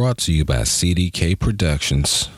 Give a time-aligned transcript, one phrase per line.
[0.00, 2.30] brought to you by CDK Productions.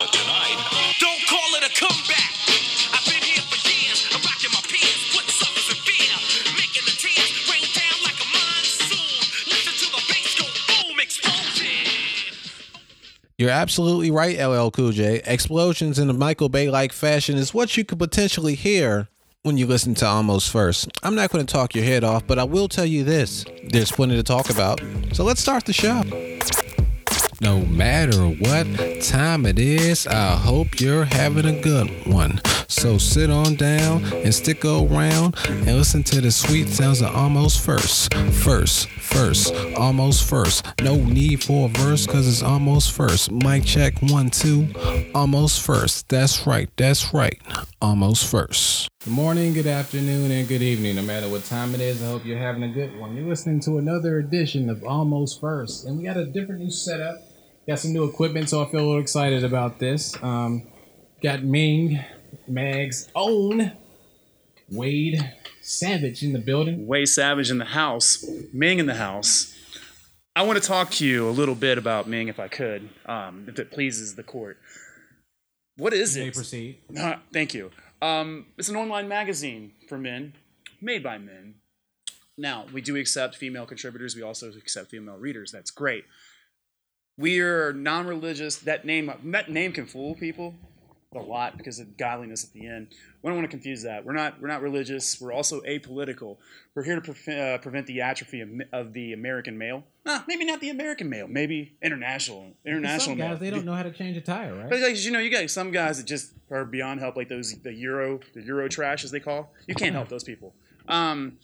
[0.00, 0.56] Tonight,
[0.98, 2.32] Don't call it a comeback.
[2.94, 4.08] I've been here for years.
[4.14, 6.16] I'm rocking my peers, putting suckers in fear,
[6.56, 9.20] making the tears rain down like a monsoon.
[9.52, 12.32] Listen to the bass go boom, explosion.
[13.36, 15.20] You're absolutely right, LL Cool J.
[15.26, 19.08] Explosions in a Michael Bay like fashion is what you could potentially hear
[19.44, 20.88] when you listen to Almost First.
[21.02, 23.90] I'm not going to talk your head off, but I will tell you this there's
[23.90, 24.80] plenty to talk about.
[25.12, 26.02] So let's start the show.
[27.40, 32.40] No matter what time it is, I hope you're having a good one.
[32.68, 37.64] So sit on down and stick around and listen to the sweet sounds of almost
[37.64, 38.14] first.
[38.14, 40.64] First, first, almost first.
[40.80, 43.32] No need for a verse because it's almost first.
[43.32, 44.68] Mic check one, two,
[45.12, 46.08] almost first.
[46.08, 47.40] That's right, that's right,
[47.80, 48.91] almost first.
[49.04, 50.94] Good morning, good afternoon, and good evening.
[50.94, 53.16] No matter what time it is, I hope you're having a good one.
[53.16, 57.16] You're listening to another edition of Almost First, and we got a different new setup.
[57.66, 60.14] Got some new equipment, so I feel a little excited about this.
[60.22, 60.68] Um,
[61.20, 61.98] got Ming,
[62.46, 63.72] Mag's own
[64.70, 66.86] Wade Savage in the building.
[66.86, 69.52] Way Savage in the house, Ming in the house.
[70.36, 73.46] I want to talk to you a little bit about Ming, if I could, um,
[73.48, 74.58] if it pleases the court.
[75.76, 76.34] What is You may it?
[76.34, 76.78] proceed.
[76.96, 77.72] Uh, thank you.
[78.02, 80.34] Um, it's an online magazine for men,
[80.80, 81.54] made by men.
[82.36, 84.16] Now, we do accept female contributors.
[84.16, 85.52] We also accept female readers.
[85.52, 86.04] That's great.
[87.16, 88.56] We are non-religious.
[88.56, 90.56] That name, that name can fool people
[91.14, 92.88] a lot because of godliness at the end.
[93.22, 94.04] We don't want to confuse that.
[94.04, 94.40] We're not.
[94.40, 95.20] We're not religious.
[95.20, 96.38] We're also apolitical.
[96.74, 99.84] We're here to pre- uh, prevent the atrophy of, of the American male.
[100.04, 101.28] Ah, maybe not the American male.
[101.28, 102.54] Maybe international.
[102.64, 103.28] International Some male.
[103.30, 104.82] guys, they don't know how to change a tire, But right?
[104.82, 107.72] like you know, you got some guys that just are beyond help, like those the
[107.74, 109.52] Euro, the Euro trash as they call.
[109.68, 110.54] You can't help those people.
[110.88, 111.38] Um,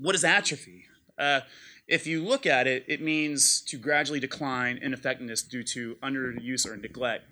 [0.00, 0.84] what is atrophy?
[1.18, 1.40] Uh,
[1.88, 6.64] if you look at it, it means to gradually decline in effectiveness due to underuse
[6.66, 7.24] or neglect.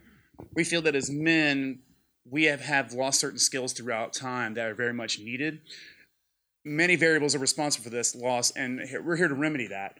[0.54, 1.78] We feel that as men,
[2.28, 5.60] we have, have lost certain skills throughout time that are very much needed.
[6.64, 9.96] Many variables are responsible for this loss, and we're here to remedy that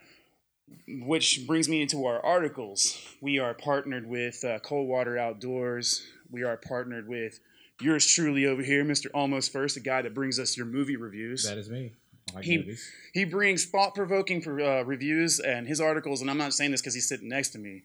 [0.88, 2.98] which brings me into our articles.
[3.20, 6.06] We are partnered with uh, Coldwater Outdoors.
[6.30, 7.40] We are partnered with
[7.80, 9.06] yours truly over here, Mr.
[9.14, 11.44] Almost First, the guy that brings us your movie reviews.
[11.44, 11.92] That is me.
[12.34, 12.90] Like He- movies.
[13.12, 16.94] He brings thought provoking uh, reviews and his articles, and I'm not saying this because
[16.94, 17.82] he's sitting next to me.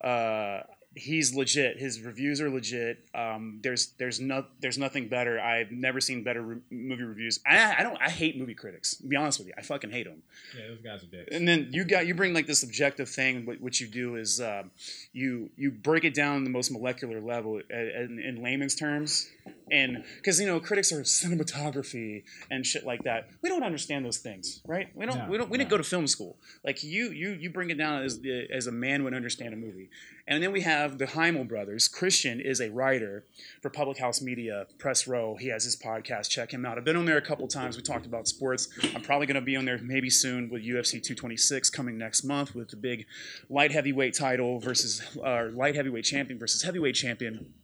[0.00, 0.60] Uh,
[0.98, 1.78] he's legit.
[1.78, 2.98] His reviews are legit.
[3.14, 5.40] Um, there's there's no there's nothing better.
[5.40, 7.40] I've never seen better re- movie reviews.
[7.46, 8.94] I, I don't I hate movie critics.
[8.94, 10.22] Be honest with you, I fucking hate them.
[10.56, 11.34] Yeah, those guys are dicks.
[11.34, 13.46] And then you got you bring like this objective thing.
[13.46, 14.70] What, what you do is um,
[15.12, 19.28] you you break it down the most molecular level uh, in, in layman's terms,
[19.70, 23.28] and because you know critics are cinematography and shit like that.
[23.42, 24.88] We don't understand those things, right?
[24.94, 25.18] We don't.
[25.18, 25.50] No, we don't.
[25.50, 26.36] We didn't go to film school.
[26.64, 29.56] Like you you you bring it down as the, as a man would understand a
[29.56, 29.90] movie.
[30.30, 31.88] And then we have the Heimel brothers.
[31.88, 33.24] Christian is a writer
[33.62, 35.36] for Public House Media, Press Row.
[35.36, 36.28] He has his podcast.
[36.28, 36.76] Check him out.
[36.76, 37.78] I've been on there a couple times.
[37.78, 38.68] We talked about sports.
[38.94, 42.54] I'm probably going to be on there maybe soon with UFC 226 coming next month
[42.54, 43.06] with the big
[43.48, 47.54] light heavyweight title versus uh, light heavyweight champion versus heavyweight champion.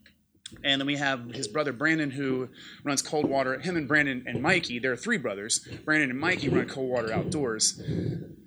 [0.64, 2.48] And then we have his brother Brandon, who
[2.82, 3.58] runs Coldwater.
[3.58, 5.68] Him and Brandon and Mikey, there are three brothers.
[5.84, 7.82] Brandon and Mikey run Coldwater Outdoors.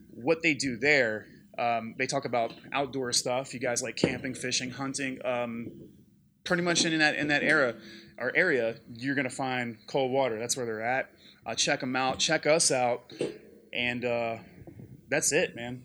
[0.10, 3.54] What they do there, um, they talk about outdoor stuff.
[3.54, 5.20] You guys like camping, fishing, hunting.
[5.26, 5.72] Um,
[6.44, 7.76] pretty much in that in that era
[8.18, 10.40] or area, you're gonna find cold water.
[10.40, 11.12] That's where they're at.
[11.46, 12.20] Uh, check them out.
[12.20, 13.12] Check us out,
[13.74, 14.38] and uh,
[15.10, 15.84] that's it, man.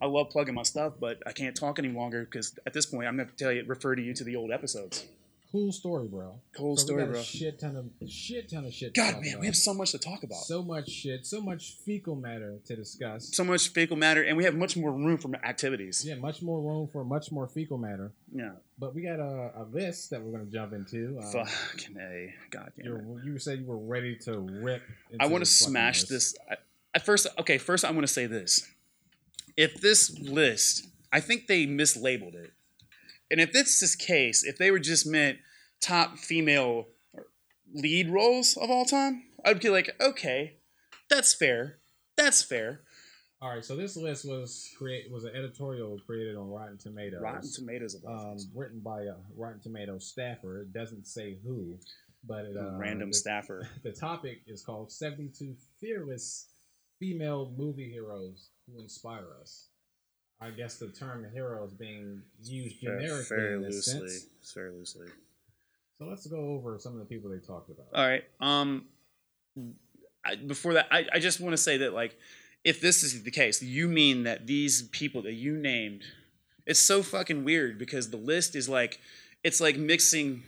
[0.00, 3.08] I love plugging my stuff, but I can't talk any longer because at this point,
[3.08, 5.06] I'm gonna tell you, refer to you to the old episodes.
[5.54, 6.40] Cool story, bro.
[6.56, 7.20] Cool So story, bro.
[7.20, 8.92] A shit ton of shit ton of shit.
[8.92, 9.40] to God, man, about.
[9.42, 10.38] we have so much to talk about.
[10.42, 13.30] so much shit, so much fecal matter to discuss.
[13.36, 16.04] So much fecal matter, and we have much more room for activities.
[16.04, 18.10] yeah, much more room for much more fecal matter.
[18.34, 18.50] Yeah.
[18.80, 21.20] But we got a, a list that we're gonna jump into.
[21.22, 22.34] Um, Fucking a.
[22.50, 22.88] God damn it.
[22.88, 24.82] you're, you said you were ready to rip.
[25.20, 26.08] I want to smash list.
[26.10, 26.34] this.
[26.50, 26.56] I-
[26.96, 28.68] At first, okay, first I want to say this.
[29.56, 32.52] If this list, I think they mislabeled it.
[33.34, 35.38] And if this is case, if they were just meant
[35.80, 36.86] top female
[37.74, 40.58] lead roles of all time, I'd be like, okay,
[41.10, 41.78] that's fair.
[42.16, 42.82] That's fair.
[43.42, 47.22] All right, so this list was create was an editorial created on Rotten Tomatoes.
[47.22, 50.60] Rotten Tomatoes of um, written by a Rotten Tomatoes staffer.
[50.60, 51.76] It doesn't say who,
[52.24, 53.68] but it, uh, Random the, staffer.
[53.82, 56.50] The topic is called 72 Fearless
[57.00, 59.70] Female Movie Heroes Who Inspire Us.
[60.44, 64.08] I guess the term hero is being used generically Very in this loosely.
[64.08, 64.52] sense.
[64.54, 65.06] Very loosely.
[65.98, 67.86] So let's go over some of the people they talked about.
[67.94, 68.24] All right.
[68.40, 68.84] Um,
[70.24, 72.18] I, before that, I, I just want to say that like,
[72.62, 76.02] if this is the case, you mean that these people that you named,
[76.66, 79.00] it's so fucking weird because the list is like,
[79.42, 80.42] it's like mixing,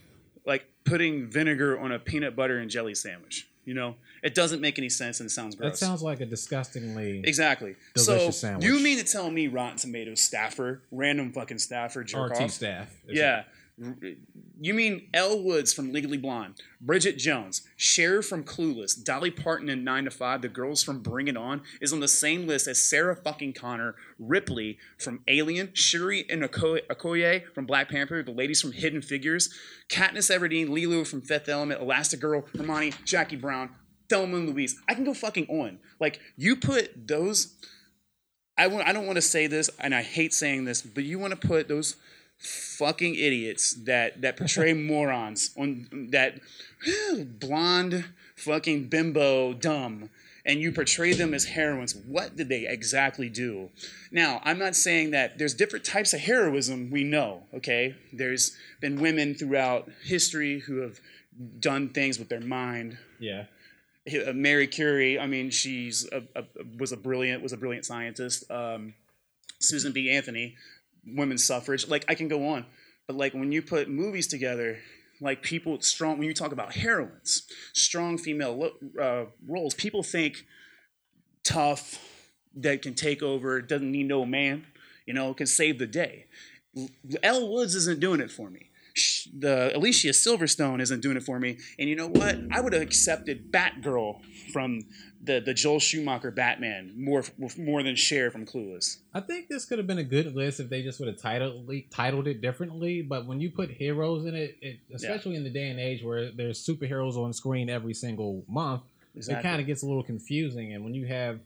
[0.44, 3.49] like putting vinegar on a peanut butter and jelly sandwich.
[3.66, 5.72] You know, it doesn't make any sense and it sounds gross.
[5.72, 7.20] That sounds like a disgustingly.
[7.24, 7.74] Exactly.
[7.94, 8.64] Delicious so sandwich.
[8.64, 12.50] you mean to tell me Rotten Tomatoes staffer, random fucking staffer, jerk RT off?
[12.52, 12.96] staff.
[13.08, 13.42] Yeah.
[13.78, 19.84] You mean Elle Woods from Legally Blonde, Bridget Jones, Cher from Clueless, Dolly Parton in
[19.84, 22.82] Nine to Five, the girls from Bring It On is on the same list as
[22.82, 28.62] Sarah fucking Connor, Ripley from Alien, Shuri and Oko- Okoye from Black Panther, the ladies
[28.62, 29.52] from Hidden Figures,
[29.90, 33.70] Katniss Everdeen, Leeloo from Fifth Element, Elastigirl, Hermione, Jackie Brown,
[34.08, 34.81] Thelma and Louise.
[34.88, 35.81] I can go fucking on.
[36.00, 37.55] Like you put those.
[38.56, 38.88] I want.
[38.88, 41.46] I don't want to say this, and I hate saying this, but you want to
[41.46, 41.96] put those
[42.38, 46.38] fucking idiots that that portray morons on that
[47.41, 48.05] blonde
[48.37, 50.11] fucking bimbo dumb
[50.44, 53.71] and you portray them as heroines what did they exactly do
[54.12, 59.00] now i'm not saying that there's different types of heroism we know okay there's been
[59.00, 61.00] women throughout history who have
[61.59, 63.44] done things with their mind Yeah.
[64.29, 65.19] uh, Mary Curie.
[65.19, 66.44] I mean, she's a, a,
[66.79, 68.50] was a brilliant was a brilliant scientist.
[68.50, 68.94] Um,
[69.59, 70.11] Susan B.
[70.11, 70.55] Anthony,
[71.06, 71.88] women's suffrage.
[71.88, 72.67] Like I can go on,
[73.06, 74.79] but like when you put movies together,
[75.20, 76.19] like people strong.
[76.19, 78.70] When you talk about heroines, strong female
[79.00, 80.44] uh, roles, people think
[81.44, 81.99] tough
[82.56, 84.67] that can take over, doesn't need no man,
[85.06, 86.26] you know, can save the day.
[87.23, 88.70] Elle Woods isn't doing it for me.
[89.38, 91.59] The Alicia Silverstone isn't doing it for me.
[91.79, 92.38] And you know what?
[92.50, 94.20] I would have accepted Batgirl
[94.52, 94.81] from
[95.26, 97.25] the, the Joel Schumacher Batman more
[97.58, 98.99] more than Cher from Clueless.
[99.12, 101.70] I think this could have been a good list if they just would have titled
[101.90, 103.02] titled it differently.
[103.02, 106.31] But when you put heroes in it, it especially in the day and age where
[106.31, 108.82] there's superheroes on screen every single month,
[109.14, 110.73] it kind of gets a little confusing.
[110.73, 111.40] And when you have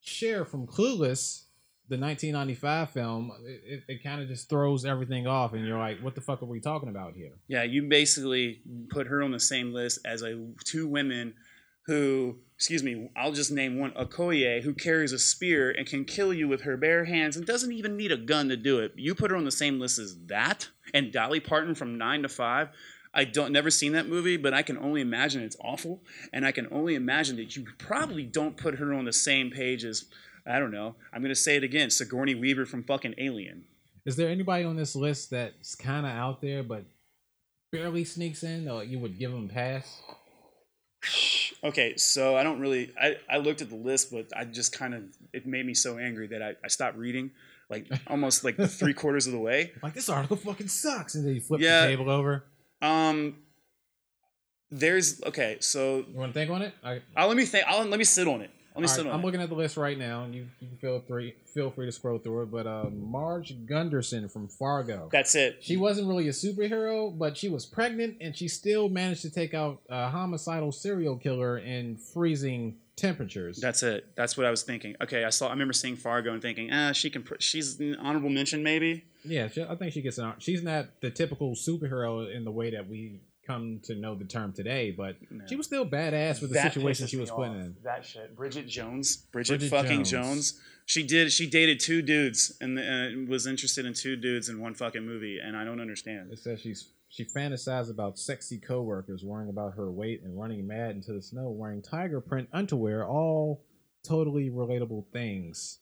[0.00, 1.44] Cher from Clueless,
[1.88, 6.00] the 1995 film, it, it, it kind of just throws everything off, and you're like,
[6.00, 9.40] "What the fuck are we talking about here?" Yeah, you basically put her on the
[9.40, 11.34] same list as a two women
[11.86, 16.32] who, excuse me, I'll just name one, Okoye, who carries a spear and can kill
[16.32, 18.92] you with her bare hands and doesn't even need a gun to do it.
[18.96, 22.28] You put her on the same list as that and Dolly Parton from Nine to
[22.28, 22.68] Five.
[23.12, 26.02] I don't never seen that movie, but I can only imagine it's awful,
[26.32, 29.84] and I can only imagine that you probably don't put her on the same page
[29.84, 30.06] as
[30.46, 30.96] I don't know.
[31.12, 33.64] I'm gonna say it again, Sigourney Weaver from fucking Alien.
[34.04, 36.84] Is there anybody on this list that's kind of out there but
[37.72, 40.02] barely sneaks in, or you would give them pass?
[41.62, 42.92] Okay, so I don't really.
[43.00, 45.02] I, I looked at the list, but I just kind of
[45.32, 47.30] it made me so angry that I, I stopped reading,
[47.70, 49.72] like almost like three quarters of the way.
[49.82, 51.82] Like this article fucking sucks, and then you flip Yeah.
[51.82, 52.44] the table over.
[52.82, 53.36] Um,
[54.70, 56.74] there's okay, so You want to think on it?
[56.82, 57.64] I, I'll let me think.
[57.68, 58.50] I'll let me sit on it.
[58.74, 59.24] Let me right, I'm it.
[59.24, 61.92] looking at the list right now, and you, you can feel free feel free to
[61.92, 62.50] scroll through it.
[62.50, 65.08] But uh, Marge Gunderson from Fargo.
[65.12, 65.58] That's it.
[65.60, 69.54] she wasn't really a superhero, but she was pregnant, and she still managed to take
[69.54, 73.58] out a homicidal serial killer in freezing temperatures.
[73.60, 74.06] That's it.
[74.16, 74.96] That's what I was thinking.
[75.02, 75.46] Okay, I saw.
[75.48, 77.22] I remember seeing Fargo and thinking, ah, she can.
[77.22, 79.04] pr- She's an honorable mention, maybe.
[79.24, 80.32] yeah, she, I think she gets an.
[80.38, 84.52] She's not the typical superhero in the way that we come to know the term
[84.52, 87.76] today, but she was still badass with the That situation she was put in.
[87.84, 88.36] That shit.
[88.36, 89.16] Bridget Jones.
[89.16, 90.52] Bridget, Bridget fucking Jones.
[90.52, 90.60] Jones.
[90.86, 91.32] She did.
[91.32, 95.38] She dated two dudes and uh, was interested in two dudes in one fucking movie,
[95.42, 96.32] and I don't understand.
[96.32, 100.96] It says she's she fantasized about sexy coworkers, worrying about her weight and running mad
[100.96, 103.64] into the snow, wearing tiger print underwear, all
[104.02, 105.78] totally relatable things.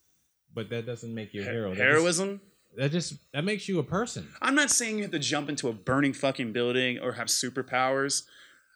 [0.55, 1.75] But that doesn't make you a hero.
[1.75, 2.41] Heroism.
[2.77, 4.29] That just that makes you a person.
[4.41, 8.23] I'm not saying you have to jump into a burning fucking building or have superpowers.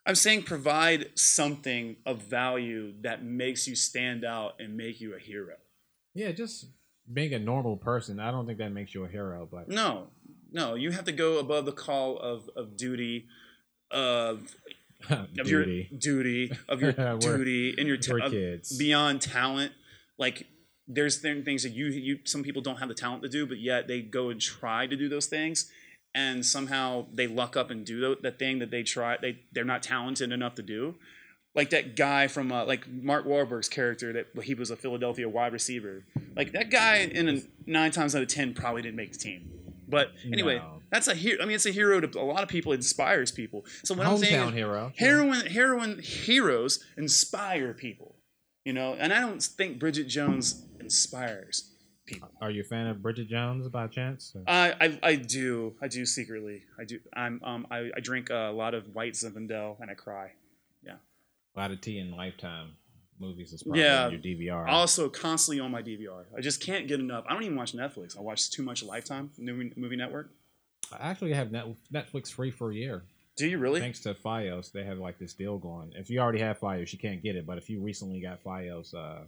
[0.06, 5.18] I'm saying provide something of value that makes you stand out and make you a
[5.18, 5.54] hero.
[6.14, 6.66] Yeah, just
[7.12, 8.20] being a normal person.
[8.20, 10.08] I don't think that makes you a hero, but No,
[10.52, 13.26] no, you have to go above the call of, of duty,
[13.90, 14.54] of
[15.10, 15.88] of duty.
[15.90, 18.76] your duty, of your duty, and your we're kids.
[18.78, 19.72] beyond talent.
[20.18, 20.46] Like
[20.88, 23.58] there's certain things that you you some people don't have the talent to do, but
[23.58, 25.70] yet they go and try to do those things,
[26.14, 29.82] and somehow they luck up and do that thing that they try they they're not
[29.82, 30.94] talented enough to do.
[31.54, 35.52] Like that guy from uh, like Mark Wahlberg's character that he was a Philadelphia wide
[35.54, 36.04] receiver.
[36.36, 39.50] Like that guy in a nine times out of ten probably didn't make the team.
[39.88, 40.82] But anyway, No.
[40.90, 41.40] that's a hero.
[41.42, 42.72] I mean, it's a hero to a lot of people.
[42.72, 43.64] It inspires people.
[43.84, 44.92] So what I'm saying, hometown hero.
[44.96, 48.14] heroin heroin heroes inspire people
[48.64, 51.70] you know and i don't think bridget jones inspires
[52.06, 54.32] people Are you a fan of Bridget Jones by chance?
[54.34, 58.52] Or- i i, do i do secretly i do i'm um i, I drink a
[58.62, 60.32] lot of white zinfandel and i cry
[60.84, 60.98] Yeah.
[61.54, 62.68] A lot of tea in Lifetime.
[63.18, 64.04] movies is probably Yeah.
[64.06, 64.68] on your DVR.
[64.68, 66.22] Also, constantly on my DVR.
[66.36, 67.24] I just can't get enough.
[67.28, 68.08] I don't even watch Netflix.
[68.18, 70.26] I watch too much Lifetime movie, movie network.
[70.92, 71.66] I actually have Net-
[71.98, 72.96] Netflix free for a year.
[73.40, 73.80] Do you really?
[73.80, 75.88] Thanks to FiOS, they have like this deal going.
[76.02, 77.44] If you already have FiOS, you can't get it.
[77.46, 79.22] But if you recently got FiOS, uh,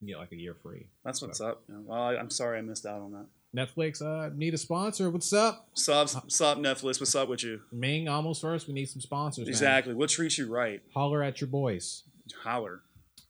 [0.00, 0.86] you get like a year free.
[1.04, 1.62] That's what's up.
[1.68, 3.26] Yeah, Well, I, I'm sorry I missed out on that.
[3.56, 5.08] Netflix, uh, need a sponsor.
[5.10, 5.68] What's up?
[5.74, 7.00] Sup, sup, Netflix.
[7.00, 7.62] What's up with you?
[7.72, 8.68] Ming, almost first.
[8.68, 9.46] We need some sponsors.
[9.46, 9.48] man.
[9.48, 9.94] Exactly.
[9.94, 10.82] We'll treat you right.
[10.92, 12.02] Holler at your boys.
[12.42, 12.82] Holler.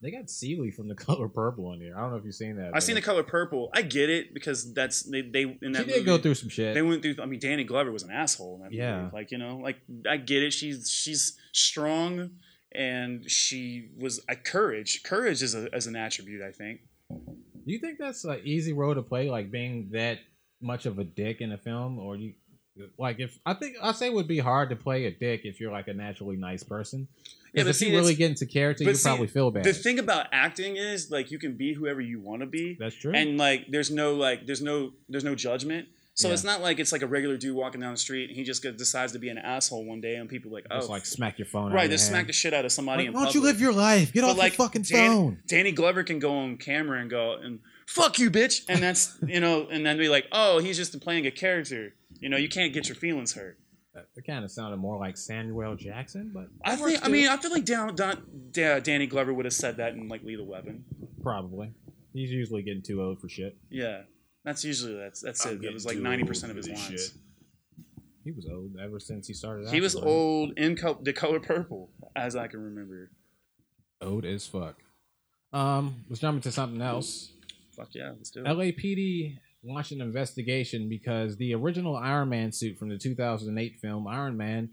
[0.02, 1.94] They got Celie from the color purple in here.
[1.96, 2.72] I don't know if you've seen that.
[2.74, 3.70] I've seen the color purple.
[3.72, 6.74] I get it because that's they they in She did movie, go through some shit.
[6.74, 7.16] They went through.
[7.22, 9.02] I mean, Danny Glover was an asshole in that Yeah.
[9.02, 9.10] movie.
[9.14, 9.76] Like you know, like
[10.08, 10.52] I get it.
[10.52, 12.30] She's she's strong,
[12.72, 15.02] and she was a courage.
[15.02, 16.42] Courage is a, as an attribute.
[16.42, 16.80] I think.
[17.10, 20.18] Do you think that's an easy role to play, like being that
[20.60, 22.34] much of a dick in a film, or you
[22.98, 25.60] like if I think I say it would be hard to play a dick if
[25.60, 27.08] you're like a naturally nice person.
[27.52, 29.64] Yeah, but if see, you really get into character, you see, probably feel bad.
[29.64, 32.94] The thing about acting is like you can be whoever you want to be, That's
[32.94, 33.12] true.
[33.14, 35.88] and like there's no like there's no there's no judgment.
[36.18, 36.34] So Yeah.
[36.34, 38.60] it's not like it's like a regular dude walking down the street and he just
[38.76, 41.46] decides to be an asshole one day and people like oh just like smack your
[41.46, 41.72] phone.
[41.72, 43.06] right your smack the shit out of somebody.
[43.06, 44.12] Like, why don't you live your life?
[44.12, 45.38] Get But, off like, your fucking Dan- phone.
[45.46, 49.38] Danny Glover can go on camera and go and fuck you, bitch, and that's you
[49.38, 51.94] know, and then be like, oh, he's just playing a character.
[52.18, 53.56] You know, you can't get your feelings hurt.
[54.16, 57.04] It kind of sounded more like Samuel Jackson, but I think.
[57.04, 60.08] I mean, I feel like Dan, Dan, Dan, Danny Glover would have said that in
[60.08, 60.84] like Lethal Weapon.
[61.22, 61.70] probably.
[62.12, 63.56] He's usually getting too old for shit.
[63.70, 64.02] Yeah,
[64.48, 65.62] that's usually that's that's I'm it.
[65.62, 66.80] That was like ninety percent of his lines.
[66.80, 67.12] shit.
[68.24, 69.68] He was old ever since he started.
[69.68, 73.10] He was acting, old in col- the color purple, as I can remember.
[74.00, 74.76] Old as fuck.
[75.52, 77.32] Um, let's jump into something else.
[77.76, 78.46] Fuck yeah, let's do it.
[78.46, 84.36] LAPD launched an investigation because the original Iron Man suit from the 2008 film Iron
[84.36, 84.70] Man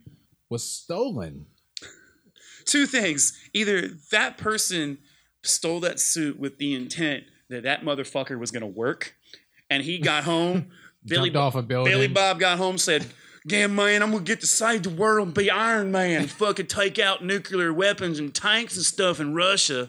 [0.49, 1.47] was stolen.
[2.65, 4.99] Two things: either that person
[5.43, 9.15] stole that suit with the intent that that motherfucker was gonna work,
[9.69, 10.67] and he got home.
[11.05, 11.93] Billy Jumped off a building.
[11.93, 13.05] Billy Bob got home said,
[13.45, 16.21] Yeah, man, I'm gonna get to save the world and be Iron Man.
[16.21, 19.87] And fucking take out nuclear weapons and tanks and stuff in Russia.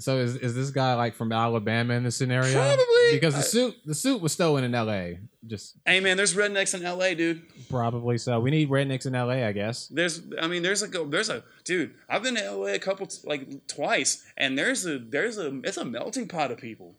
[0.00, 2.52] So is, is this guy like from Alabama in this scenario?
[2.52, 3.10] Probably.
[3.12, 5.18] because the uh, suit the suit was stolen in L.A.
[5.46, 7.42] Just Hey man, there's rednecks in LA, dude.
[7.68, 8.38] probably so.
[8.38, 9.44] We need rednecks in L.A.
[9.44, 9.88] I guess.
[9.88, 11.94] There's, I mean, there's a, there's a, dude.
[12.08, 15.84] I've been to LA a couple, like twice, and there's a, there's a, it's a
[15.84, 16.94] melting pot of people.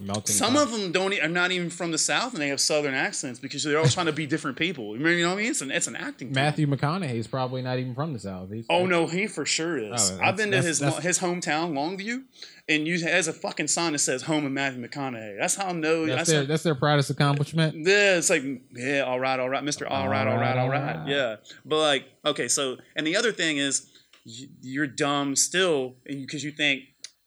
[0.00, 0.62] Melting Some pot.
[0.62, 3.62] of them don't, are not even from the South, and they have Southern accents because
[3.62, 4.96] they're all trying to be different people.
[4.96, 5.50] You know what I mean?
[5.50, 6.28] It's an, it's an acting.
[6.28, 6.34] thing.
[6.34, 8.50] Matthew McConaughey's probably not even from the South.
[8.50, 10.12] He's, Oh no, he for sure is.
[10.12, 12.22] Oh, I've been to his his hometown, Longview,
[12.70, 15.72] and you has a fucking sign that says "Home of Matthew McConaughey." That's how I
[15.72, 16.06] know.
[16.06, 17.74] That's That's, their how, that's their proudest accomplishment.
[17.86, 21.06] yeah, it's like yeah, all right, all right, Mister, all right, all right, all right,
[21.06, 21.36] yeah.
[21.66, 23.90] But like, okay, so and the other thing is,
[24.24, 26.84] you're dumb still, because you think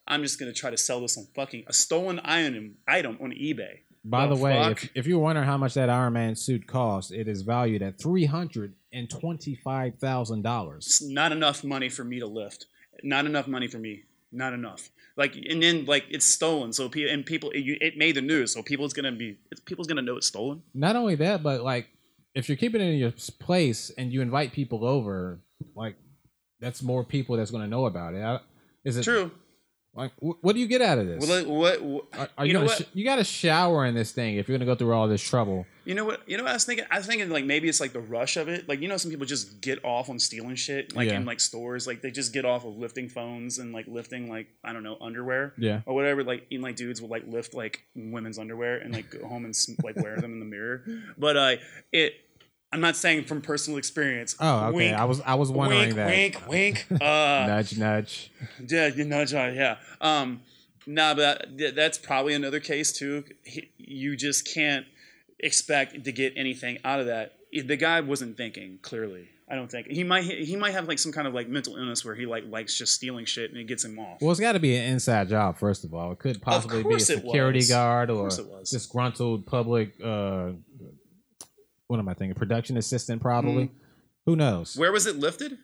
[0.08, 3.80] I'm just gonna try to sell this on fucking a stolen item item on eBay.
[4.04, 7.10] By The the way, if, if you're wondering how much that Iron Man suit costs,
[7.10, 10.86] it is valued at three hundred and twenty-five thousand dollars.
[10.86, 12.66] It's not enough money for me to lift.
[13.02, 14.04] Not enough money for me.
[14.32, 14.90] Not enough.
[15.16, 16.72] Like and then like it's stolen.
[16.72, 18.52] So pe- and people it, it made the news.
[18.52, 20.62] So people's gonna be people's gonna know it's stolen.
[20.74, 21.88] Not only that, but like
[22.34, 25.40] if you're keeping it in your s- place and you invite people over,
[25.74, 25.96] like
[26.60, 28.22] that's more people that's going to know about it.
[28.22, 28.40] I-
[28.84, 29.30] Is it True.
[29.96, 31.26] Like, wh- what do you get out of this?
[31.26, 33.84] Well, like, what, what are, are you you, know gonna sh- you got to shower
[33.86, 35.66] in this thing if you're going to go through all this trouble.
[35.84, 36.28] You know what?
[36.28, 36.84] You know what I was thinking?
[36.90, 38.68] I was thinking like maybe it's like the rush of it.
[38.68, 41.16] Like you know, some people just get off on stealing shit, like Yeah.
[41.16, 41.86] in like stores.
[41.86, 44.96] Like they just get off of lifting phones and like lifting like I don't know
[45.00, 45.82] underwear Yeah.
[45.86, 46.24] or whatever.
[46.24, 49.54] Like even like dudes will like lift like women's underwear and like go home and
[49.54, 50.84] sm- like wear them in the mirror.
[51.16, 51.56] But uh,
[51.92, 52.14] it.
[52.76, 54.36] I'm not saying from personal experience.
[54.38, 54.76] Oh, okay.
[54.76, 56.46] Wink, I was I was wondering wink, that.
[56.46, 57.00] wink, wink.
[57.00, 58.30] Uh, Nudge, nudge.
[58.68, 59.30] yeah, you nudge.
[59.30, 59.78] John, yeah.
[59.98, 60.42] Um,
[60.86, 63.24] nah, but that, that's probably another case too.
[63.78, 64.84] You just can't
[65.40, 67.32] expect to get anything out of that.
[67.50, 69.30] The guy wasn't thinking clearly.
[69.48, 70.24] I don't think he might.
[70.24, 72.92] He might have like some kind of like mental illness where he like likes just
[72.92, 74.20] stealing shit and it gets him off.
[74.20, 76.12] Well, it's got to be an inside job first of all.
[76.12, 78.68] It could possibly be a security guard or course it was.
[78.68, 79.94] disgruntled public.
[80.04, 80.50] Uh,
[81.88, 82.34] what am I thinking?
[82.34, 83.70] Production assistant, probably.
[84.26, 84.76] Who knows?
[84.76, 85.58] Where was it lifted?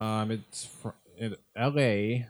[0.00, 2.26] Um, it's fr- in L.A.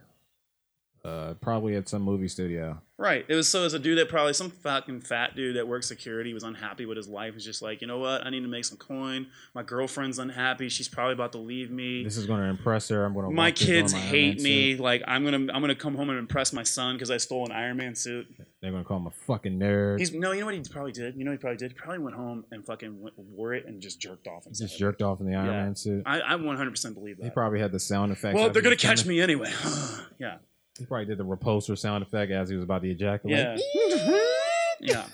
[1.03, 2.79] Uh, probably at some movie studio.
[2.99, 3.25] Right.
[3.27, 6.35] It was so as a dude that probably some fucking fat dude that works security
[6.35, 7.33] was unhappy with his life.
[7.33, 8.27] Was just like, you know what?
[8.27, 9.29] I need to make some coin.
[9.55, 10.69] My girlfriend's unhappy.
[10.69, 12.05] She's probably about to leave me.
[12.05, 13.07] This is going to impress her.
[13.07, 13.35] I'm going to.
[13.35, 14.77] my kids hate me.
[14.77, 17.53] Like I'm gonna I'm gonna come home and impress my son because I stole an
[17.53, 18.27] Iron Man suit.
[18.61, 19.99] They're going to call him a fucking nerd.
[20.01, 21.17] He's no, you know what he probably did.
[21.17, 21.73] You know what he probably did.
[21.73, 24.45] He probably went home and fucking went, wore it and just jerked off.
[24.45, 25.53] He's inside just jerked off in the Iron Yeah.
[25.63, 26.03] Man suit.
[26.05, 27.25] I, I 100 percent believe that.
[27.25, 28.35] He probably had the sound effects.
[28.35, 29.51] well, they're gonna catch me anyway.
[30.19, 30.37] yeah.
[30.81, 33.39] He probably did the repulsor sound effect as he was about to ejaculate.
[33.39, 33.57] Yeah.
[33.87, 34.85] Mm-hmm.
[34.85, 35.07] yeah.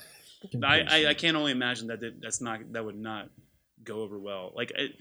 [0.65, 3.29] I, I, I can't only imagine that that- that's not that would not
[3.85, 4.53] go over well.
[4.55, 4.93] Like it,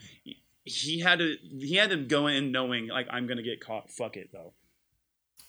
[0.64, 3.92] he had to he had to go in knowing like I'm gonna get caught.
[3.92, 4.54] Fuck it though.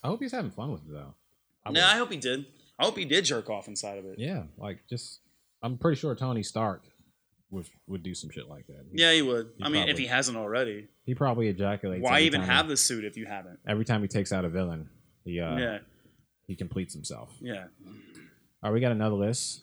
[0.03, 1.15] I hope he's having fun with it though.
[1.65, 2.45] I No, would- I hope he did.
[2.79, 4.19] I hope he did jerk off inside of it.
[4.19, 5.21] yeah, like just
[5.63, 6.83] I'm pretty sure Tony Stark
[7.51, 8.85] would would do some shit like that.
[8.93, 9.53] He, Yeah, he would.
[9.57, 12.03] He I mean, if probably- he hasn't already, he probably ejaculates.
[12.03, 13.61] why every even time have he, the suit if you haven't?
[13.67, 14.91] every time he takes out a villain?
[15.26, 15.78] He uh yeah,
[16.47, 17.37] he completes himself.
[17.42, 17.64] yeah.
[18.62, 19.62] All right, we got another list.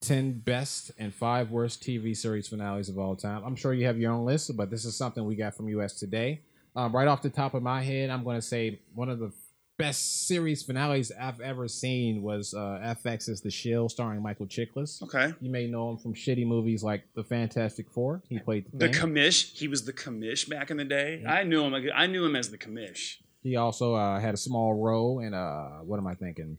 [0.00, 3.42] 10 best and 5 worst TV series finales of all time.
[3.44, 5.94] I'm sure you have your own list, but this is something we got from US
[5.94, 6.42] Today.
[6.76, 9.32] Um, right off the top of my head, I'm going to say one of the
[9.76, 15.02] best series finales I've ever seen was uh, FX's The Shield, starring Michael Chiklis.
[15.02, 15.34] Okay.
[15.40, 18.22] You may know him from shitty movies like The Fantastic Four.
[18.28, 19.56] He played the, The commish.
[19.56, 21.24] He was the commish back in the day.
[21.26, 21.74] I knew him.
[21.94, 23.16] I knew him as the commish.
[23.48, 26.58] He also uh, had a small role in, uh, what am I thinking?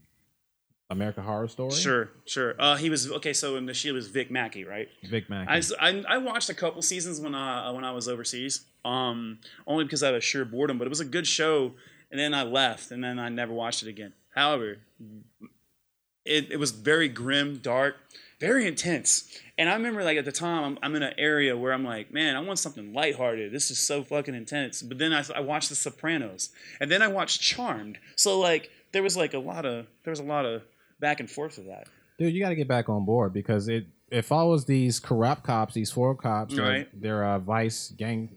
[0.90, 1.70] American Horror Story?
[1.70, 2.56] Sure, sure.
[2.58, 3.32] Uh, he was okay.
[3.32, 4.88] So in the Shield was Vic Mackey, right?
[5.08, 5.48] Vic Mackey.
[5.80, 8.64] I, I, I watched a couple seasons when I when I was overseas.
[8.84, 11.72] Um, only because I was sure boredom, but it was a good show.
[12.10, 14.14] And then I left, and then I never watched it again.
[14.34, 14.78] However,
[16.24, 17.94] it, it was very grim, dark,
[18.40, 19.24] very intense.
[19.58, 22.12] And I remember, like at the time, I'm, I'm in an area where I'm like,
[22.12, 23.52] man, I want something lighthearted.
[23.52, 24.80] This is so fucking intense.
[24.82, 26.48] But then I, I watched The Sopranos,
[26.80, 27.98] and then I watched Charmed.
[28.16, 30.62] So like, there was like a lot of there was a lot of
[30.98, 31.86] back and forth of that.
[32.18, 35.74] dude, you got to get back on board because it it follows these corrupt cops,
[35.74, 36.88] these four cops, Right.
[37.00, 38.30] they're uh, vice gang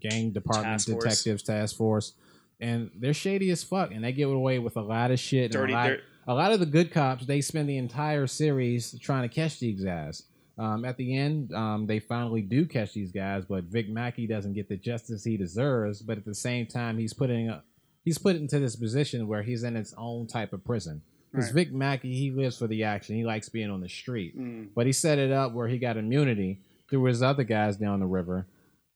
[0.00, 2.14] gang department Task detectives task force,
[2.60, 5.44] and they're shady as fuck, and they get away with a lot of shit.
[5.44, 5.90] and Dirty- a lot,
[6.26, 9.82] a lot of the good cops, they spend the entire series trying to catch these
[9.82, 10.24] guys.
[10.58, 14.52] Um, at the end, um, they finally do catch these guys, but Vic Mackey doesn't
[14.52, 16.02] get the justice he deserves.
[16.02, 17.62] But at the same time, he's putting a,
[18.04, 21.02] he's put into this position where he's in his own type of prison.
[21.30, 21.66] Because Right.
[21.66, 23.16] Vic Mackey, he lives for the action.
[23.16, 24.38] He likes being on the street.
[24.38, 24.68] Mm.
[24.74, 28.06] But he set it up where he got immunity through his other guys down the
[28.06, 28.46] river,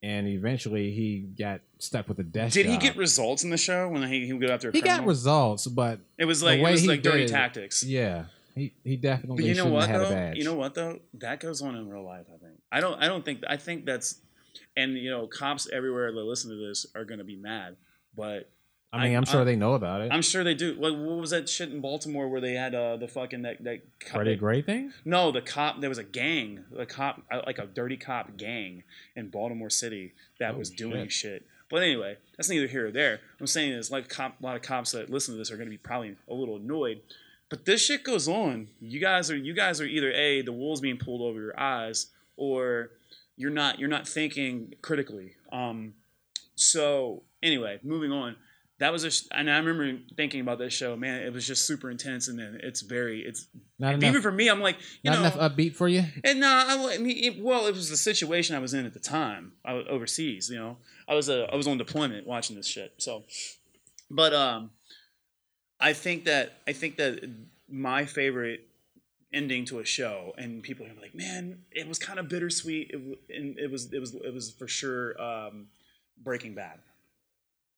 [0.07, 2.53] and eventually he got stuck with a death.
[2.53, 4.81] Did he get results in the show when he, he would go after a He
[4.81, 7.83] got results, but It was like it was like dirty did tactics.
[7.83, 10.33] yeah, he he definitely But you know what though?
[10.33, 11.01] You know what though?
[11.14, 12.27] That goes on in real life.
[12.33, 12.61] I think.
[12.71, 13.03] I don't.
[13.03, 13.42] I don't think.
[13.49, 14.21] I think that's.
[14.77, 17.77] And you know, cops everywhere that listen to this are going to be mad.
[18.14, 18.49] But
[18.92, 20.12] I mean, I- I'm sure I- they know about it.
[20.12, 20.79] I'm sure they do.
[20.79, 23.81] What, what was that shit in Baltimore where they had uh, the fucking that that
[24.01, 24.92] cop, Freddie Gray thing.
[25.05, 25.81] No, the cop.
[25.81, 30.55] There was a gang, a cop, like a dirty cop gang in Baltimore City that
[30.55, 31.12] Oh, was doing shit.
[31.42, 31.46] shit.
[31.68, 33.12] But anyway, that's neither here or there.
[33.14, 35.57] What I'm saying is, like, cop, a lot of cops that listen to this are
[35.57, 37.01] going to be probably a little annoyed.
[37.49, 38.68] But this shit goes on.
[38.81, 42.07] You guys are you guys are either a the wool's being pulled over your eyes,
[42.37, 42.90] or
[43.37, 45.35] you're not you're not thinking critically.
[45.53, 45.94] Um,
[46.55, 48.37] so anyway, moving on.
[48.79, 50.97] That was a, sh- and I remember thinking about this show.
[50.97, 53.47] Man, it was just super intense, and then it's very, it's
[53.79, 54.23] Not even enough.
[54.23, 54.49] for me.
[54.49, 56.05] I'm like, you Not know, enough upbeat for you.
[56.25, 58.93] and no, I, I mean, it, well, it was the situation I was in at
[58.93, 59.53] the time.
[59.65, 60.77] I was overseas, you know.
[61.09, 62.93] I was uh, I was on deployment watching this shit.
[62.99, 63.25] So,
[64.11, 64.71] but um,
[65.81, 67.21] I think that I think that
[67.71, 68.61] my favorite
[69.33, 72.91] ending to a show, and people are like, man, it was kind of bittersweet.
[72.91, 75.69] It, and it was it was it was for sure um,
[76.23, 76.79] Breaking Bad.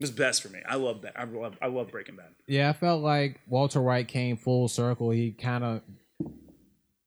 [0.01, 0.61] It was best for me.
[0.69, 1.15] I love that.
[1.19, 2.29] I love I love Breaking Bad.
[2.47, 5.11] Yeah, I felt like Walter White came full circle.
[5.11, 5.81] He kind of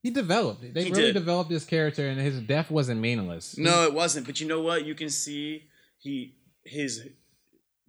[0.03, 0.61] he developed.
[0.73, 1.13] They He really did.
[1.13, 3.57] developed his character, and his death wasn't meaningless.
[3.57, 4.25] No, it wasn't.
[4.25, 4.83] But you know what?
[4.85, 5.63] You can see
[5.99, 7.07] he his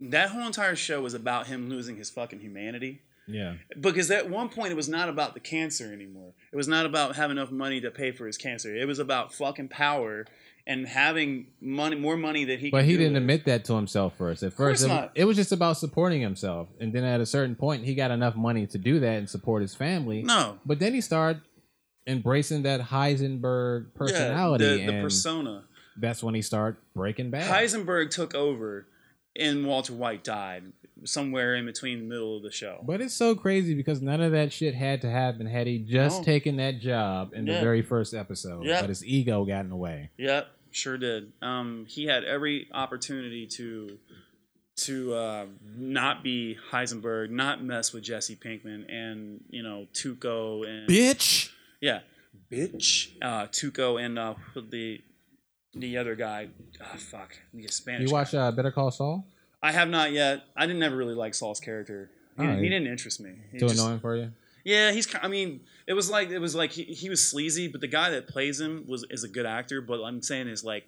[0.00, 3.00] that whole entire show was about him losing his fucking humanity.
[3.28, 6.34] Yeah, Because at one point it was not about the cancer anymore.
[6.52, 8.74] It was not about having enough money to pay for his cancer.
[8.74, 10.26] It was about fucking power
[10.66, 12.70] and having money, more money that he.
[12.70, 13.22] but he didn't with.
[13.22, 14.42] admit that to himself first.
[14.42, 17.84] At first, it, it was just about supporting himself, and then at a certain point,
[17.84, 20.22] he got enough money to do that and support his family.
[20.22, 20.58] No.
[20.64, 21.42] But then he started
[22.06, 25.64] embracing that Heisenberg personality, yeah, the, the persona.
[25.96, 27.50] that's when he started breaking bad.
[27.50, 28.86] Heisenberg took over,
[29.36, 30.64] and Walter White died
[31.04, 32.80] somewhere in between the middle of the show.
[32.84, 36.20] But it's so crazy because none of that shit had to happen had he just
[36.20, 36.24] No.
[36.24, 38.64] taken that job in the very first episode.
[38.64, 38.80] Yeah.
[38.80, 40.10] But his ego got in the way.
[40.18, 41.32] Yep, sure did.
[41.42, 43.98] Um, he had every opportunity to
[44.74, 50.88] to uh, not be Heisenberg, not mess with Jesse Pinkman, and you know Tuco and
[50.88, 51.50] Bitch.
[51.80, 52.00] yeah,
[52.50, 54.34] bitch, uh, Tuco and uh,
[54.70, 55.00] the
[55.74, 56.48] the other guy.
[56.82, 58.02] Ah, fuck, the Spanish.
[58.02, 58.12] You guy.
[58.12, 59.26] watch uh, Better Call Saul?
[59.62, 60.42] I have not yet.
[60.56, 62.10] I didn't never really like Saul's character.
[62.36, 62.62] He, oh, Alright.
[62.62, 63.32] he didn't interest me.
[63.52, 64.32] He Too just- annoying for you?
[64.64, 65.06] yeah, he's.
[65.22, 68.10] I mean, it was like it was like he, he was sleazy, but the guy
[68.10, 69.80] that plays him was is a good actor.
[69.80, 70.84] But I'm saying is like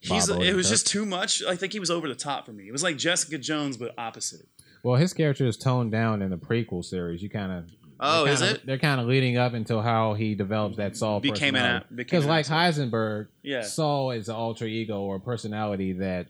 [0.00, 0.28] he's.
[0.28, 0.70] Bob it was Odenkirk.
[0.70, 1.42] just too much.
[1.44, 2.68] I think he was over the top for me.
[2.68, 4.46] It was like Jessica Jones, but opposite.
[4.84, 7.22] Well, his character is toned down in the prequel series.
[7.22, 7.70] You kind of.
[8.04, 8.66] Oh, is it?
[8.66, 11.86] They're kind of leading up until how he develops that Saul Became an personality.
[11.94, 12.46] became Because an like.
[12.46, 13.62] Heisenberg, Yeah.
[13.62, 16.26] Saul is an alter ego or personality that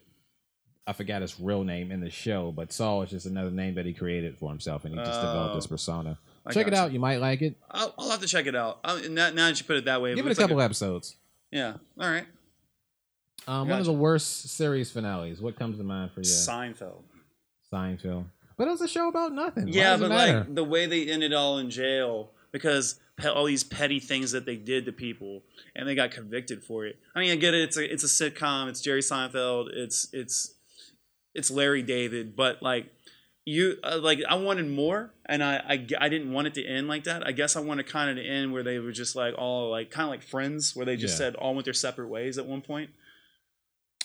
[0.86, 3.86] I forgot his real name in the show, but Saul is just another name that
[3.86, 5.68] he created for himself, and he just developed this Oh.
[5.68, 6.18] persona.
[6.44, 6.82] I Check it gotcha.
[6.82, 7.54] out; you might like it.
[7.70, 8.80] I'll, I'll have to check it out.
[9.08, 11.14] Now, now that you put it that way, Give it a like couple episodes.
[11.52, 11.74] Yeah.
[12.00, 12.26] All right.
[13.46, 13.80] Um, one Gotcha.
[13.80, 15.40] of the worst series finales.
[15.40, 16.24] What comes to mind for you?
[16.26, 17.02] Seinfeld.
[17.72, 18.24] Seinfeld.
[18.56, 19.64] But it was a show about nothing.
[19.66, 20.38] Why Yeah, does it but matter?
[20.40, 24.44] like the way they ended all in jail because pe- all these petty things that
[24.44, 25.42] they did to people,
[25.74, 26.98] and they got convicted for it.
[27.14, 27.62] I mean, I get it.
[27.62, 28.68] It's a it's a sitcom.
[28.68, 29.68] It's Jerry Seinfeld.
[29.72, 30.54] It's it's
[31.34, 32.36] it's Larry David.
[32.36, 32.86] But like
[33.44, 36.88] you, uh, like I wanted more, and I, I I didn't want it to end
[36.88, 37.26] like that.
[37.26, 39.90] I guess I wanted kind of to end where they were just like all like
[39.90, 41.18] kind of like friends, where they just Yeah.
[41.26, 42.90] said all went their separate ways at one point.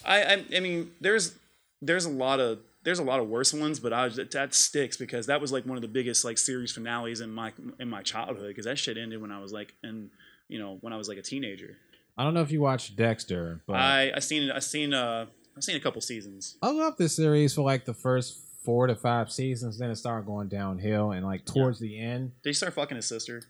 [0.05, 1.35] I, I I mean, there's
[1.81, 4.95] there's a lot of there's a lot of worse ones, but I was, that sticks
[4.97, 8.01] because that was like one of the biggest like series finales in my in my
[8.01, 10.09] childhood because that shit ended when I was like in
[10.47, 11.75] you know when I was like a teenager.
[12.17, 15.25] I don't know if you watched Dexter, but I, I I seen I seen uh
[15.57, 16.57] I seen a couple seasons.
[16.61, 19.77] I love this series for like the first four to five seasons.
[19.79, 23.07] Then it started going downhill, and like towards the end, Did he start fucking his
[23.07, 23.41] sister?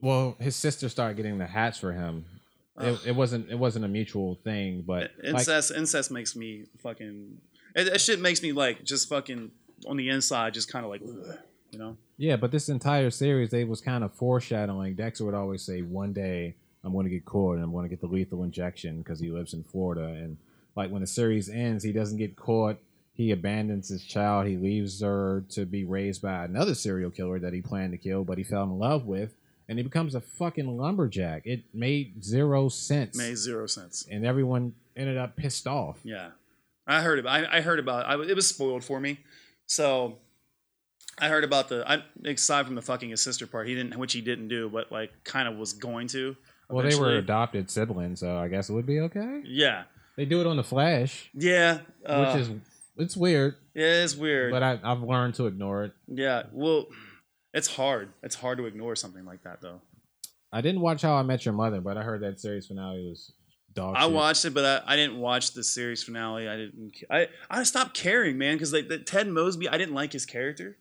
[0.00, 2.24] well, his sister started getting the hats for him.
[2.80, 7.38] It, it wasn't it wasn't a mutual thing, but like, incest incest makes me fucking
[7.74, 9.50] it, that shit makes me like just fucking
[9.88, 11.38] on the inside just kind of like ugh,
[11.72, 12.36] you know yeah.
[12.36, 14.94] But this entire series, they was kind of foreshadowing.
[14.94, 17.88] Dexter would always say, "One day I'm going to get caught, and I'm going to
[17.88, 20.36] get the lethal injection because he lives in Florida." And
[20.78, 22.78] like when the series ends, he doesn't get caught.
[23.12, 24.46] He abandons his child.
[24.46, 28.22] He leaves her to be raised by another serial killer that he planned to kill,
[28.22, 29.34] but he fell in love with,
[29.68, 31.42] and he becomes a fucking lumberjack.
[31.46, 34.06] It made zero sense, made zero sense.
[34.08, 35.98] and everyone ended up pissed off.
[36.04, 36.30] Yeah,
[36.86, 37.44] I heard about.
[37.44, 38.06] I, I heard about.
[38.06, 39.18] I, it was spoiled for me,
[39.66, 40.18] so
[41.20, 41.82] I heard about the.
[41.90, 44.92] I, aside from the fucking his sister part, he didn't, which he didn't do, but
[44.92, 46.36] like kind of was going to.
[46.70, 49.42] Well, they were adopted siblings, so I guess it would be okay.
[49.44, 49.84] Yeah,
[50.18, 52.50] They do it on the Flash, yeah, uh, which is
[52.96, 54.50] it's weird, yeah, it's weird.
[54.50, 55.92] but I, I've learned to ignore it.
[56.08, 56.86] yeah, well,
[57.54, 58.08] it's hard.
[58.24, 59.80] It's hard to ignore something like that, though.
[60.52, 63.30] I didn't watch How I Met Your Mother, but I heard that series finale was
[63.74, 63.94] dog.
[63.96, 64.12] I shit.
[64.12, 66.48] watched it, but I, I didn't watch the series finale.
[66.48, 66.94] I didn't.
[67.08, 70.76] I I stopped caring, man, because like the Ted Mosby, I didn't like his character.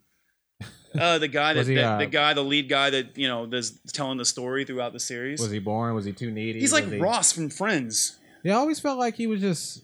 [0.98, 3.72] Uh, the guy that, he, uh, the guy, the lead guy that you know, that's
[3.92, 5.40] telling the story throughout the series.
[5.40, 5.94] Was he boring?
[5.94, 6.60] Was he too needy?
[6.60, 8.18] He's like he- Ross from Friends.
[8.48, 9.84] Yeah, I always felt like he was just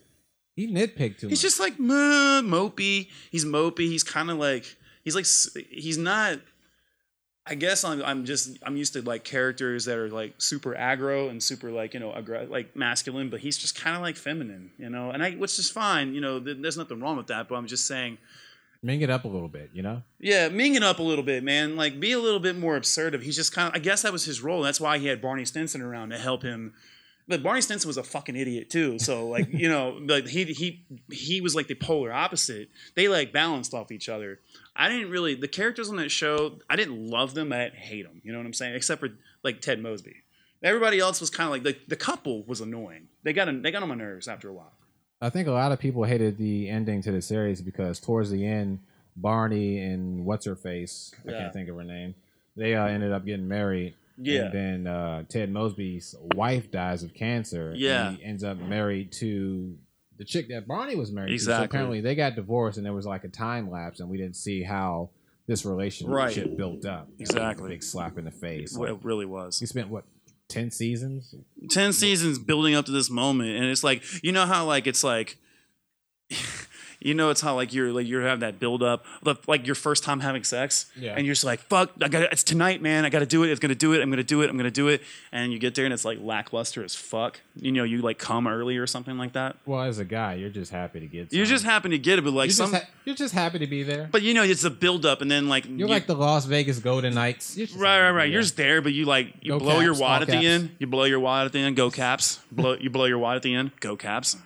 [0.55, 1.41] he nitpicked too He's much.
[1.41, 3.09] just like "Meh," mopey.
[3.29, 3.87] He's mopey.
[3.89, 4.63] He's kind of like
[5.03, 5.25] he's like
[5.69, 6.39] he's not.
[7.45, 11.29] I guess I'm I'm just I'm used to like characters that are like super aggro
[11.29, 14.71] and super like you know aggr- like masculine, but he's just kind of like feminine,
[14.77, 16.39] you know, and I which is fine, you know.
[16.39, 18.17] th- There's nothing wrong with that, but I'm just saying,
[18.81, 20.03] Ming it up a little bit, you know.
[20.21, 21.75] yeah, ming it up a little bit, man.
[21.75, 23.21] Like be a little bit more absurd.
[23.21, 24.61] He's just kind of I guess that was his role.
[24.61, 26.73] That's why he had Barney Stinson around to help him.
[27.27, 28.99] But Barney Stinson was a fucking idiot too.
[28.99, 32.69] So like you know, like he he he was like the polar opposite.
[32.95, 34.39] They like balanced off each other.
[34.75, 36.59] I didn't really the characters on that show.
[36.69, 37.53] I didn't love them.
[37.53, 38.21] I didn't hate them.
[38.23, 38.75] You know what I'm saying?
[38.75, 39.09] Except for
[39.43, 40.15] like Ted Mosby.
[40.61, 43.07] Everybody else was kind of like the, the couple was annoying.
[43.23, 44.73] They got they got on my nerves after a while.
[45.21, 48.45] I think a lot of people hated the ending to the series because towards the
[48.45, 48.79] end,
[49.15, 52.15] Barney and what's her face, I can't think of her name,
[52.57, 53.95] they uh, ended up getting married.
[54.17, 54.43] Yeah.
[54.45, 57.69] And then uh, Ted Mosby's wife dies of cancer.
[57.71, 58.11] and Yeah.
[58.11, 59.77] he ends up married to
[60.17, 61.33] the chick that Barney was married to.
[61.33, 61.63] Exactly.
[61.63, 64.35] So apparently they got divorced and there was like a time lapse and we didn't
[64.35, 65.09] see how
[65.47, 66.57] this relationship Right.
[66.57, 67.09] built up.
[67.19, 67.69] Exactly.
[67.69, 68.77] Big slap in the face.
[68.77, 69.59] Well, Like, it really was.
[69.59, 70.03] he spent what,
[70.49, 71.33] 10 seasons?
[71.69, 75.03] 10 seasons building up to this moment and it's like you know how like it's
[75.03, 75.37] like
[77.03, 79.05] you know it's how like you're like you have that build up
[79.47, 81.13] like your first time having sex Yeah.
[81.15, 83.59] and you're just like fuck i got it's tonight man i gotta do it it's
[83.59, 85.85] gonna do it i'm gonna do it i'm gonna do it and you get there
[85.85, 89.33] and it's like lackluster as fuck you know you like come early or something like
[89.33, 91.49] that Well, as a guy, you're just happy to get you some.
[91.53, 93.67] just happen to get it but like you're, some just ha- you're just happy to
[93.67, 94.07] be there.
[94.11, 96.45] but you know it's a build up and then like You're you- like the Las
[96.45, 97.57] Vegas Golden Knights.
[97.57, 98.23] You're Right, right, right.
[98.29, 98.41] You're there.
[98.43, 100.71] just there, but you like you Go blow your wad at the end.
[100.79, 101.75] You blow your wad at the end.
[101.75, 102.39] Go Caps.
[102.51, 103.71] blow you blow your wad at the end.
[103.79, 104.37] Go Caps.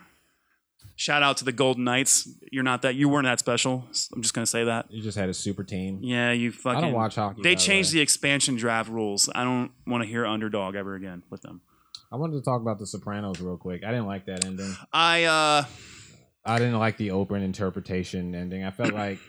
[0.98, 2.28] Shout out to the Golden Knights.
[2.50, 2.96] You're not that.
[2.96, 3.84] You weren't that special.
[4.12, 4.90] I'm just gonna say that.
[4.90, 6.00] You just had a super team.
[6.02, 6.78] Yeah, you fucking.
[6.78, 7.40] I don't watch hockey.
[7.40, 7.98] They by the changed way.
[7.98, 9.30] the expansion draft rules.
[9.32, 11.60] I don't want to hear underdog ever again with them.
[12.10, 13.84] I wanted to talk about the Sopranos real quick.
[13.84, 14.74] I didn't like that ending.
[14.92, 15.64] I uh
[16.44, 18.64] I didn't like the open interpretation ending.
[18.64, 19.20] I felt like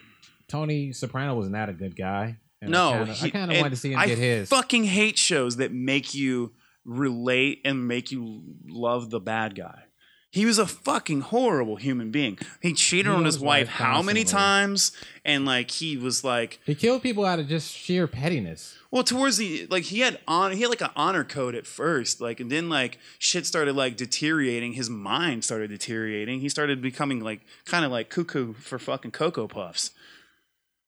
[0.47, 2.37] Tony Soprano was not a good guy.
[2.63, 3.05] And no.
[3.21, 4.49] I kind of wanted to see him I get his.
[4.49, 6.53] fucking hate shows that make you
[6.83, 9.83] relate and make you love the bad guy.
[10.31, 12.37] He was a fucking horrible human being.
[12.61, 14.91] He cheated He on his wife wife how many times?
[15.25, 18.77] And like he was like, He killed people out of just sheer pettiness.
[18.91, 22.21] well, towards the like he had on he had like an honor code at first,
[22.21, 24.73] like and then like shit started like deteriorating.
[24.73, 26.41] His mind started deteriorating.
[26.41, 29.91] He started becoming like kind of like cuckoo for fucking cocoa puffs.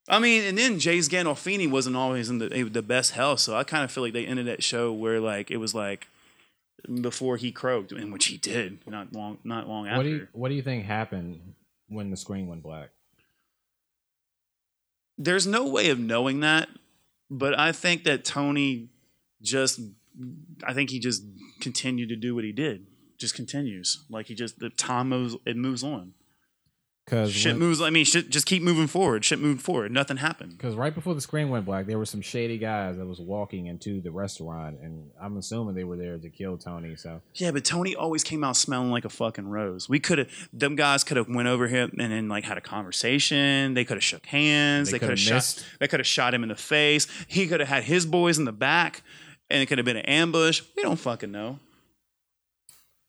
[0.08, 3.64] I mean, and then James Gandolfini wasn't always in the the best health, so I
[3.64, 6.08] kind of feel like they ended that show where like it was like
[7.02, 9.98] before he croaked, in which he did not long not long after.
[9.98, 11.54] What do you What do you think happened
[11.88, 12.90] when the screen went black?
[15.24, 16.68] there's no way of knowing that,
[17.30, 18.90] but I think that Tony
[19.42, 19.80] just,
[20.64, 21.24] I think he just
[21.60, 22.88] continued to do what he did.
[23.18, 26.14] Just continues like he just the time moves it moves on.
[27.12, 27.82] Because Shit moves.
[27.82, 29.26] I mean, shit just keep moving forward.
[29.26, 29.92] Shit moved forward.
[29.92, 30.58] Nothing happened.
[30.58, 33.66] Because right before the screen went black, there were some shady guys that was walking
[33.66, 36.96] into the restaurant, and I'm assuming they were there to kill Tony.
[36.96, 39.90] So Yeah, but Tony always came out smelling like a fucking rose.
[39.90, 42.62] We could have, them guys could have went over him and then like had a
[42.62, 43.74] conversation.
[43.74, 44.88] They could have shook hands.
[44.90, 45.66] They They, could have shot.
[45.82, 47.08] They could have shot him in the face.
[47.28, 49.04] He could have had his boys in the back,
[49.50, 50.62] and it could have been an ambush.
[50.78, 51.60] We don't fucking know.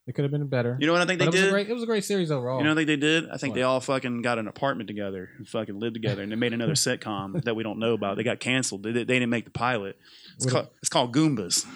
[0.07, 0.77] It could have been better.
[0.81, 1.51] You know what I think but they it was did?
[1.53, 1.69] great.
[1.71, 2.59] It was a great series overall.
[2.59, 3.31] You know what I think they did?
[3.31, 3.55] I think What?
[3.57, 6.73] they all fucking got an apartment together and fucking lived together, and they made another
[6.75, 8.17] sitcom that we don't know about.
[8.17, 8.83] They got canceled.
[8.83, 9.97] They, they didn't make the pilot.
[10.37, 11.67] It's called, it's called Goombas.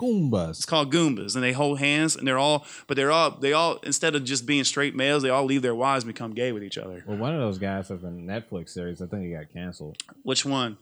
[0.00, 0.50] Goombas.
[0.50, 3.76] It's called Goombas, and they hold hands, and they're all, but they're all, they all,
[3.84, 6.64] instead of just being straight males, they all leave their wives and become gay with
[6.64, 7.04] each other.
[7.06, 9.00] Well, one of those guys has a Netflix series.
[9.00, 9.98] I think he got canceled.
[10.24, 10.76] Which one?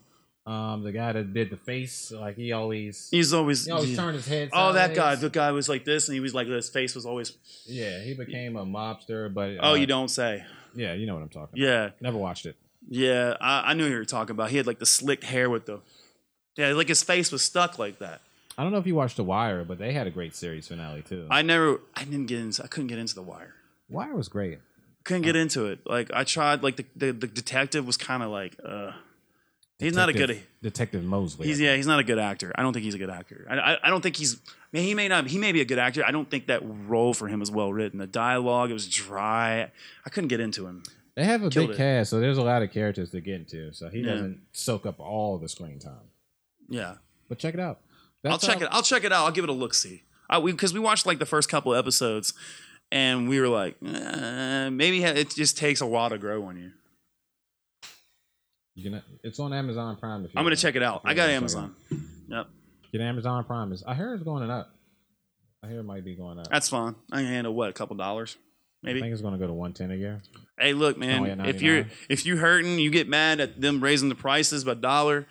[0.45, 4.15] Um, the guy that did the face, like he always, He's always, he always turned
[4.15, 4.49] his head.
[4.53, 7.05] oh, that guy, the guy was like this, and he was like, his face was
[7.05, 10.43] always, Yeah, he became a mobster, but oh, uh, you don't say.
[10.73, 11.59] Yeah, you know what I'm talking.
[11.61, 11.69] about.
[11.71, 12.55] Yeah, never watched it.
[12.89, 13.35] yeah.
[13.39, 14.49] I, I knew you were talking about.
[14.49, 15.79] He had like the slicked hair with the,
[16.57, 18.21] yeah, like his face was stuck like that.
[18.57, 21.03] I don't know if you watched The Wire, but they had a great series finale
[21.03, 21.27] too.
[21.29, 23.53] I never, I didn't get into, I couldn't get into the wire.
[23.89, 24.59] Wire was great.
[25.03, 25.79] Couldn't get into it.
[25.85, 26.61] Like I tried.
[26.63, 28.91] Like the the, the detective was kind of like, uh,
[29.81, 30.41] he's not a good.
[30.61, 31.47] Detective- Mosley.
[31.47, 32.51] He's yeah, he's not a good actor.
[32.55, 33.45] I don't think he's a good actor.
[33.49, 34.35] I, I, I don't think he's.
[34.35, 35.27] I mean, he may not.
[35.27, 36.03] He may be a good actor.
[36.05, 37.99] I don't think that role for him is well written.
[37.99, 39.71] The dialogue it was dry.
[40.05, 40.83] I couldn't get into him.
[41.15, 41.77] They have a Killed big it.
[41.77, 43.73] cast, so there's a lot of characters to get into.
[43.73, 44.11] So he Yeah.
[44.13, 46.07] doesn't soak up all the screen time.
[46.69, 46.95] Yeah,
[47.27, 47.79] But check it out.
[48.23, 48.69] I'll That's check all- it.
[48.71, 49.25] I'll check it out.
[49.25, 49.73] I'll give it a look.
[49.73, 50.03] See,
[50.41, 52.33] we because we watched like the first couple episodes,
[52.93, 56.71] and we were like, eh, maybe it just takes a while to grow on you.
[58.75, 60.23] You can, it's on Amazon Prime.
[60.25, 60.59] If you I'm gonna want.
[60.59, 61.01] check it out.
[61.03, 61.75] I got wanna check it Amazon.
[62.29, 62.47] Yep.
[62.93, 63.73] Get Amazon Prime.
[63.87, 64.69] I hear it's going up.
[65.63, 66.49] I hear it might be going up.
[66.49, 66.95] that's fine.
[67.11, 68.37] I can handle what a couple dollars,
[68.81, 68.99] maybe.
[68.99, 70.21] I think it's going to go to 110 a year.
[70.59, 71.41] Hey, look, man.
[71.45, 74.75] If you're if you're hurting, you get mad at them raising the prices by a
[74.75, 75.27] dollar.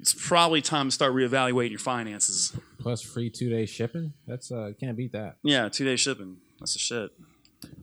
[0.00, 2.56] It's probably time to start reevaluating your finances.
[2.80, 4.12] Plus free two day shipping.
[4.26, 5.36] That's uh can't beat that.
[5.42, 6.36] Yeah, two day shipping.
[6.60, 7.10] That's the shit.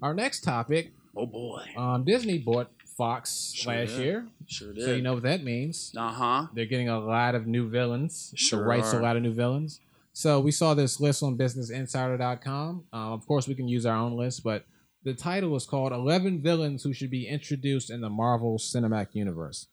[0.02, 0.92] Our next topic.
[1.16, 4.06] Oh boy, Um, Disney bought Fox Sure last did.
[4.06, 4.86] year, sure did.
[4.86, 5.94] so you know what that means.
[5.98, 6.48] Uh huh.
[6.54, 8.34] They're getting a lot of new villains.
[8.36, 9.80] Sure the rights to a lot of new villains.
[10.14, 12.84] So we saw this list on BusinessInsider.com.
[12.94, 14.66] Um, of course, we can use our own list, but
[15.04, 19.68] the title is called 11 Villains Who Should Be Introduced in the Marvel Cinematic Universe.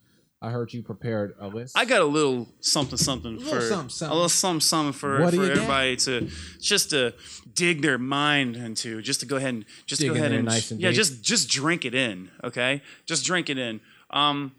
[0.44, 1.78] I heard you prepared a list.
[1.78, 4.10] I got a little something, something little for something, something.
[4.10, 5.56] a little something, something for, What do for you got?
[5.58, 6.28] everybody to
[6.60, 7.14] just to
[7.54, 10.38] dig their mind into, just to go ahead and just Dig go in ahead there
[10.40, 10.96] and nice and yeah, deep.
[10.96, 12.82] just just drink it in, okay?
[13.06, 13.80] Just drink it in.
[14.10, 14.52] Um,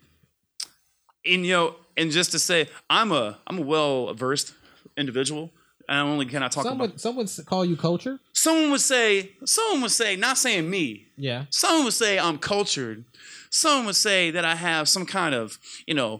[1.25, 4.53] and you know, and just to say, I'm a I'm a well versed
[4.97, 5.51] individual.
[5.89, 6.91] I only can I talk Some about.
[6.93, 8.17] would, some would s- call you culture.
[8.43, 11.07] Someone would say, someone would say, not saying me.
[11.15, 11.45] Yeah.
[11.49, 13.05] Someone would say I'm cultured.
[13.49, 16.19] Someone would say that I have some kind of, you know,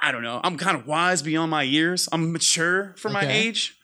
[0.00, 0.40] I don't know.
[0.42, 2.08] I'm kind of wise beyond my years.
[2.12, 3.76] I'm mature for my age.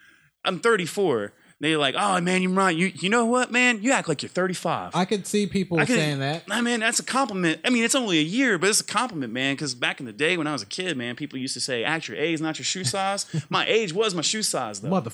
[0.43, 1.35] I'm 34.
[1.59, 2.77] They're like, oh man, you're right.
[2.77, 3.83] You you know what, man?
[3.83, 4.95] You act like you're 35.
[4.95, 6.45] I could see people could- saying that.
[6.51, 7.61] I mean, that's a compliment.
[7.65, 9.55] I mean, it's only a year, but it's a compliment, man.
[9.55, 11.83] Because back in the day when I was a kid, man, people used to say,
[11.83, 14.91] "Act your age, not your shoe size." my age was my shoe size, though.
[14.91, 15.13] Mother.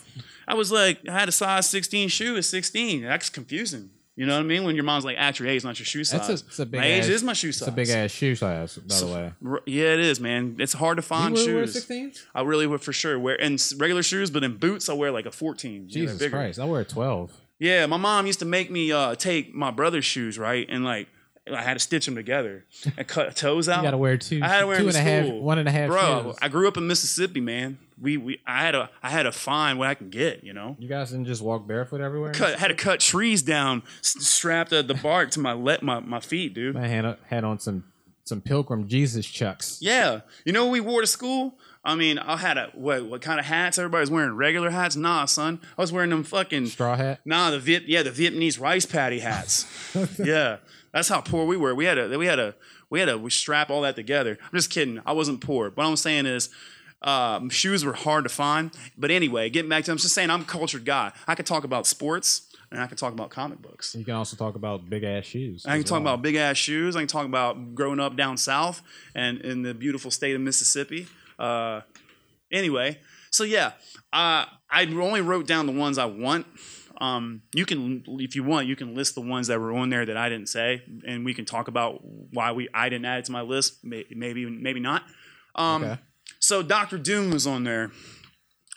[0.48, 3.02] I was like, I had a size 16 shoe at 16.
[3.02, 3.90] That's confusing.
[4.14, 4.64] You know what I mean?
[4.64, 6.66] When your mom's like, "At your age, not your shoe size." That's a, it's a
[6.66, 7.62] big my age ass, is my shoe size.
[7.62, 9.33] It's a big ass shoe size, by the way.
[9.46, 10.57] R- Yeah, it is, man.
[10.59, 11.87] It's hard to find wear, wear shoes.
[11.87, 12.18] 16s?
[12.35, 15.11] I really would for sure wear and s- regular shoes, but in boots I wear
[15.11, 15.72] like a 14.
[15.72, 16.31] you know, Jesus.
[16.31, 16.59] Christ.
[16.59, 17.33] I wear a 12.
[17.59, 21.09] Yeah, my mom used to make me uh, take my brother's shoes, right, and like
[21.51, 22.64] I had to stitch them together
[22.98, 23.79] and cut toes out.
[23.79, 25.68] You got to wear two, I had to wear two and a half, one and
[25.68, 26.38] a half Bro, shoes.
[26.42, 27.79] I grew up in Mississippi, man.
[28.03, 30.77] We we I had to I had to find what I can get, you know.
[30.79, 32.33] you guys didn't just walk barefoot everywhere?
[32.33, 36.01] Cut had to cut trees down, s- strapped the, the bark to my let my,
[36.01, 36.77] my feet, dude.
[36.77, 37.85] I had, had on some
[38.25, 39.79] some Pilgrim Jesus chucks.
[39.81, 41.55] Yeah, you know what we wore to school?
[41.85, 43.05] I mean, I had a what?
[43.07, 43.79] What kind of hats?
[43.79, 44.95] Everybody's wearing regular hats?
[44.95, 45.61] Nah, son.
[45.77, 47.21] I was wearing them fucking Straw hat.
[47.25, 49.67] Nah, the Viet, yeah, the Vietnamese rice paddy hats.
[50.19, 50.59] yeah,
[50.93, 51.75] that's how poor we were.
[51.75, 52.55] We had a, we had a,
[52.91, 54.38] we had to we strap all that together.
[54.41, 55.01] I'm just kidding.
[55.05, 55.71] I wasn't poor.
[55.71, 56.49] What I'm saying is,
[57.03, 58.71] um, shoes were hard to find.
[58.97, 61.12] But anyway, getting back to, I'm just saying, I'm a cultured guy.
[61.27, 63.95] I could talk about sports and I could talk about comic books.
[63.95, 65.65] You can also talk about big ass shoes.
[65.67, 66.15] I can talk well.
[66.15, 66.97] about big ass shoes.
[66.97, 68.83] I can talk about growing up down south
[69.15, 71.07] and in the beautiful state of Mississippi.
[71.38, 71.83] Uh,
[72.51, 72.99] anyway,
[73.31, 73.73] so yeah,
[74.12, 76.47] uh, I only wrote down the ones I want.
[77.01, 80.07] Um, you can, if you want, you can list the ones that were on there
[80.07, 83.25] that I didn't say, and we can talk about why we I didn't add it
[83.25, 83.83] to my list.
[83.83, 85.03] Maybe, maybe not.
[85.55, 86.01] Um, Okay.
[86.53, 87.93] So Doctor Doom was on there.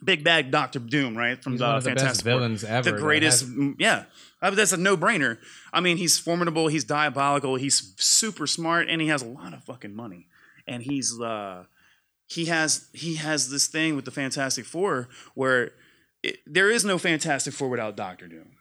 [0.02, 1.44] Big bad Doctor Doom, right?
[1.44, 2.90] From He's the the Fantastic Four villains ever.
[2.90, 3.42] the greatest.
[3.42, 4.06] has- yeah,
[4.42, 5.40] I mean, that's a no-brainer.
[5.74, 6.70] I mean, he's formidable.
[6.70, 7.56] He's diabolical.
[7.56, 10.28] He's super smart, and he has a lot of fucking money.
[10.66, 11.66] And he's uh,
[12.28, 15.72] he has he has this thing with the Fantastic Four where
[16.24, 18.52] it, there is no Fantastic Four without Doctor Doom.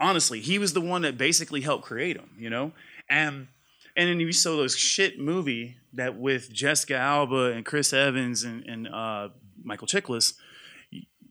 [0.00, 2.30] Honestly, he was the one that basically helped create him.
[2.38, 2.72] You know,
[3.10, 3.48] and
[3.96, 8.64] and then you saw those shit movie that with Jessica Alba and Chris Evans and,
[8.66, 9.28] and uh,
[9.62, 10.34] Michael Chiklis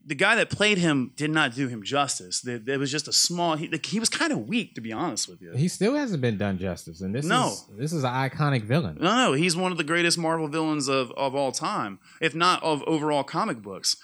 [0.07, 2.41] the guy that played him did not do him justice.
[2.41, 3.55] There, there was just a small.
[3.55, 5.53] He, he was kind of weak, to be honest with you.
[5.53, 7.47] He still hasn't been done justice, and this No.
[7.47, 8.97] is this is an iconic villain.
[9.01, 12.61] No, no, he's one of the greatest Marvel villains of, of all time, if not
[12.61, 13.95] of overall comic books.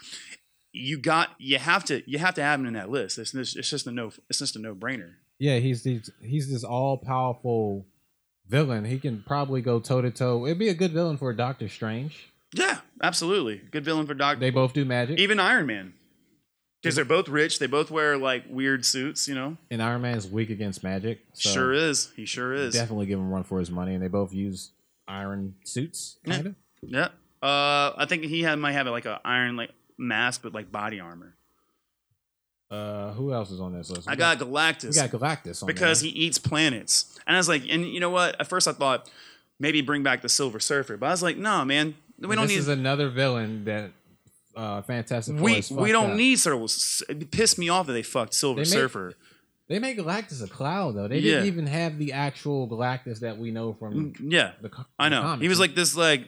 [0.73, 3.19] You got you have to you have to have him in that list.
[3.19, 5.11] It's, it's it's just a no it's just a no brainer.
[5.37, 7.85] Yeah, he's these, he's this all powerful
[8.51, 8.85] villain.
[8.85, 10.45] He can probably go toe to toe.
[10.45, 12.31] It'd be a good villain for Doctor Strange.
[12.53, 14.41] Yeah, absolutely, good villain for Doctor.
[14.41, 15.93] They both do magic, Even Iron Man,
[16.83, 17.59] because they're both rich.
[17.59, 19.27] They both wear like weird suits.
[19.27, 21.21] You know, and Iron Man's weak against magic.
[21.33, 22.11] So sure is.
[22.15, 22.73] He sure is.
[22.73, 24.71] Definitely give him a run for his money, and they both use
[25.07, 26.17] iron suits.
[26.25, 26.33] Yeah.
[26.33, 26.55] Kind of.
[26.83, 27.07] Yeah.
[27.41, 30.99] Uh, I think he had might have like a iron like mask with like body
[30.99, 31.35] armor.
[32.71, 34.07] Uh, who else is on this list?
[34.07, 36.09] We I got Galactus we got Galactus on because there.
[36.09, 38.39] he eats planets, and I was like, and you know what?
[38.39, 39.09] At first I thought
[39.59, 42.41] maybe bring back the Silver Surfer, but I was like, no, man, we And don't
[42.43, 42.55] this need.
[42.55, 43.91] This is another villain that
[44.55, 46.15] uh, Fantastic Four we has we don't up.
[46.17, 46.65] need Silver.
[47.09, 49.15] It pissed me off that they fucked Silver They Surfer.
[49.67, 51.07] They made Galactus a cloud though.
[51.09, 51.35] They Yeah.
[51.35, 54.69] didn't even have the actual Galactus that we know from Yeah, the.
[54.69, 55.21] co- I know.
[55.21, 55.41] comics.
[55.41, 56.27] He was like this like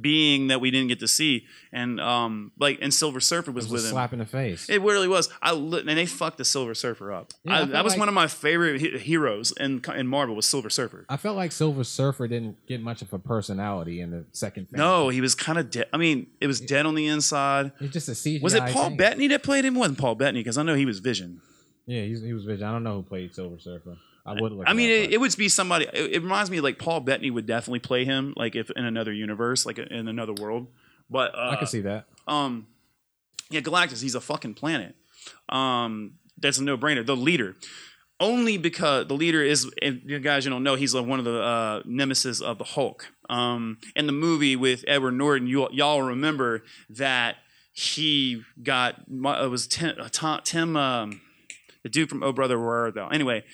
[0.00, 3.70] being that we didn't get to see, and um, like and Silver Surfer was, It
[3.72, 3.94] was with him.
[3.94, 4.68] slap in the face.
[4.68, 5.28] It really was.
[5.42, 7.32] I li- and they fucked the Silver Surfer up.
[7.44, 10.34] Yeah, I I, that was like- one of my favorite he- heroes in in Marvel
[10.34, 11.04] was Silver Surfer.
[11.08, 14.68] I felt like Silver Surfer didn't get much of a personality in the second.
[14.72, 15.86] No, he was kind of dead.
[15.92, 17.72] I mean, it was dead on the inside.
[17.78, 18.42] He's just a CGI.
[18.42, 18.96] Was it Paul thing.
[18.96, 19.76] Bettany that played him?
[19.76, 21.40] It wasn't Paul Bettany because I know he was Vision.
[21.86, 22.66] Yeah, he's, he was Vision.
[22.66, 23.96] I don't know who played Silver Surfer.
[24.26, 24.64] I would look.
[24.66, 25.86] I mean, it, it, would be somebody.
[25.92, 29.12] It, it reminds me like Paul Bettany would definitely play him, like if in another
[29.12, 30.68] universe, like in another world.
[31.10, 32.06] But uh, I can see that.
[32.26, 32.66] um
[33.50, 34.94] yeah galactus he's a fucking planet
[35.48, 37.56] um that's a no-brainer the leader
[38.20, 41.24] only because the leader is and you guys you don't know he's like one of
[41.24, 46.02] the uh, nemesis of the hulk um in the movie with edward norton you, y'all
[46.02, 47.36] remember that
[47.72, 51.20] he got it was tim, uh, tim um,
[51.82, 53.44] the dude from oh brother where art thou anyway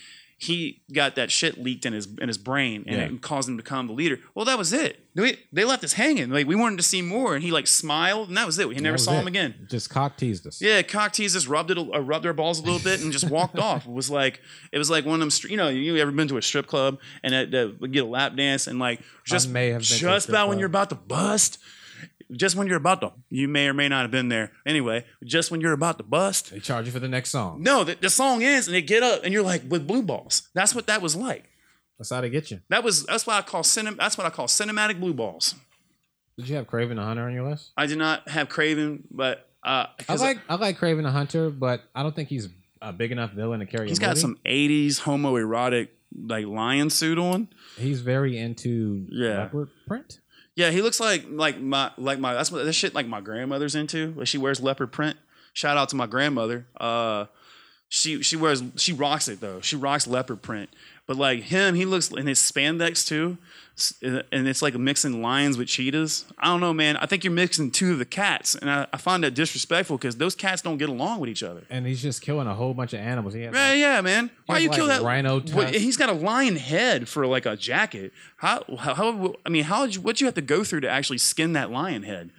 [0.43, 3.05] he got that shit leaked in his in his brain and Yeah.
[3.15, 4.19] it caused him to become the leader.
[4.35, 5.05] Well, that was it.
[5.15, 6.31] They, they left us hanging.
[6.31, 8.69] Like we wanted to see more, and he like smiled, and that was it.
[8.69, 9.67] We never That was saw him again.
[9.69, 10.63] Just cock teased us.
[10.63, 13.29] Yeah, cock teased us, rubbed it, uh, rubbed our balls a little bit, and just
[13.29, 13.85] walked off.
[13.87, 14.41] It was like
[14.73, 15.31] it was like one of them.
[15.31, 18.09] str- You know, you ever been to a strip club and that, that get a
[18.09, 21.59] lap dance and like just may have been just about when you're about to bust,
[22.33, 24.53] just when you're about to, you may or may not have been there.
[24.67, 27.63] Anyway, just when you're about to bust, They charge you for the next song.
[27.63, 30.49] no, the, the song ends and they get up and you're like with blue balls.
[30.55, 31.47] That's what that was like.
[31.99, 32.61] That's how they get you.
[32.71, 35.55] That was that's why I call cinem- That's what I call cinematic blue balls.
[36.39, 37.73] Did you have Kraven the Hunter on your list?
[37.77, 41.83] I did not have Kraven, but uh, I like I like Kraven the Hunter, but
[41.95, 42.49] I don't think he's
[42.81, 43.89] a big enough villain to carry.
[43.89, 45.89] he's got some '80s homoerotic
[46.27, 47.49] like lion suit on.
[47.77, 49.41] He's very into Yeah.
[49.41, 50.21] leopard print.
[50.61, 53.75] Yeah, he looks like like my like my that's what that shit like my grandmother's
[53.75, 54.13] into.
[54.15, 55.17] Like she wears leopard print.
[55.55, 56.67] Shout out to my grandmother.
[56.79, 57.25] Uh,
[57.89, 59.63] she she wears she rocks it though.
[59.63, 60.69] She rocks leopard print.
[61.11, 63.37] But like him, he looks in his spandex too,
[64.31, 66.25] and it's like mixing lions with cheetahs.
[66.39, 66.97] I don't know, man.
[66.99, 70.19] I think you're mixing two of the cats, and I, I find that disrespectful because
[70.19, 71.65] those cats don't get along with each other.
[71.69, 73.35] And he's just killing a whole bunch of animals.
[73.35, 74.31] He has Yeah, like, yeah, man.
[74.47, 77.45] Why has, you kill like, that rhino What- He's got a lion head for like
[77.45, 78.13] a jacket.
[78.37, 78.63] How?
[78.79, 78.95] How?
[78.95, 79.89] how I mean, how?
[79.89, 82.31] What you have to go through to actually skin that lion head?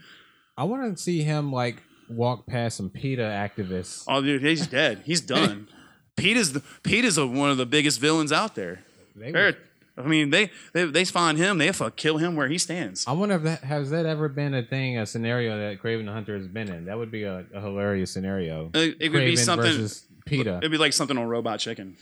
[0.58, 4.06] I want to see him like walk past some PETA activists.
[4.08, 5.02] Oh, dude, he's dead.
[5.04, 5.68] He's done.
[6.22, 8.84] Pete is the Pete is a, one of the biggest villains out there.
[9.16, 9.56] They
[9.98, 13.06] I mean, they they, they find him, they fuck kill him where he stands.
[13.08, 16.12] I wonder if that has that ever been a thing, a scenario that Kraven the
[16.12, 16.86] Hunter has been in.
[16.86, 18.70] That would be a, a hilarious scenario.
[18.74, 19.88] It, it would be something.
[20.26, 21.98] PETA, It'd be like something on Robot Chicken.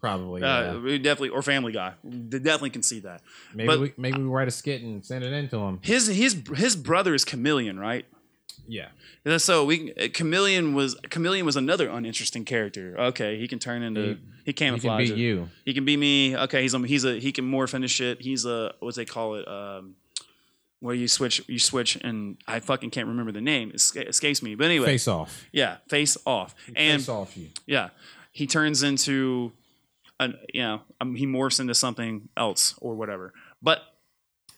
[0.00, 0.42] probably.
[0.42, 0.96] Uh, yeah.
[0.96, 1.92] definitely or Family Guy.
[2.02, 3.20] They definitely can see that.
[3.54, 5.78] Maybe but- we maybe we write a skit and send it in to him.
[5.82, 8.06] His his his brother is Chameleon, right?
[8.72, 8.88] Yeah.
[9.24, 12.94] Yeah, So we uh, Chameleon was Chameleon was another uninteresting character.
[12.98, 15.08] Okay, he can turn into he, He can camouflage.
[15.08, 15.18] beat it.
[15.18, 15.48] you.
[15.64, 16.36] He can be me.
[16.36, 18.20] Okay, he's a he's a he can morph into shit.
[18.22, 19.48] He's a what they call it?
[19.48, 19.96] Um,
[20.78, 23.70] where you switch you switch and I fucking can't remember the name.
[23.74, 24.54] It escapes me.
[24.54, 25.44] But anyway, Face off.
[25.52, 26.54] yeah, face off.
[26.76, 27.48] And Face off you.
[27.66, 27.88] yeah,
[28.32, 29.52] he turns into
[30.18, 33.32] an you know um, he morphs into something else or whatever.
[33.60, 33.82] But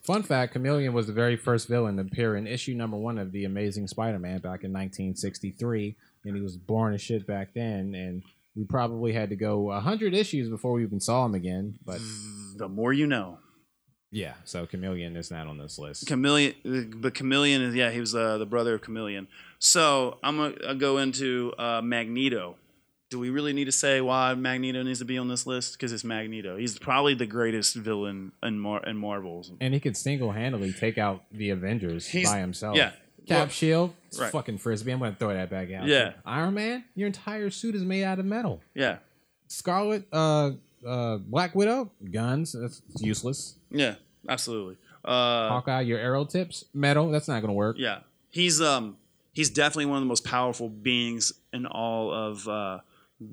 [0.03, 3.31] Fun fact: Chameleon was the very first villain to appear in issue number one of
[3.31, 7.95] the Amazing Spider-Man back in 1963, and he was born as shit back then.
[7.95, 8.23] And
[8.57, 11.79] we probably had to go hundred issues before we even saw him again.
[11.85, 12.01] But
[12.57, 13.39] the more you know.
[14.11, 16.09] yeah, so Chameleon is not on this list.
[16.09, 16.55] Chameleon,
[16.97, 19.29] but Chameleon is yeah, he was uh, the brother of Chameleon.
[19.61, 22.57] So I'm gonna I'll go into uh, Magneto.
[23.13, 25.75] Do we really need to say why Magneto needs to be on this list?
[25.75, 26.57] Because it's Magneto.
[26.57, 29.53] He's probably the greatest villain in, Mar- in Marvels.
[29.61, 32.77] And he could single-handedly take out the Avengers He's- by himself.
[32.77, 32.93] yeah.
[33.27, 34.33] Cap Well, Shield, it's right.
[34.33, 34.91] fucking frisbee.
[34.93, 35.87] I'm gonna throw that back out.
[35.87, 36.15] Yeah.
[36.27, 38.61] Iron Man, your entire suit is made out of metal.
[38.75, 38.97] Yeah,
[39.47, 40.53] Scarlet, uh,
[40.85, 42.51] uh, Black Widow, guns.
[42.59, 43.55] That's useless.
[43.71, 43.95] yeah,
[44.29, 44.77] absolutely.
[45.05, 47.11] Uh, Hawkeye, your arrow tips, metal.
[47.13, 47.77] That's not gonna work.
[47.79, 48.01] yeah,
[48.31, 48.97] he's um
[49.33, 52.81] he's definitely one of the most powerful beings in all of uh,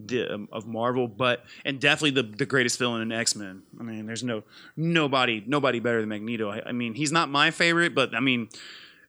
[0.05, 3.63] the um, of Marvel, but and definitely the the greatest villain in X Men.
[3.79, 4.43] I mean, there's no
[4.77, 6.49] nobody nobody better than Magneto.
[6.49, 8.49] I, I mean, he's not my favorite, but I mean,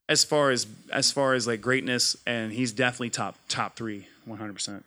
[0.08, 4.52] as far as as far as like greatness, and he's definitely top top three, 100.
[4.52, 4.84] percent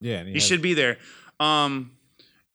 [0.00, 0.98] Yeah, and He has- should be there.
[1.40, 1.92] Um,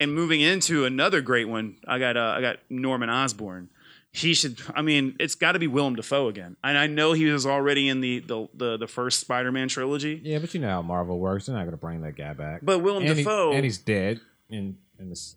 [0.00, 3.68] and moving into another great one, I got uh, I got Norman Osborn.
[4.14, 4.60] He should.
[4.74, 6.56] I mean, it's got to be Willem Dafoe again.
[6.62, 10.20] And I know he was already in the the the, the first Spider-Man trilogy.
[10.22, 11.46] Yeah, but you know how Marvel works.
[11.46, 12.60] They're not gonna bring that guy back.
[12.62, 15.36] But Willem and, he- Dafoe, and he's dead in in this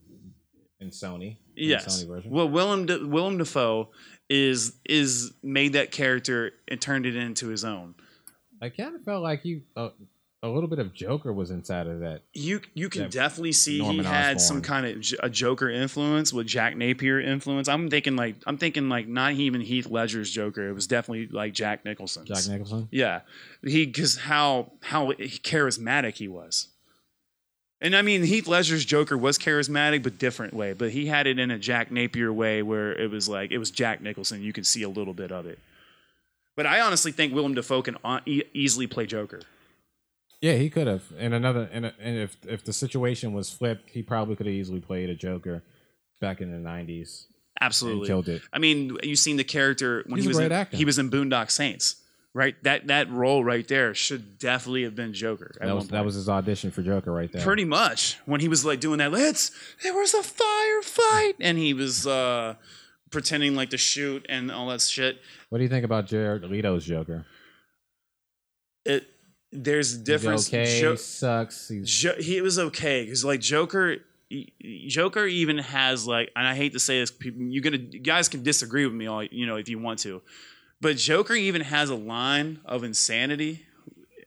[0.82, 1.38] in Sony.
[1.56, 1.86] in yes.
[2.04, 2.32] Sony version.
[2.32, 3.92] Well, Willem Da- Willem Dafoe
[4.30, 7.96] is is made that character and turned it into his own.
[8.62, 9.90] I kind of felt like you uh,
[10.44, 12.22] a little bit of Joker was inside of that.
[12.34, 16.46] You you can definitely see Norman he had some kind of a Joker influence with
[16.46, 17.68] Jack Napier influence.
[17.68, 20.70] I'm thinking like I'm thinking like not even Heath Ledger's Joker.
[20.70, 22.28] It was definitely like Jack Nicholson's.
[22.28, 22.88] Jack Nicholson.
[22.92, 23.22] Yeah,
[23.64, 26.68] he because how how charismatic he was.
[27.82, 30.74] And I mean, Heath Ledger's Joker was charismatic, but different way.
[30.74, 33.70] But he had it in a Jack Napier way, where it was like it was
[33.72, 34.42] Jack Nicholson.
[34.42, 35.60] You could see a little bit of it.
[36.56, 39.42] But I honestly think Willem Dafoe can uh, e- easily play Joker.
[40.46, 41.02] Yeah, he could have.
[41.18, 44.80] And another, and, and if if the situation was flipped, he probably could have easily
[44.80, 45.64] played a Joker
[46.22, 47.26] back in the nineties
[47.60, 48.06] Absolutely.
[48.06, 48.44] killed it.
[48.54, 50.78] I mean, you've seen the character when He's he was in, actor.
[50.78, 51.96] he was in Boondock Saints,
[52.36, 52.56] right?
[52.64, 55.56] That that role right there should definitely have been Joker.
[55.60, 57.42] That was that was his audition for Joker right there.
[57.42, 59.12] pretty much when he was like doing that.
[59.12, 59.50] Let's
[59.82, 62.54] there was a firefight, and he was uh
[63.10, 65.20] pretending like to shoot and all that shit.
[65.50, 67.26] What do you think about Jared Leto's Joker?
[68.86, 69.08] It
[69.64, 70.48] there's He's difference.
[70.50, 71.70] okay, Jo- sucks.
[71.70, 73.98] He's Jo- he was okay because like Joker,
[74.88, 78.28] Joker even has like, and I hate to say this, people, you're gonna you guys
[78.30, 80.22] can disagree with me all you know if you want to,
[80.82, 83.66] but Joker even has a line of insanity,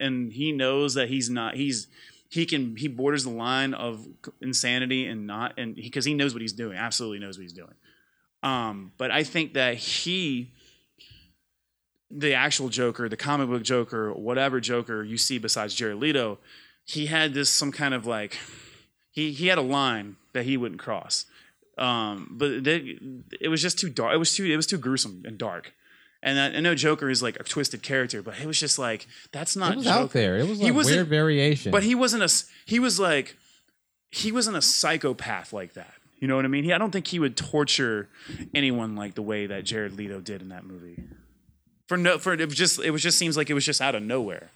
[0.00, 1.86] and he knows that he's not he's
[2.30, 4.06] he can he borders the line of
[4.40, 7.74] insanity and not and because he knows what he's doing, absolutely knows what he's doing.
[8.42, 10.52] Um, but I think that he
[12.10, 16.38] the actual Joker, the comic book Joker, whatever Joker you see besides Jared Leto,
[16.84, 18.38] he had this some kind of like
[19.10, 21.26] he he had a line that he wouldn't cross.
[21.76, 22.98] Um, but they,
[23.40, 24.14] it was just too dark.
[24.14, 25.72] It was too it was too gruesome and dark.
[26.20, 29.06] And I, I know Joker is like a twisted character, but it was just like
[29.30, 29.98] that's not it was Joker.
[29.98, 30.36] out there.
[30.38, 31.70] It was He like wasn't- weird variation.
[31.70, 33.36] But he wasn't a he was like
[34.10, 35.92] he wasn't a psychopath like that.
[36.18, 36.64] You know what I mean?
[36.64, 38.08] He, I don't think he would torture
[38.52, 41.04] anyone like the way that Jared Leto did in that movie.
[41.88, 43.94] For no, for it was just it was just seems like it was just out
[43.94, 44.50] of nowhere.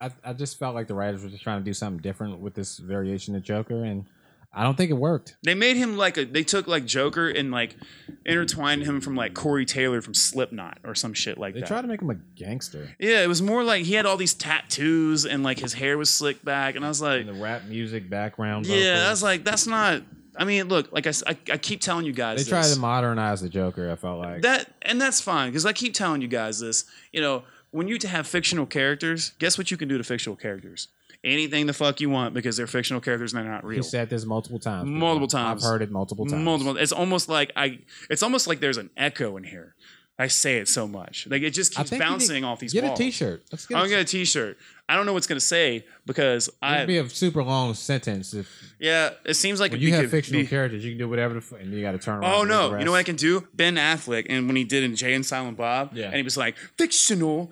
[0.00, 2.54] I, I just felt like the writers were just trying to do something different with
[2.54, 4.06] this variation of Joker, and
[4.50, 5.36] I don't think it worked.
[5.42, 6.24] They made him like a.
[6.24, 7.76] They took like Joker and like
[8.24, 11.66] intertwined him from like Corey Taylor from Slipknot or some shit like They that.
[11.66, 12.88] They tried to make him a gangster.
[12.98, 16.08] yeah, it was more like he had all these tattoos and like his hair was
[16.08, 18.66] slicked back, and I was like, And the rap music background.
[18.66, 19.06] yeah, vocals.
[19.06, 20.02] I was like, that's not.
[20.36, 22.48] I mean, look, like I, I keep telling you guys, They this.
[22.48, 23.90] tried to modernize the Joker.
[23.90, 26.84] I felt like that and that's fine because I keep telling you guys this.
[27.12, 30.88] You know, when you have fictional characters, guess what you can do to fictional characters?
[31.22, 33.76] anything the fuck you want because they're fictional characters and they're not real.
[33.76, 33.82] real.
[33.82, 34.88] said this multiple times.
[34.88, 35.64] Multiple times.
[35.64, 36.42] I've heard it multiple times.
[36.42, 36.76] Multiple.
[36.76, 37.80] It's almost like I.
[38.08, 39.74] It's almost like there's an echo in here.
[40.20, 41.26] I say it so much.
[41.28, 43.00] Like it just keeps bouncing off these Get walls.
[43.00, 43.42] a T-shirt.
[43.50, 43.74] Let's get.
[43.76, 44.58] I'm gonna get a T-shirt.
[44.88, 46.76] I don't know what's gonna say because I.
[46.76, 48.48] It'd be a super long sentence if
[48.78, 51.38] yeah, it seems like when you have fictional be- characters, you can do whatever the
[51.40, 52.32] f- and you got to turn around.
[52.34, 52.78] Oh no!
[52.78, 53.46] You know what I can do?
[53.54, 56.06] Ben Affleck, and when he did in Jay and Silent Bob, Yeah.
[56.06, 57.50] and he was like fictional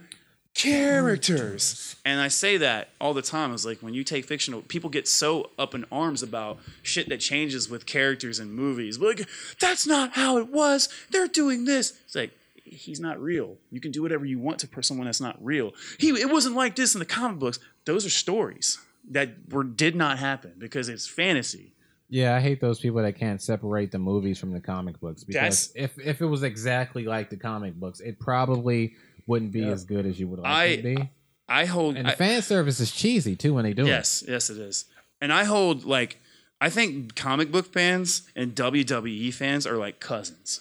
[0.54, 3.50] characters, and I say that all the time.
[3.50, 7.08] I was like, when you take fictional, people get so up in arms about shit
[7.08, 8.98] that changes with characters in movies.
[8.98, 9.28] Like,
[9.60, 10.88] that's not how it was.
[11.10, 11.92] They're doing this.
[12.04, 12.32] It's like
[12.72, 13.56] he's not real.
[13.70, 15.74] You can do whatever you want to someone that's not real.
[15.98, 17.58] He it wasn't like this in the comic books.
[17.84, 18.78] Those are stories
[19.10, 21.74] that were did not happen because it's fantasy.
[22.10, 25.72] Yeah, I hate those people that can't separate the movies from the comic books because
[25.74, 28.94] if if it was exactly like the comic books, it probably
[29.26, 31.10] wouldn't be as good as you would like I- it to be.
[31.50, 33.88] I hold And the I- fan service is cheesy too when they do it.
[33.88, 34.84] Yes, yes, it is.
[35.20, 36.20] And I hold like
[36.60, 40.60] I think comic book fans and WWE fans are like cousins.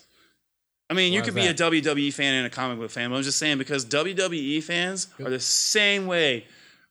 [0.89, 1.53] I mean, you could be a?
[1.53, 5.29] WWE fan and a comic book fan, but I'm just saying because WWE fans are
[5.29, 6.45] the same way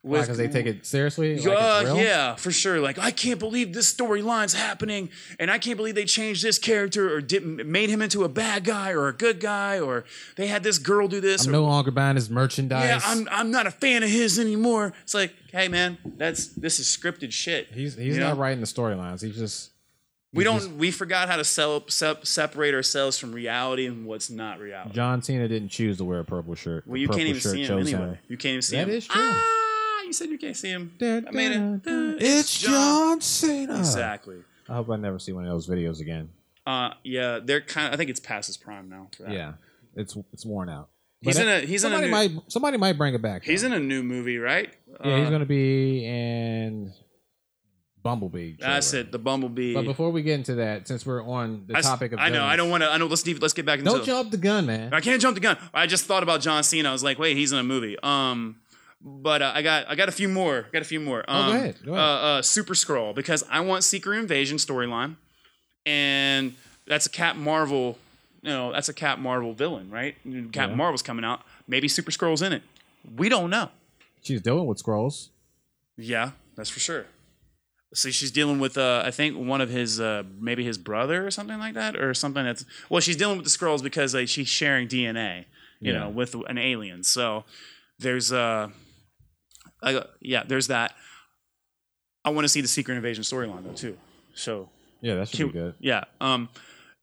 [0.07, 1.38] with because they take it seriously.
[1.38, 2.80] Like uh, yeah, for sure.
[2.80, 7.14] Like, I can't believe this storyline's happening, and I can't believe they changed this character
[7.14, 10.05] or did, made him into a bad guy or a good guy, or
[10.36, 11.47] they had this girl do this.
[11.47, 12.84] I'm or, no longer buying his merchandise.
[12.84, 14.92] yeah, I'm I'm not a fan of his anymore.
[15.03, 17.68] It's like, hey man, that's this is scripted shit.
[17.72, 18.40] he's he's not know?
[18.40, 19.22] writing the storylines.
[19.22, 19.70] He's just
[20.37, 20.76] We don't.
[20.78, 24.93] we forgot how to sell, sep, separate ourselves from reality and what's not reality.
[24.95, 26.87] John Cena didn't choose to wear a purple shirt.
[26.87, 28.18] well, you can't even see him anyway.
[28.28, 28.95] You can't even see That him.
[28.95, 29.20] is true.
[29.24, 30.93] Ah, you said you can't see him.
[30.99, 32.16] Da, I mean, da, da.
[32.20, 33.78] It's John Cena.
[33.78, 34.37] Exactly.
[34.68, 36.28] I hope I never see one of those videos again.
[36.66, 37.89] Uh, yeah, they're kind.
[37.89, 39.09] of I think it's past his prime now.
[39.16, 39.32] for that.
[39.32, 39.53] Yeah,
[39.95, 40.89] it's it's worn out.
[41.22, 43.43] He's in a- he's in a somebody new- might somebody might bring it back.
[43.45, 44.72] He's in a new movie, right?
[45.05, 45.18] yeah.
[45.18, 46.93] he's Uh, gonna be in
[48.07, 48.55] Bumblebee.
[48.59, 49.05] That's trailer.
[49.07, 49.13] it.
[49.13, 49.75] The Bumblebee.
[49.75, 52.45] But before we get into that, since we're on the I, topic of I know.
[52.45, 52.91] I don't want to.
[52.91, 53.07] I know.
[53.07, 53.91] Let's leave, let's get back into.
[53.91, 54.95] don't jump the gun, man.
[54.95, 55.57] I can't jump the gun.
[55.75, 56.89] I just thought about John Cena.
[56.89, 57.97] I was like, wait, he's in a movie.
[58.03, 58.57] Um,
[59.03, 60.67] but uh, I got I got a few more.
[60.73, 61.25] Got a few more.
[61.29, 62.05] Um, Oh, go ahead, go ahead.
[62.05, 65.17] Uh, uh, Super Skrull because I want Secret Invasion storyline,
[65.85, 66.55] and
[66.87, 67.99] that's a Cap Marvel.
[68.43, 70.15] You know, that's a Cap Marvel villain, right?
[70.53, 70.77] Cap Yeah.
[70.77, 71.41] Marvel's coming out.
[71.67, 72.63] Maybe Super Skrull's in it.
[73.17, 73.71] We don't know.
[74.23, 75.29] She's dealing with Skrulls.
[75.97, 77.07] Yeah, that's for sure.
[77.95, 81.30] So she's dealing with, uh, I think, one of his, uh, maybe his brother or
[81.30, 82.64] something like that, or something that's.
[82.91, 85.45] Well, she's dealing with the Skrulls because uh, she's sharing DNA,
[85.80, 86.01] you Yeah.
[86.01, 87.05] know, with an alien.
[87.05, 87.45] So
[87.99, 88.68] there's, uh,
[89.82, 90.95] I, yeah, there's that.
[92.24, 93.97] I want to see the Secret Invasion storyline though too.
[94.34, 94.68] So
[95.01, 95.74] Yeah, that should can- be good.
[95.78, 96.05] yeah.
[96.20, 96.49] Um,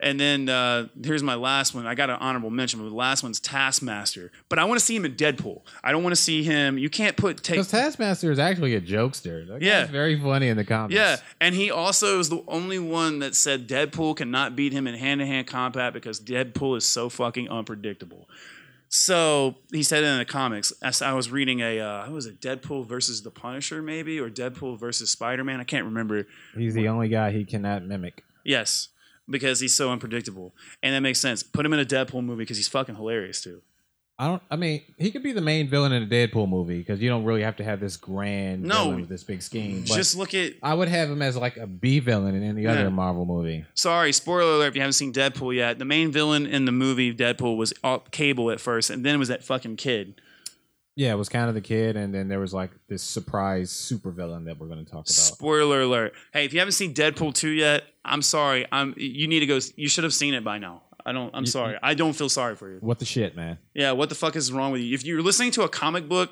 [0.04, 1.88] and then uh, here's my last one.
[1.88, 4.32] I got an honorable mention, but the last one's Taskmaster.
[4.50, 5.62] But I want to see him in Deadpool.
[5.84, 6.78] I don't want to see him.
[6.78, 9.48] You can't put take Because Taskmaster is actually a jokester.
[9.48, 9.86] That Yeah.
[9.86, 10.94] very funny in the comics.
[10.96, 14.96] Yeah, and he also is the only one that said Deadpool cannot beat him in
[14.96, 18.28] hand-to-hand combat because Deadpool is so fucking unpredictable.
[18.90, 20.72] So he said it in the comics.
[20.84, 24.30] As I was reading a, uh, what was it, Deadpool versus the Punisher, maybe, or
[24.30, 25.60] Deadpool versus Spider-Man.
[25.60, 26.28] I can't remember.
[26.56, 28.24] he's the only guy he cannot mimic.
[28.46, 28.90] Yes,
[29.30, 31.44] because he's so unpredictable, and that makes sense.
[31.44, 33.62] Put him in a Deadpool movie because he's fucking hilarious too.
[34.20, 34.44] I don't.
[34.52, 37.24] I mean, he could be the main villain in a Deadpool movie because you don't
[37.24, 38.84] really have to have this grand No.
[38.84, 39.82] villain with this big scheme.
[39.88, 40.54] But Just look at.
[40.62, 42.74] I would have him as like a B villain in any Yeah.
[42.74, 43.66] other Marvel movie.
[43.74, 45.80] Sorry, spoiler alert if you haven't seen Deadpool yet.
[45.80, 47.74] The main villain in the movie Deadpool was
[48.12, 50.22] Cable at first, and then it was that fucking kid.
[50.96, 54.12] Yeah, it was kind of the kid, and then there was like this surprise super
[54.12, 55.10] villain that we're going to talk about.
[55.10, 56.14] Spoiler alert.
[56.32, 58.68] Hey, if you haven't seen Deadpool 2 yet, I'm sorry.
[58.72, 60.84] I'm you need to go you should have seen it by now.
[61.06, 61.78] I don't I'm sorry.
[61.82, 62.78] I don't feel sorry for you.
[62.80, 63.58] What the shit, man?
[63.74, 64.94] Yeah, what the fuck is wrong with you?
[64.94, 66.32] If you're listening to a comic book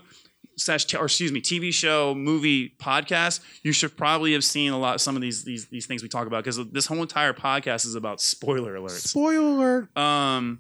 [0.58, 4.78] slash t- or excuse me, TV show, movie, podcast, you should probably have seen a
[4.80, 7.86] lot some of these these these things we talk about because this whole entire podcast
[7.86, 9.08] is about spoiler alerts.
[9.08, 9.98] Spoiler alert.
[9.98, 10.60] Um,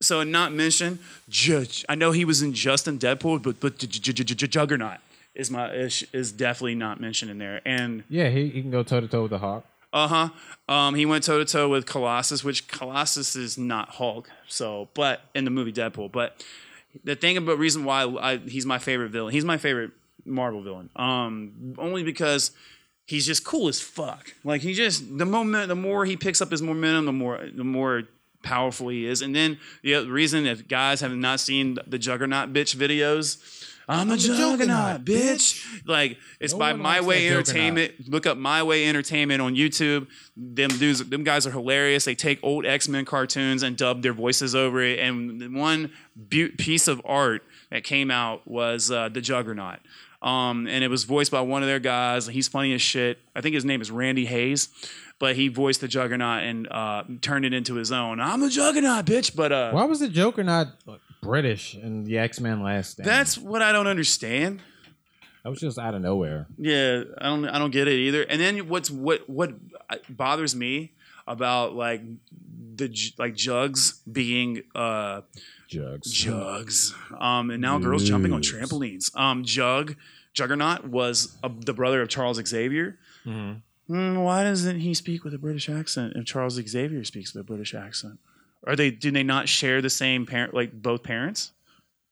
[0.00, 0.98] so not mention
[1.28, 1.84] Judge.
[1.88, 4.98] I know he was in Justin Deadpool, but but Juggernaut
[5.34, 7.60] is my is, is definitely not mentioned in there.
[7.64, 9.64] And Yeah, he, he can go toe to toe with the Hulk.
[9.92, 10.28] uh huh,
[10.72, 14.30] um, he went toe to toe with Colossus, which Colossus is not Hulk.
[14.48, 16.44] So, but in the movie Deadpool, but
[17.04, 19.92] the thing about reason why I, he's my favorite villain, he's my favorite
[20.24, 22.52] Marvel villain, um, only because
[23.06, 24.34] he's just cool as fuck.
[24.44, 27.64] Like he just the moment, the more he picks up his momentum, the more the
[27.64, 28.04] more
[28.42, 29.22] powerful he is.
[29.22, 33.66] And then the reason, if guys have not seen the Juggernaut bitch videos.
[33.88, 35.66] I'm the Juggernaut, bitch.
[35.84, 38.08] Like it's No by My Way Entertainment.
[38.08, 40.06] Look up My Way Entertainment on YouTube.
[40.36, 42.04] Them dudes, them guys are hilarious.
[42.04, 45.00] They take old X Men cartoons and dub their voices over it.
[45.00, 45.90] And one
[46.30, 49.80] piece of art that came out was uh, the Juggernaut.
[50.22, 52.26] Um, and it was voiced by one of their guys.
[52.26, 53.18] He's funny as shit.
[53.34, 54.68] I think his name is Randy Hayes,
[55.20, 58.18] but he voiced the Juggernaut and uh, turned it into his own.
[58.18, 59.36] I'm the Juggernaut, bitch.
[59.36, 60.68] But uh, Why was the Joker not
[61.22, 63.08] British in the X Men Last Stand?
[63.08, 64.60] that's what I don't understand.
[65.44, 66.48] that was just out of nowhere.
[66.58, 68.22] Yeah, I don't I don't get it either.
[68.22, 69.52] And then what's what what
[70.08, 70.92] bothers me
[71.26, 72.02] about like
[72.74, 75.20] the J- like jugs being uh
[75.68, 76.10] Jugs.
[76.10, 79.14] jugs um and now girls jumping on trampolines.
[79.16, 79.94] Um Jug
[80.32, 82.98] Juggernaut was uh, the brother of Charles Xavier.
[83.90, 87.44] Hmm, why doesn't he speak with a British accent if Charles Xavier speaks with a
[87.44, 88.20] British accent?
[88.64, 91.50] Are they do they not share the same parent like both parents?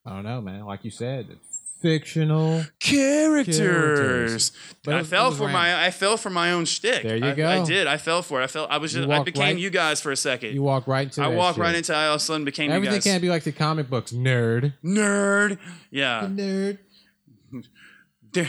[0.05, 0.65] I don't know, man.
[0.65, 1.39] Like you said,
[1.81, 2.65] fictional.
[2.81, 3.59] characters.
[3.59, 4.53] Characters.
[4.83, 7.05] But I was- fell for my I fell for my own shtick.
[7.05, 7.49] There you I, go.
[7.49, 7.87] I did.
[7.87, 8.45] I fell for it.
[8.45, 10.55] I felt I was just I became right- you guys for a second.
[10.55, 11.23] You walk right into.
[11.23, 13.05] I walked right into I all of a sudden became Everything you guys.
[13.05, 14.73] can't be like the comic books, nerd.
[14.83, 15.59] nerd.
[15.93, 16.27] Yeah.
[16.29, 16.79] Nerd.
[18.33, 18.49] Can,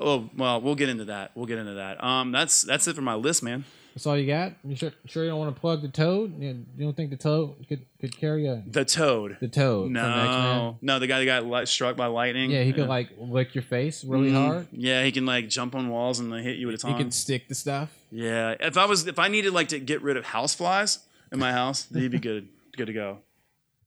[0.00, 1.32] oh well, we'll get into that.
[1.34, 2.02] We'll get into that.
[2.02, 3.64] Um, that's that's it for my list, man.
[3.94, 4.52] That's all you got.
[4.64, 6.40] You sure, sure you don't want to plug the Toad?
[6.40, 9.36] You, don't think the Toad could, could carry a The Toad.
[9.40, 9.90] the Toad?
[9.90, 12.52] No, no, the guy that got li- struck by lightning.
[12.52, 14.46] Yeah, he could like lick your face really Mhm.
[14.46, 14.68] hard.
[14.70, 16.92] Yeah, he can like jump on walls and like, hit you with a tongue.
[16.92, 17.90] He can stick the stuff.
[18.12, 21.00] Yeah, if I was if I needed like to get rid of house flies
[21.32, 23.18] in my house, he'd be good good to go.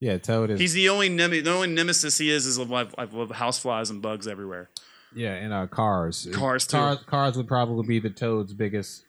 [0.04, 0.60] Yeah, Toad is.
[0.60, 4.02] He's the only nem- the only nemesis he is is of, of house flies and
[4.02, 4.70] bugs everywhere.
[5.16, 6.28] yeah, and uh, cars.
[6.34, 6.76] Cars, too.
[6.76, 9.06] Cars, cars would probably be the Toad's biggest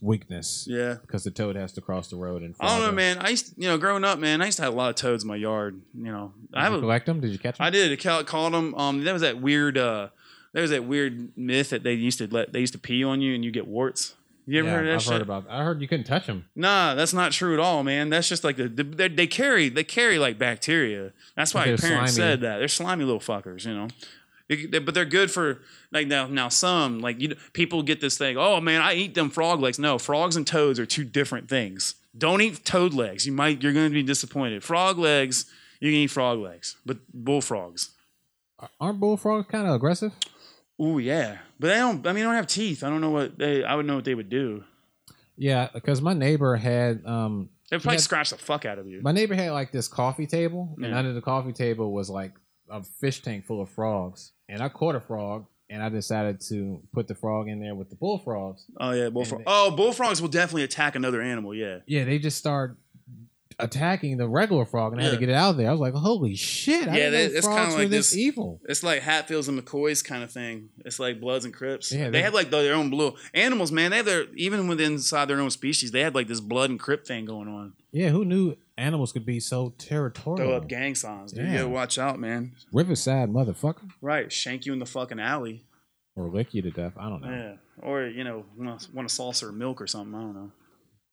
[0.00, 0.66] weakness.
[0.68, 0.96] Yeah.
[1.00, 2.56] because the Toad has to cross the road and.
[2.58, 3.18] I don't know, man.
[3.18, 5.22] I used, you know, growing up, man, I used to have a lot of toads
[5.22, 5.80] in my yard.
[5.94, 7.20] You know, I Did have you a, collect them?
[7.20, 7.66] Did you catch them?
[7.66, 7.92] I did.
[7.92, 8.74] I ca- called them.
[8.74, 9.78] Um, that was that weird.
[9.78, 10.08] Uh,
[10.52, 13.20] there was that weird myth that they used to let they used to pee on
[13.20, 14.14] you and you get warts.
[14.50, 15.12] You ever yeah, heard of that I've shit?
[15.12, 15.44] heard about.
[15.50, 16.46] I heard you couldn't touch them.
[16.56, 18.08] Nah, that's not true at all, man.
[18.08, 21.12] That's just like the, the they, they carry they carry like bacteria.
[21.36, 22.30] That's why They're your parents slimy.
[22.30, 22.58] said that.
[22.58, 23.88] They're slimy little fuckers, you know.
[24.48, 25.60] They- but they're good for
[25.92, 26.26] like now.
[26.28, 28.38] Now some like you people get this thing.
[28.38, 29.78] Oh man, I eat them frog legs.
[29.78, 31.96] No, frogs and toads are two different things.
[32.16, 33.26] Don't eat toad legs.
[33.26, 34.64] You might you're going to be disappointed.
[34.64, 35.44] Frog legs,
[35.80, 37.90] you can eat frog legs, but bullfrogs.
[38.80, 40.12] Aren't bullfrogs kind of aggressive?
[40.80, 42.06] Ooh yeah, but they don't.
[42.06, 42.84] I mean, they don't have teeth.
[42.84, 43.64] I don't know what they.
[43.64, 44.64] I would know what they would do.
[45.36, 48.86] Yeah, because my neighbor had um They would probably had- scratch the fuck out of
[48.88, 49.00] you.
[49.02, 52.32] my neighbor had like this coffee table, and under the coffee table was like
[52.70, 54.32] a fish tank full of frogs.
[54.48, 57.90] And I caught a frog, and I decided to put the frog in there with
[57.90, 58.64] the bullfrogs.
[58.78, 59.42] Oh yeah, bullfrog.
[59.46, 61.54] Oh, bullfrogs will definitely attack another animal.
[61.54, 61.78] Yeah.
[61.86, 62.76] Yeah, they just start
[63.60, 65.20] attacking the regular frog, and I had to Yeah.
[65.20, 65.68] get it out of there.
[65.68, 68.10] I was like, "Holy shit!" I Yeah, didn't know it's frogs kinda were like this
[68.10, 68.60] this- evil.
[68.68, 70.68] It's like Hatfields and McCoys kind of thing.
[70.84, 71.90] It's like Bloods and Crips.
[71.92, 73.90] Yeah, they, they- have like their own blue animals, man.
[73.90, 76.78] They have their even within inside their own species, they have like this blood and
[76.78, 77.72] Crip thing going on.
[77.90, 80.36] Yeah, who knew animals could be so territorial?
[80.46, 81.46] Throw up gang signs, dude.
[81.46, 82.52] You gotta watch out, man.
[82.72, 85.64] Riverside motherfucker, Right, shank you in the fucking alley.
[86.14, 86.92] or lick you to death.
[86.98, 87.30] I don't know.
[87.30, 90.14] Yeah, or you know, want a, want a saucer of milk or something.
[90.14, 90.50] I don't know.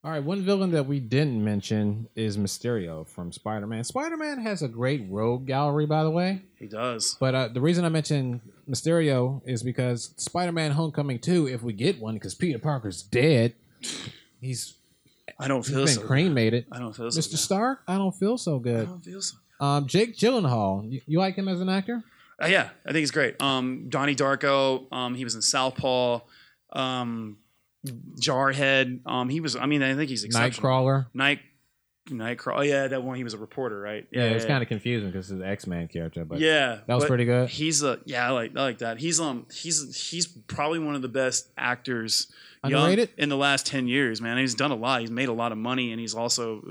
[0.05, 3.83] All right, one villain that we didn't mention is Mysterio from Spider Man.
[3.83, 6.43] Spider Man has a great rogue gallery, by the way.
[6.59, 7.17] He does.
[7.19, 11.73] But uh, the reason I mentioned Mysterio is because Spider Man Homecoming 2, if we
[11.73, 13.55] get one, because Peter Parker's dead,
[14.39, 14.75] he's,
[15.39, 16.01] I don't he's feel been so.
[16.01, 16.07] good.
[16.07, 16.65] cremated.
[16.71, 17.19] I don't feel so.
[17.19, 17.31] Mr.
[17.31, 17.39] good.
[17.39, 18.81] Stark, I don't feel so good.
[18.81, 19.37] I don't feel so.
[19.59, 22.03] Um, Jake Gyllenhaal, you, you like him as an actor?
[22.39, 23.41] Uh, yeah, I think he's great.
[23.41, 24.85] Um, Donnie Darko.
[24.93, 26.19] Um, he was in Southpaw.
[26.73, 27.37] Um,
[27.85, 29.01] Jarhead.
[29.05, 29.55] Um, he was.
[29.55, 30.69] I mean, I think he's exceptional.
[30.69, 31.05] Nightcrawler.
[31.13, 31.39] Night.
[32.09, 32.59] Nightcrawler.
[32.59, 33.17] Oh yeah, that one.
[33.17, 34.05] He was a reporter, right?
[34.11, 37.05] Yeah, it's kind of confusing because it's an X Man character, but yeah, that was
[37.05, 37.49] pretty good.
[37.49, 38.99] He's a yeah, I like I like that.
[38.99, 42.31] He's um he's he's probably one of the best actors
[42.63, 43.09] young Underrated?
[43.17, 44.37] in the last ten years, man.
[44.37, 45.01] He's done a lot.
[45.01, 46.61] He's made a lot of money, and he's also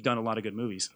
[0.00, 0.90] done a lot of good movies.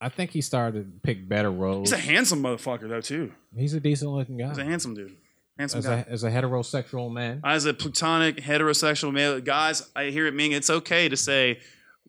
[0.00, 1.90] I think he started to pick better roles.
[1.90, 3.32] He's a handsome motherfucker though too.
[3.56, 4.48] He's a decent looking guy.
[4.48, 5.16] He's a handsome dude.
[5.58, 6.04] Handsome as, guy.
[6.08, 7.40] a, as a heterosexual man.
[7.44, 11.58] as a platonic heterosexual male guys i hear it mean it's okay to say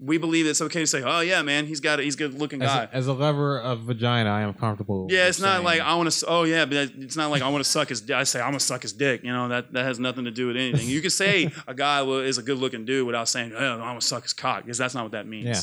[0.02, 2.34] we believe it's okay to say oh yeah man he's got a, he's a good
[2.36, 5.08] looking As guy a, as a lover of vagina, I am comfortable.
[5.10, 7.64] yeah it's not like i want to oh yeah but it's not like i want
[7.64, 10.00] to suck his i say i'm gonna suck his dick you know that that has
[10.00, 13.06] nothing to do with anything you can say a guy is a good looking dude
[13.06, 15.62] without saying oh, i'm gonna suck his cock because that's not what that means Yeah.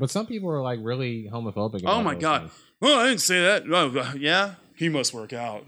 [0.00, 1.82] But some people are like really homophobic.
[1.84, 2.42] Oh my god!
[2.42, 2.52] things.
[2.82, 3.64] Oh, I didn't say that.
[3.68, 5.64] Oh, yeah, he must work out.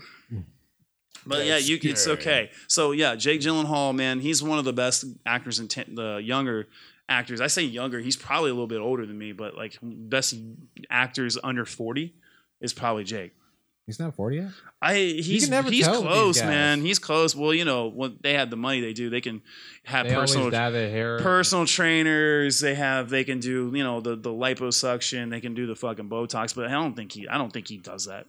[1.27, 2.51] But yeah, you it's okay.
[2.66, 6.68] So yeah, Jake Gyllenhaal, man, he's one of the best actors in ten, the younger
[7.09, 7.41] actors.
[7.41, 8.01] I say younger.
[8.01, 10.35] He's probably a little bit older than me, but like best
[10.89, 12.14] actors under forty
[12.61, 13.33] is probably Jake.
[13.87, 14.51] He's not forty yet.
[14.81, 16.81] I he's he's close, man.
[16.83, 17.35] He's close.
[17.35, 19.11] Well, you know, when they have the money, they do.
[19.11, 19.43] They can
[19.85, 20.51] have They personal
[21.21, 22.61] personal trainers.
[22.61, 25.31] They have they can do you know the the liposuction.
[25.31, 27.79] They can do the fucking Botox, but I don't think he I don't think he
[27.79, 28.27] does that.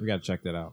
[0.00, 0.72] We got to check that out.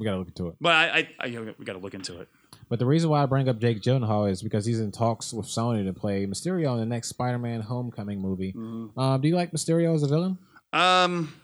[0.00, 0.56] We got to look into it.
[0.60, 2.28] But I, I, I we got to look into it.
[2.68, 5.46] But the reason why I bring up Jake Gyllenhaal is because he's in talks with
[5.46, 8.54] Sony to play Mysterio in the next Spider-Man Homecoming movie.
[8.96, 10.38] Um, do you like Mysterio as a villain?
[10.72, 11.34] Um,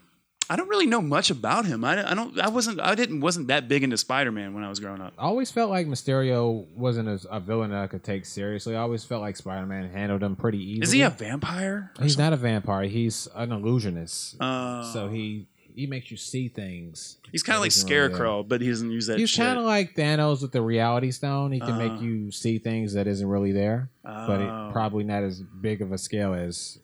[0.48, 1.84] I don't really know much about him.
[1.84, 2.38] I, I don't.
[2.38, 2.80] I wasn't.
[2.80, 3.20] I didn't.
[3.20, 5.14] Wasn't that big into Spider Man when I was growing up.
[5.18, 8.76] I always felt like Mysterio wasn't a, a villain that I could take seriously.
[8.76, 10.84] I always felt like Spider-Man handled him pretty easily.
[10.84, 11.90] Is he a vampire?
[12.00, 12.84] He's not a vampire.
[12.84, 14.40] He's an illusionist.
[14.40, 17.18] Uh, so he he makes you see things.
[17.30, 17.70] He's kind of like.
[17.70, 19.18] Scarecrow, but he doesn't use that.
[19.18, 21.52] He's kind of like Thanos with the Reality Stone.
[21.52, 21.78] He can Uh.
[21.78, 24.68] make you see things that isn't really there, but Oh.
[24.68, 26.78] it probably not as big of a scale as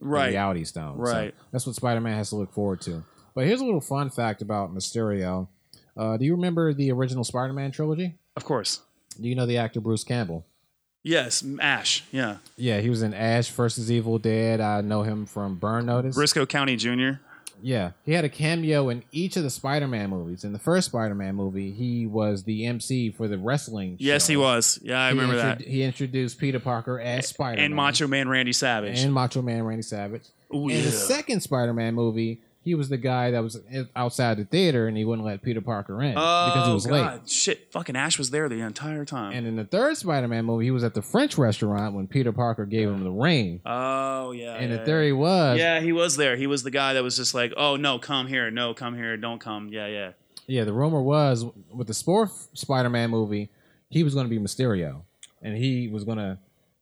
[0.00, 0.30] right.
[0.30, 0.96] Reality Stone.
[1.06, 1.34] So Right.
[1.52, 3.04] that's what Spider-Man has to look forward to.
[3.34, 5.48] But here's a little fun fact about Mysterio.
[5.96, 8.16] Uh, do you remember the original Spider-Man trilogy?
[8.36, 8.80] Of course.
[9.20, 10.46] Do you know the actor Bruce Campbell?
[11.04, 12.04] Yes, Ash.
[12.12, 14.60] Yeah, Yeah, he was in Ash versus Evil Dead.
[14.60, 16.16] I know him from Burn Notice.
[16.16, 17.14] Brisco County Jr.
[17.62, 20.44] Yeah, he had a cameo in each of the Spider-Man movies.
[20.44, 23.96] In the first Spider-Man movie, he was the MC for the wrestling.
[24.00, 24.78] Yes, he was.
[24.82, 25.60] Yeah, I He remember intro- that.
[25.68, 29.00] He introduced Peter Parker as Spider-Man And Macho Man Randy Savage.
[29.00, 30.22] and Macho Man Randy Savage.
[30.54, 30.82] Ooh, In yeah.
[30.82, 33.60] the second Spider-Man movie, he was the guy that was
[33.96, 37.20] outside the theater and he wouldn't let Peter Parker in because he Oh was God,
[37.20, 37.28] late.
[37.28, 37.72] shit!
[37.72, 39.32] Fucking Ash was there the entire time.
[39.32, 42.64] And in the third Spider-Man movie, he was at the French restaurant when Peter Parker
[42.64, 43.60] gave him the ring.
[43.66, 44.54] oh yeah.
[44.54, 46.36] and yeah, the theory was, Yeah, he was there.
[46.36, 48.50] He was the guy that was just like, "Oh no, come here.
[48.50, 49.16] No, come here.
[49.16, 50.12] Don't come." Yeah, yeah.
[50.46, 53.48] Yeah, the rumor was with the fourth Spider-Man movie,
[53.88, 55.02] he was going to be Mysterio,
[55.40, 56.38] and he was going to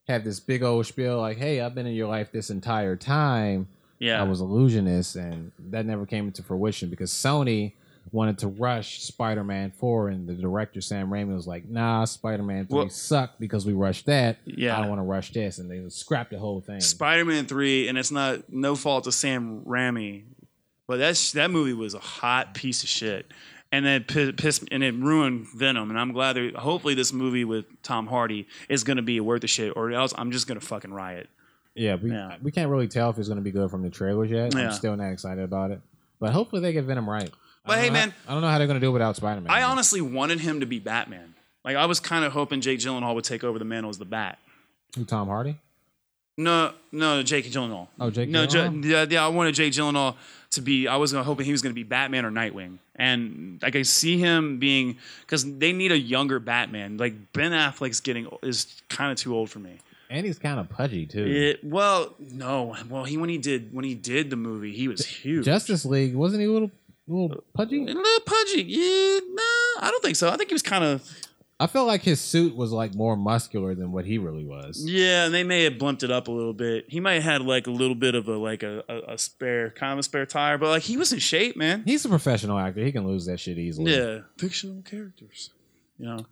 [0.09, 3.69] have this big old spiel like, "Hey, I've been in your life this entire time.
[4.01, 4.21] Yeah.
[4.21, 7.75] I was illusionist," and that never came into fruition because Sony
[8.13, 12.79] wanted to rush Spider-Man four, and the director Sam Raimi was like, "Nah, Spider-Man three
[12.79, 14.39] Well- sucked because we rushed that.
[14.45, 14.77] Yeah.
[14.77, 16.81] I don't want to rush this," and they scrapped the whole thing.
[16.81, 20.25] Spider-Man three, and it's not no fault to Sam Raimi,
[20.89, 23.27] but that's that movie was a hot piece of shit,
[23.71, 25.91] and then pi- pissed and it ruined Venom.
[25.91, 29.43] And I'm glad that hopefully this movie with Tom Hardy is going to be worth
[29.43, 31.29] the shit, or else I'm just going to fucking riot.
[31.75, 32.37] Yeah, we Yeah.
[32.43, 34.55] we can't really tell if it's going to be good from the trailers yet.
[34.55, 34.67] Yeah.
[34.67, 35.81] I'm still not excited about it,
[36.19, 37.31] but hopefully they get Venom right.
[37.65, 39.17] But hey, know how- man- I don't know how they're going to do it without
[39.17, 39.51] Spider Man.
[39.51, 41.35] I honestly wanted him to be Batman.
[41.65, 44.05] Like I was kind of hoping Jake Gyllenhaal would take over the mantle as the
[44.07, 44.39] Bat.
[44.97, 45.59] Who Tom Hardy?
[46.39, 47.89] No, no, Jake Gyllenhaal.
[48.01, 48.85] Oh, Jake No, Gyllenhaal?
[48.85, 49.25] yeah, yeah.
[49.25, 50.17] I wanted Jake Gyllenhaal
[50.53, 50.89] to be.
[50.89, 54.17] I was hoping he was going to be Batman or Nightwing, and like I see
[54.19, 56.97] him being because they need a younger Batman.
[56.97, 59.79] Like Ben Affleck's getting is kind of too old for me.
[60.11, 61.25] And he's kind of pudgy too.
[61.25, 65.07] It well, no, well he when he did when he did the movie, he was
[65.07, 65.45] huge.
[65.45, 66.71] Justice League wasn't he a little
[67.07, 67.83] little pudgy?
[67.83, 68.65] a little pudgy.
[68.65, 70.29] Yeah, nah, I don't think so.
[70.29, 71.03] I think he was kind of
[71.61, 74.83] I felt like his suit was like more muscular than what he really was.
[74.83, 76.87] Yeah, and they may have blimped it up a little bit.
[76.89, 79.71] He might have had like a little bit of a like a, a, a spare
[79.71, 81.83] kind of a spare tire, but like he was in shape, man.
[81.85, 82.81] He's a professional actor.
[82.83, 83.95] He can lose that shit easily.
[83.95, 85.51] Yeah, fictional characters.
[85.99, 86.27] You know,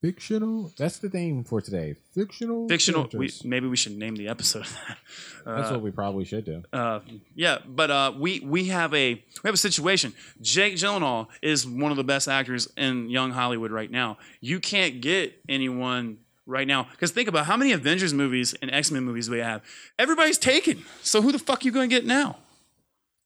[0.00, 0.72] Fictional.
[0.78, 1.94] That's the theme for today.
[2.14, 2.66] Fictional.
[2.68, 3.02] fictional.
[3.02, 3.44] We, characters.
[3.44, 4.64] maybe we should name the episode.
[4.88, 4.98] that.
[5.44, 6.62] That's Uh, what we probably should do.
[6.72, 7.00] uh,
[7.34, 10.14] yeah, but uh, we we have a we have a situation.
[10.40, 14.16] Jake Gyllenhaal is one of the best actors in young Hollywood right now.
[14.40, 18.90] You can't get anyone right now because think about how many Avengers movies and X
[18.90, 19.60] Men movies we have.
[19.98, 20.82] Everybody's taken.
[21.02, 22.38] So who the fuck you going to get now?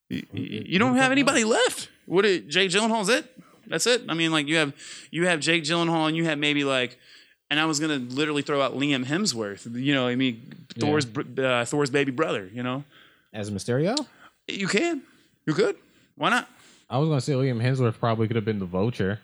[0.09, 1.89] You, you- you don't have anybody left.
[2.07, 2.25] What?
[2.27, 3.25] It, Jake Gyllenhaal's it.
[3.67, 4.03] That's it.
[4.09, 4.73] I mean, like you have
[5.11, 6.99] you have Jake Gyllenhaal and you have maybe like.
[7.51, 9.73] And I was gonna literally throw out Liam Hemsworth.
[9.81, 12.51] You know, I mean, Thor's br- uh, Thor's baby brother.
[12.53, 12.85] You know,
[13.33, 13.95] As a Mysterio,
[14.49, 15.03] you can.
[15.47, 15.77] You could.
[16.17, 16.49] Why not?
[16.89, 19.21] I was gonna say Liam Hemsworth probably could have been the Vulture,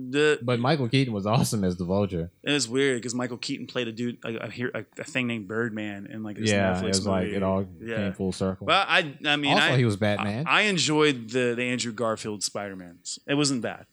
[0.00, 2.30] The but Michael Keaton was awesome as the Vulture.
[2.44, 4.48] it was weird because Michael Keaton played a dude, a, a,
[4.80, 7.66] a, a thing named Birdman in like this yeah, Netflix it was like it all
[7.82, 7.96] Yeah.
[7.96, 8.66] came full circle.
[8.68, 10.46] Well, I, I mean, also, I, he was Batman.
[10.46, 13.18] I, I enjoyed the the Andrew Garfield Spider Mans.
[13.26, 13.86] It wasn't bad.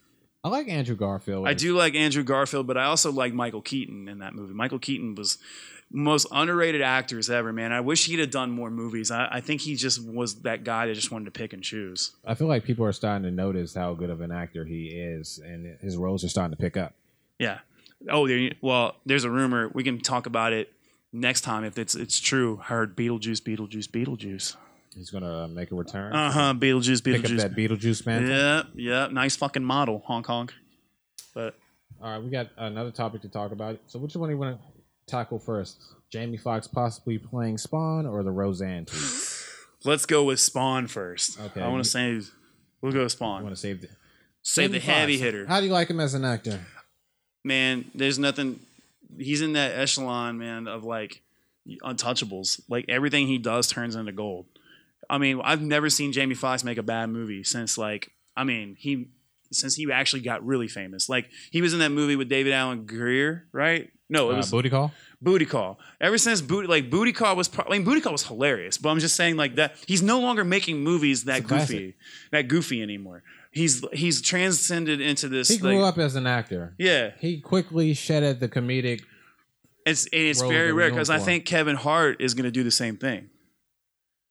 [0.43, 1.47] I like Andrew Garfield.
[1.47, 4.53] I do like Andrew Garfield, but I also like Michael Keaton in that movie.
[4.53, 5.39] Michael Keaton was
[5.92, 7.72] most underrated actors ever, man.
[7.72, 9.12] I wish he'd have done more movies.
[9.12, 12.12] I, I think he just was that guy that just wanted to pick and choose.
[12.26, 15.40] I feel like people are starting to notice how good of an actor he is,
[15.44, 16.94] and his roles are starting to pick up.
[17.40, 17.60] Yeah.
[18.10, 19.70] Oh, there, well, there's a rumor.
[19.74, 20.72] We can talk about it
[21.14, 22.58] next time if it's it's true.
[22.58, 24.56] Heard Beetlejuice, Beetlejuice, Beetlejuice.
[24.96, 26.14] He's gonna make a return.
[26.14, 26.54] Uh huh.
[26.54, 27.38] Beetlejuice, Pick up Beetlejuice.
[27.38, 28.28] that Beetlejuice man.
[28.28, 29.12] Yep, yep.
[29.12, 30.50] Nice fucking model, Hong Kong.
[31.34, 31.56] But
[32.02, 33.80] All right, we got another topic to talk about.
[33.88, 34.64] So, which one do you want to
[35.08, 35.82] tackle first?
[36.10, 39.01] Jamie Foxx possibly playing Spawn or the Roseanne tweet?
[39.84, 41.39] let's go with Spawn first.
[41.39, 41.62] Okay.
[41.62, 42.22] I want to say
[42.82, 43.41] we'll go with Spawn.
[43.41, 43.89] I want to save the
[44.41, 45.47] Save the Jamie heavy hitter.
[45.47, 46.60] How do you like him as an actor?
[47.43, 48.60] man, there's nothing.
[49.18, 51.22] He's in that echelon, man, of like
[51.84, 52.62] untouchables.
[52.70, 54.45] Like everything he does turns into gold.
[55.10, 58.76] I mean, I've never seen Jamie Foxx make a bad movie since like I mean,
[58.78, 59.08] he
[59.51, 61.10] since he actually got really famous.
[61.10, 63.89] Like he was in that movie with David Alan Grier, right?
[64.10, 64.91] No, it Uh, was booty call.
[65.22, 65.80] Booty Call.
[65.99, 68.78] Ever since Booty, like Booty Call was, pro- I mean, Booty Call was hilarious.
[68.78, 71.95] But I'm just saying, like that, he's no longer making movies that goofy,
[72.32, 73.24] that goofy anymore.
[73.51, 75.47] He's he's transcended into this.
[75.47, 76.76] He grew like- up as an actor.
[76.78, 79.01] Yeah, He quickly shedded the comedic.
[79.86, 82.72] it's and it's very rare because I think Kevin Hart is going to do the
[82.72, 83.30] same thing.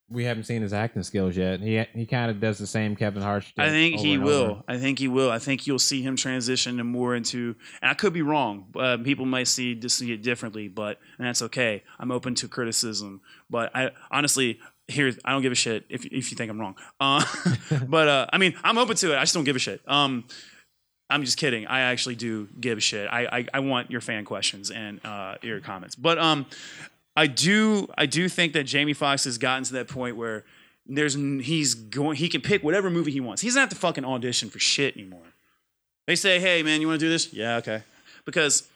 [0.09, 1.61] We haven't seen his acting skills yet.
[1.61, 3.51] He he kind of does the same Kevin Hart.
[3.57, 4.43] I think he will.
[4.43, 4.63] over.
[4.67, 5.31] I think he will.
[5.31, 7.55] I think you'll see him transition more into.
[7.81, 8.67] And I could be wrong.
[8.75, 11.83] Uh, people might see see it differently, but and that's okay.
[11.97, 13.21] I'm open to criticism.
[13.49, 14.59] But I honestly.
[14.87, 16.75] Here, I don't give a shit if, if you think I'm wrong.
[16.99, 17.25] Uh,
[17.87, 19.17] but uh, I mean, I'm open to it.
[19.17, 19.81] I just don't give a shit.
[19.87, 20.25] Um,
[21.09, 21.65] I'm just kidding.
[21.65, 23.07] I actually do give a shit.
[23.11, 25.95] I I, I want your fan questions and uh, your comments.
[25.95, 26.45] But um,
[27.15, 30.43] I do I do think that Jamie Foxx has gotten to that point where
[30.85, 33.41] there's he's going he can pick whatever movie he wants.
[33.41, 35.33] He doesn't have to fucking audition for shit anymore.
[36.07, 37.83] They say, "Hey man, you want to do this?" Yeah, okay.
[38.25, 38.67] Because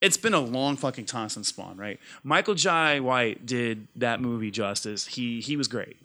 [0.00, 1.98] it's been a long fucking time since Spawn, right?
[2.22, 5.06] Michael Jai White did that movie justice.
[5.06, 5.96] He he was great.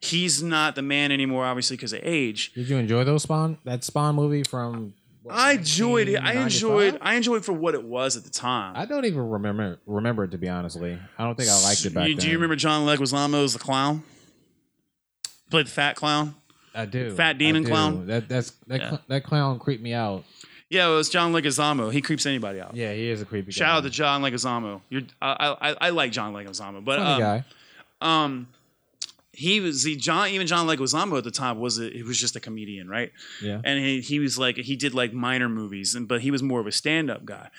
[0.00, 2.52] He's not the man anymore, obviously, because of age.
[2.54, 4.94] Did you enjoy those Spawn that Spawn movie from?
[5.24, 6.16] What, I enjoyed it.
[6.16, 6.94] I enjoyed.
[6.94, 7.00] 1995?
[7.02, 8.74] I enjoyed it for what it was at the time.
[8.76, 10.98] I don't even remember remember it to be honestly.
[11.18, 12.22] I don't think I liked it back you, then.
[12.22, 14.02] Do you remember John Leguizamo as the clown?
[15.50, 16.34] Played the fat clown.
[16.74, 17.14] I do.
[17.14, 17.68] Fat demon do.
[17.70, 18.06] clown?
[18.06, 18.88] That that's that, Yeah.
[18.90, 20.24] cl- that clown creeped me out.
[20.70, 21.92] Yeah, it was John Leguizamo.
[21.92, 22.74] He creeps anybody out.
[22.74, 23.76] Yeah, he is a creepy Shout guy.
[23.76, 24.80] out to John Leguizamo.
[24.88, 27.44] You're, I, I, I like John Leguizamo, but funny um, guy.
[28.00, 28.48] um,
[29.34, 30.28] he was the John.
[30.28, 33.12] Even John Leguizamo at the time was a, he was just a comedian, right?
[33.42, 33.60] Yeah.
[33.64, 36.60] and he, he was like he did like minor movies and but he was more
[36.60, 37.50] of a stand-up guy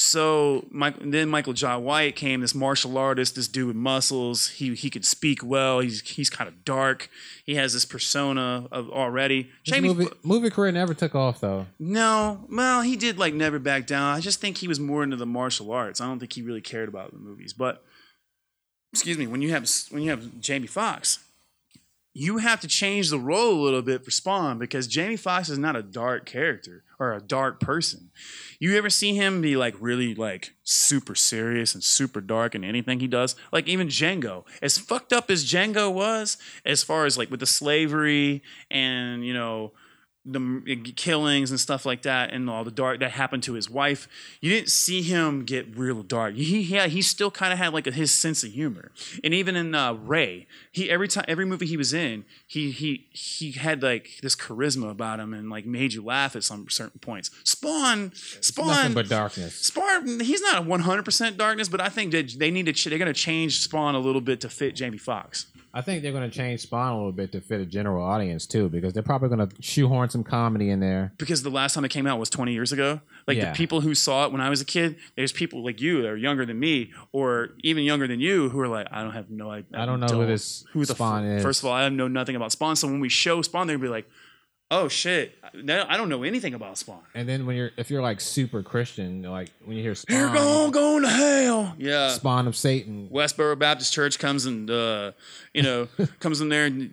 [0.00, 4.48] so Mike, then Michael Jai White came, this martial artist, this dude with muscles.
[4.50, 5.80] He he could speak well.
[5.80, 7.10] He's he's kind of dark.
[7.44, 9.50] He has this persona of already.
[9.64, 11.66] His Jamie, movie movie career never took off though.
[11.80, 14.14] no, well, he did like Never Back Down.
[14.14, 16.00] I just think he was more into the martial arts.
[16.00, 17.52] I don't think he really cared about the movies.
[17.52, 17.82] But
[18.92, 21.18] excuse me, when you have when you have Jamie Foxx,
[22.14, 25.58] you have to change the role a little bit for Spawn because Jamie Foxx is
[25.58, 28.10] not a dark character or a dark person.
[28.58, 32.98] You ever see him be like really like super serious and super dark in anything
[32.98, 33.36] he does?
[33.52, 37.46] Like even Django, as fucked up as Django was, as far as like with the
[37.46, 39.72] slavery and you know
[40.32, 44.08] the killings and stuff like that and all the dark that happened to his wife
[44.40, 47.86] you didn't see him get real dark he yeah he still kind of had like
[47.86, 48.90] a, his sense of humor
[49.24, 53.06] and even in uh, ray he every time every movie he was in he he
[53.10, 56.98] he had like this charisma about him and like made you laugh at some certain
[57.00, 59.54] points spawn spawn Nothing but darkness.
[59.56, 63.12] Spawn, he's not 100% darkness, but I think that they need to, ch- they're going
[63.12, 65.46] to change Spawn a little bit to fit Jamie Foxx.
[65.74, 68.46] I think they're going to change Spawn a little bit to fit a general audience
[68.46, 71.12] too, because they're probably going to shoehorn some comedy in there.
[71.18, 73.00] because the last time it came out was 20 years ago.
[73.26, 73.50] Like Yeah.
[73.52, 76.08] the people who saw it when I was a kid, there's people like you that
[76.08, 79.28] are younger than me or even younger than you who are like, I don't have
[79.30, 79.78] no idea.
[79.80, 81.42] I don't know who this who the Spawn f- is.
[81.42, 82.74] First of all, I know nothing about Spawn.
[82.76, 84.08] So when we show Spawn, they'll be like,
[84.70, 87.00] oh shit, no, I don't know anything about Spawn.
[87.14, 90.32] And then when you're if you're like super Christian, like when you hear Spawn, You're
[90.32, 91.74] going, going to hell.
[91.78, 92.10] Yeah.
[92.10, 95.12] Spawn of Satan, Westboro Baptist Church comes and uh,
[95.54, 95.88] you know
[96.20, 96.92] comes in there and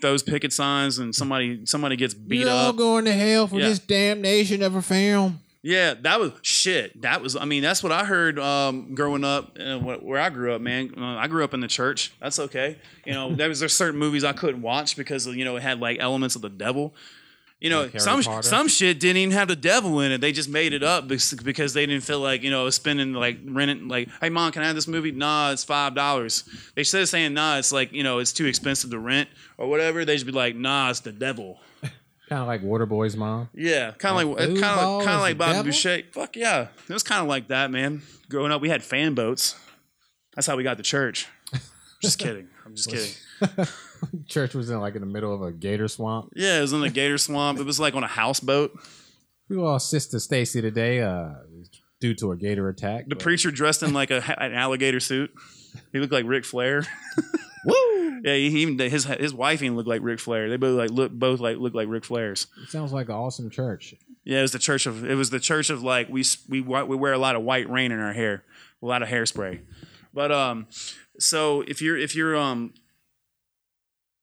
[0.00, 2.76] throws picket signs and somebody somebody gets beat you're all up.
[2.76, 3.68] going to hell for Yeah.
[3.68, 5.40] this damnation of a film.
[5.66, 7.02] Yeah, that was shit.
[7.02, 10.54] That was, I mean, that's what I heard um, growing up, uh, where I grew
[10.54, 10.94] up, man.
[10.96, 12.12] Uh, I grew up in the church.
[12.20, 12.78] That's okay.
[13.04, 15.80] You know, there was there's certain movies I couldn't watch because you know it had
[15.80, 16.94] like elements of the devil.
[17.58, 18.46] You know, Like some Potter?
[18.46, 20.20] some shit didn't even have the devil in it.
[20.20, 23.88] They just made it up because they didn't feel like you know spending like renting
[23.88, 25.10] like, hey mom, can I have this movie?
[25.10, 26.44] Nah, it's five dollars.
[26.76, 29.68] They instead of saying nah, it's like you know it's too expensive to rent or
[29.68, 30.04] whatever.
[30.04, 31.58] They just be like, nah, it's the devil.
[32.28, 33.48] Kind of like Waterboy's mom.
[33.54, 35.64] Yeah, kind of like kind of kind of like the Bobby devil?
[35.64, 36.02] Boucher.
[36.12, 38.02] Fuck yeah, it was kind of like that, man.
[38.28, 39.54] Growing up, we had fan boats.
[40.34, 41.28] That's how we got to church.
[42.02, 42.48] Just kidding.
[42.64, 43.66] I'm just kidding.
[44.26, 46.30] Church was in like in the middle of a gator swamp.
[46.34, 47.58] Yeah, it was in the Gator Swamp.
[47.58, 48.78] It was like on a houseboat.
[49.48, 51.30] We lost Sister Stacy today, uh,
[52.00, 53.04] due to a gator attack.
[53.08, 55.32] The but- preacher dressed in like a, an alligator suit.
[55.92, 56.84] He looked like Ric Flair.
[57.66, 58.20] Woo!
[58.24, 60.48] Yeah, he even his his wife even looked like Ric Flair.
[60.48, 62.46] They both like look both like look like Ric Flairs.
[62.62, 63.94] It sounds like an awesome church.
[64.24, 66.96] Yeah, it was the church of it was the church of like we we we
[66.96, 68.42] wear a lot of white rain in our hair,
[68.82, 69.60] a lot of hairspray.
[70.14, 70.66] But um,
[71.18, 72.72] so if you're if you're um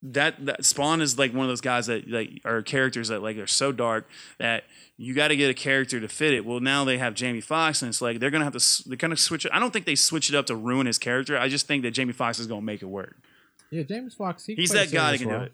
[0.02, 3.38] that that Spawn is like one of those guys that like are characters that like
[3.38, 4.66] are so dark that
[4.98, 6.46] you got to get a character to fit it.
[6.46, 8.98] Well, now they have Jamie Foxx, and it's like they're gonna have to s- they're
[8.98, 9.52] gonna switch it.
[9.54, 11.38] I don't think they switch it up to ruin his character.
[11.38, 13.16] I just think that Jamie Foxx is gonna make it work.
[13.74, 14.45] Yeah, James Fox.
[14.45, 15.51] He He's that guy that can do it.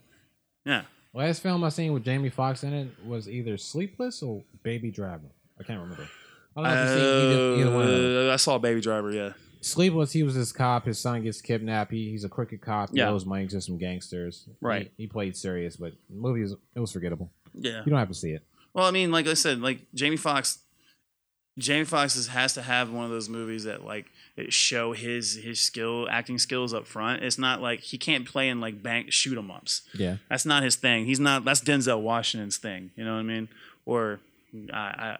[0.66, 0.82] Yeah,
[1.14, 5.30] Last film I seen with Jamie Foxx in it was either Sleepless or Baby Driver.
[5.60, 6.08] I can't remember.
[6.56, 8.28] I don't know if you've seen either, either one of.
[8.30, 9.12] Uh, I saw Baby Driver.
[9.12, 9.34] Yeah.
[9.62, 10.86] Sleepless, he was this cop.
[10.86, 11.92] His son gets kidnapped.
[11.92, 12.92] He, he's a crooked cop.
[12.92, 13.10] He Yeah.
[13.10, 14.48] owes money to some gangsters.
[14.62, 14.92] Right.
[14.98, 17.32] He, he played serious, but the movie was it was forgettable.
[17.54, 17.80] Yeah.
[17.86, 18.44] You don't have to see it.
[18.74, 20.60] Well, I mean, like I said, like Jamie Foxx,
[21.58, 24.06] Jamie Foxx is- has to have one of those movies that like
[24.50, 27.24] show his his skill, acting skills up front.
[27.24, 29.82] It's not like he can't play in like bank shoot 'em ups.
[29.94, 30.18] Yeah.
[30.30, 31.06] That's not his thing.
[31.06, 31.44] He's not.
[31.46, 32.92] That's Denzel Washington's thing.
[32.96, 33.50] You know what I mean?
[33.86, 34.20] Or
[34.74, 35.18] I, I,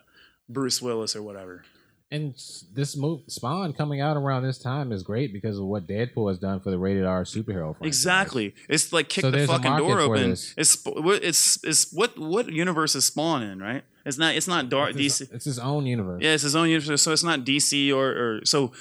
[0.48, 1.64] Bruce Willis or whatever.
[2.12, 2.34] And
[2.74, 6.40] this movie, Spawn, coming out around this time is great because of what Deadpool has
[6.40, 7.86] done for the rated R superhero franchise.
[7.88, 8.56] Exactly.
[8.68, 10.32] It's like kick So the fucking door open.
[10.32, 10.56] this.
[10.58, 13.84] It's what- it's it's what what universe is Spawn in, right?
[14.08, 15.20] It's not it's not dark It's DC.
[15.20, 16.24] his, it's his own universe.
[16.24, 18.08] Yeah, it's his own universe, so it's not DC or
[18.40, 18.72] or so.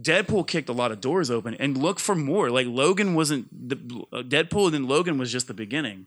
[0.00, 2.50] Deadpool kicked a lot of doors open, and look for more.
[2.50, 3.76] Like Logan wasn't the
[4.12, 6.06] uh, Deadpool, and Logan was just the beginning,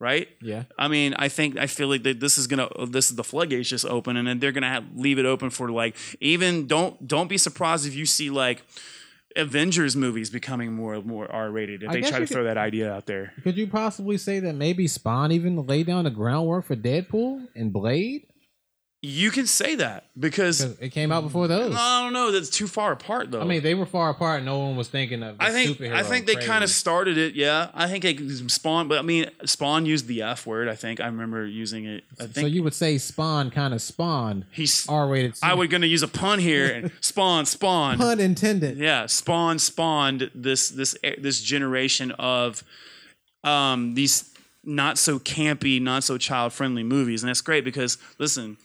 [0.00, 0.28] right?
[0.42, 0.64] Yeah.
[0.78, 3.68] I mean, I think I feel like that this is gonna this is the floodgates
[3.68, 7.28] just open, and then they're gonna have, leave it open for like even don't don't
[7.28, 8.64] be surprised if you see like
[9.36, 12.44] Avengers movies becoming more and more R rated if I they guess try to throw
[12.44, 13.32] that idea out there.
[13.44, 17.72] Could you possibly say that maybe Spawn even laid down the groundwork for Deadpool and
[17.72, 18.26] Blade?
[19.02, 21.74] You can say that because it came out before those.
[21.74, 23.40] I don't know that's too far apart though.
[23.40, 24.42] I mean, they were far apart.
[24.42, 25.36] No one was thinking of.
[25.40, 27.34] I think I think they kind of started it.
[27.34, 30.68] Yeah, I think it Spawn, but I mean Spawn used the F word.
[30.68, 32.04] I think I remember using it.
[32.20, 34.86] I So you would say Spawn kind of spawned he's.
[34.86, 35.36] R-rated.
[35.42, 37.96] I was gonna use a pun here and Spawn Spawn.
[37.96, 38.76] pun intended.
[38.76, 42.62] Yeah, Spawn spawned this this this generation of
[43.44, 44.30] um these
[44.62, 48.58] not so campy, not so child friendly movies, and that's great because listen,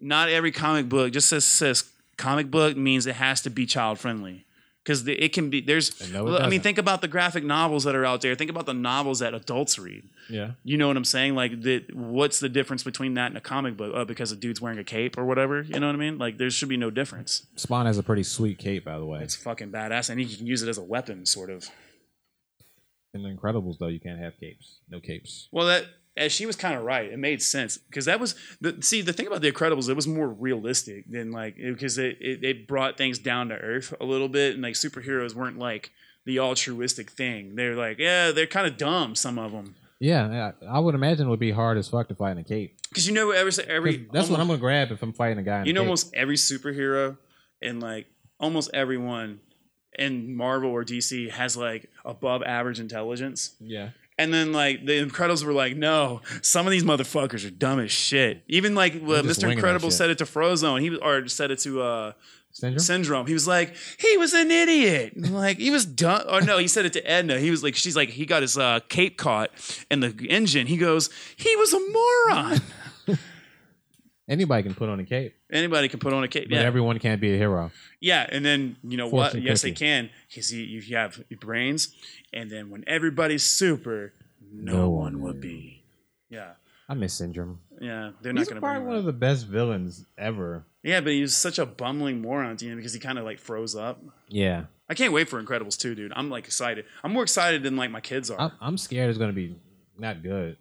[0.00, 1.84] not every comic book just says says
[2.16, 4.46] comic book means it has to be child friendly.
[4.82, 8.06] Because it can be there's, No, I mean, think about the graphic novels that are
[8.06, 8.34] out there.
[8.34, 10.04] Think about the novels that adults read.
[10.30, 10.52] Yeah.
[10.64, 11.34] You know what I'm saying?
[11.34, 13.92] Like, the, what's the difference between that and a comic book?
[13.94, 15.60] Oh, because a dude's wearing a cape or whatever.
[15.60, 16.16] You know what I mean?
[16.16, 17.46] Like, there should be no difference.
[17.56, 19.20] Spawn has a pretty sweet cape, by the way.
[19.22, 21.68] It's fucking badass, and he can use it as a weapon, sort of.
[23.12, 24.78] In the Incredibles, though, you can't have capes.
[24.88, 25.48] No capes.
[25.52, 25.84] Well, that
[26.16, 27.10] as she was kind of right.
[27.10, 29.88] It made sense because that was the see the thing about the Incredibles.
[29.88, 33.94] It was more realistic than like because it, it it brought things down to earth
[34.00, 35.90] a little bit, and like superheroes weren't like
[36.26, 37.54] the altruistic thing.
[37.54, 39.14] They're like yeah, they're kind of dumb.
[39.14, 42.14] Some of them Yeah, I, I would imagine it would be hard as fuck to
[42.14, 42.76] fight in a cape.
[42.88, 45.60] because you know every every That's what I'm gonna grab if I'm fighting a guy.
[45.60, 45.88] In you know cape.
[45.88, 47.16] almost every superhero
[47.62, 48.06] and like
[48.38, 49.40] almost everyone
[49.98, 53.54] in Marvel or DC has like above average intelligence.
[53.60, 53.90] Yeah.
[54.20, 57.90] And then like the Incredibles were like, no, some of these motherfuckers are dumb as
[57.90, 58.42] shit.
[58.48, 59.14] Even like uh, just Mr.
[59.22, 59.98] winging that Incredible shit.
[59.98, 60.80] said it to Frozone.
[60.80, 62.12] He or said it to uh,
[62.52, 62.78] Syndrome.
[62.80, 63.26] Syndrome.
[63.26, 65.12] He was like, he was an idiot.
[65.14, 66.22] And, Like he was dumb.
[66.28, 67.38] Or no, he said it to Edna.
[67.38, 69.50] He was like, she's like, he got his uh, cape caught
[69.90, 70.66] in the engine.
[70.66, 72.60] He goes, he was a moron.
[74.30, 76.48] Anybody can put on a cape, Anybody can put on a cape.
[76.48, 77.70] but Yeah, everyone can't be a hero.
[78.00, 78.26] yeah.
[78.30, 79.32] And then you know what?
[79.32, 81.92] Fortune Yes, they can because you, you have brains.
[82.32, 84.12] And then when everybody's super,
[84.52, 85.82] no, No one one would be.
[86.30, 86.52] Yeah.
[86.88, 87.60] I miss Syndrome.
[87.80, 90.64] Yeah, they're not going to probably one of the best villains ever.
[90.82, 93.38] Yeah, but he was such a bumbling moron to you because he kind of like
[93.38, 94.02] froze up.
[94.28, 96.12] Yeah, I can't wait for Incredibles 2, dude.
[96.16, 96.84] I'm like excited.
[97.04, 98.40] I'm more excited than like my kids are.
[98.40, 99.56] I'm, I'm scared it's gonna be
[99.98, 100.56] not good.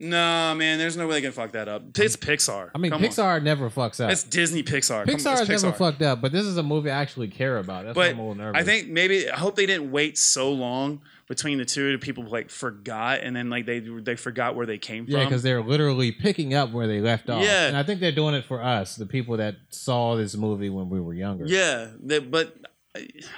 [0.00, 1.82] No, man, there's no way they can fuck that up.
[1.98, 2.70] It's Pixar.
[2.74, 3.08] I mean, Come on.
[3.08, 4.10] Pixar never fucks up.
[4.10, 5.04] It's Disney Pixar.
[5.04, 7.58] Come- Pixar it's has never fucked up, but this is a movie I actually care
[7.58, 7.84] about.
[7.84, 8.60] That's why But I'm a little nervous.
[8.60, 11.92] I think maybe I hope they didn't wait so long between the two.
[11.92, 15.14] that People like forgot, and then like they they forgot where they came from.
[15.14, 17.44] Yeah, because they're literally picking up where they left off.
[17.44, 17.66] Yeah.
[17.68, 20.88] and I think they're doing it for us, the people that saw this movie when
[20.88, 21.44] we were younger.
[21.46, 22.56] yeah, they, but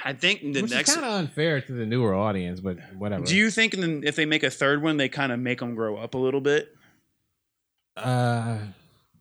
[0.04, 0.94] I- think the which next.
[0.94, 3.24] kind of unfair to the newer audience, but whatever.
[3.24, 5.96] Do you think if they make a third one, they kind of make them grow
[5.96, 6.74] up a little bit?
[7.96, 8.58] Uh,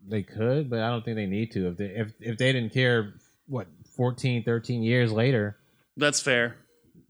[0.08, 1.68] they could, but I don't think they need to.
[1.68, 3.14] If they if if they didn't care,
[3.48, 5.58] what 14, 13 years later,
[5.98, 6.56] That's fair.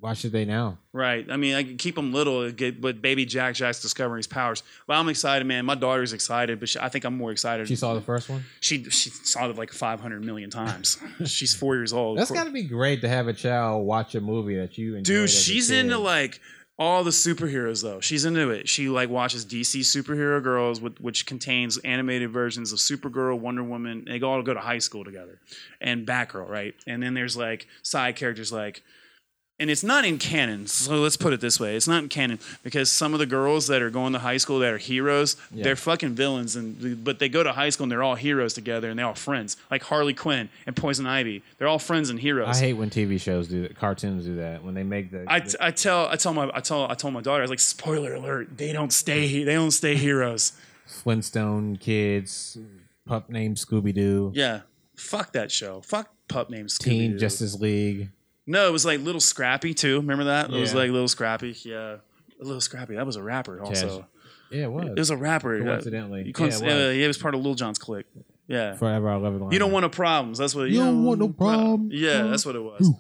[0.01, 0.79] Why should they now?
[0.93, 1.29] Right.
[1.29, 4.25] I mean, I can keep them little, uh, get, but baby Jack Jack's discovering his
[4.25, 4.63] powers.
[4.87, 5.63] Well, I'm excited, man.
[5.63, 7.67] My daughter's excited, but she, I think I'm more excited.
[7.67, 8.43] She saw the first one.
[8.61, 10.97] She she saw it like 500 million times.
[11.25, 12.17] She's four years old.
[12.17, 15.13] That's got to be great to have a child watch a movie that you enjoy.
[15.13, 16.41] Dude, she's into like
[16.79, 17.99] all the superheroes though.
[17.99, 18.67] She's into it.
[18.67, 24.05] She like watches DC superhero girls, with, which contains animated versions of Supergirl, Wonder Woman.
[24.07, 25.39] They all go to high school together,
[25.79, 26.73] and Batgirl, right?
[26.87, 28.81] And then there's like side characters like
[29.61, 30.67] and it's not in canon.
[30.67, 33.67] So let's put it this way: it's not in canon because some of the girls
[33.67, 35.63] that are going to high school that are heroes, Yeah.
[35.63, 38.89] they're fucking villains, and but they go to high school and they're all heroes together
[38.89, 41.43] and they're all friends, like Harley Quinn and Poison Ivy.
[41.57, 42.57] They're all friends and heroes.
[42.57, 45.23] I hate when TV shows do that, cartoons do that when they make the.
[45.27, 47.49] I, the- I tell I tell my I tell I told my daughter I was
[47.51, 50.53] like spoiler alert they don't stay they don't stay heroes
[50.87, 52.57] Flintstone kids,
[53.05, 54.61] pup named Scooby Doo, yeah
[54.95, 56.89] fuck that show fuck pup named Scooby-Doo.
[56.89, 58.09] Teen Justice League.
[58.47, 59.97] No it was like Little Scrappy too.
[60.01, 60.49] Remember that?
[60.49, 60.79] It was Yeah.
[60.79, 61.55] like Little Scrappy.
[61.63, 61.97] Yeah.
[62.39, 62.95] A Little Scrappy.
[62.95, 64.07] That was a rapper also.
[64.49, 64.85] Yeah, it was.
[64.87, 66.23] it was a rapper uh, Coincidentally.
[66.27, 66.97] you couldn't- Yeah, it was.
[66.97, 68.05] yeah, it was part of Lil Jon's clique.
[68.47, 68.73] Yeah.
[68.75, 69.53] Forever I Love It.
[69.53, 70.37] you don't want no problems.
[70.39, 71.93] That's what You don't want no problems.
[71.93, 72.91] yeah that's what it was.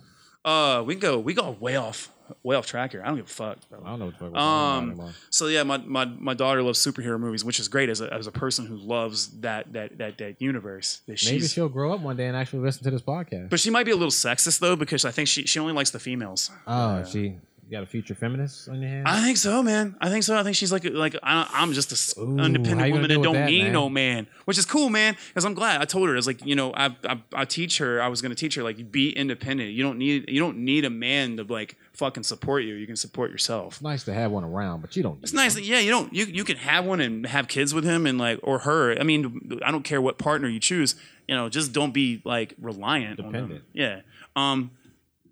[0.45, 2.09] Uh we go we go way off
[2.43, 3.79] way off track here I don't give a fuck bro.
[3.83, 6.33] I don't know what the fuck we're talking about Um, so yeah, my, my, my
[6.33, 9.73] daughter loves superhero movies, which is great as a, as a person who loves that
[9.73, 11.01] that that, that universe.
[11.07, 13.49] That Maybe she'll grow up one day and actually listen to this podcast.
[13.49, 15.91] but she might be a little sexist though, because I think she she only likes
[15.91, 16.51] the females.
[16.67, 19.05] oh, she you got a future feminist on your hands?
[19.07, 19.95] I think so, man.
[20.01, 20.37] I think so.
[20.37, 23.45] I think she's like like I, I'm just a Ooh, independent woman that don't that,
[23.49, 23.71] need man?
[23.73, 25.15] no man, which is cool, man.
[25.29, 25.79] Because I'm glad.
[25.81, 28.01] I told her I was like, you know, I, I I teach her.
[28.01, 29.71] I was gonna teach her like be independent.
[29.71, 32.75] You don't need you don't need a man to like fucking support you.
[32.75, 33.73] You can support yourself.
[33.75, 35.19] it's nice to have one around, but you don't.
[35.21, 37.83] It's nice that yeah, you don't you you can have one and have kids with
[37.83, 38.99] him and like or her.
[38.99, 40.95] I mean, I don't care what partner you choose.
[41.27, 43.33] You know, just don't be like reliant on them.
[43.33, 43.63] Dependent.
[43.73, 44.01] Yeah.
[44.35, 44.71] Um,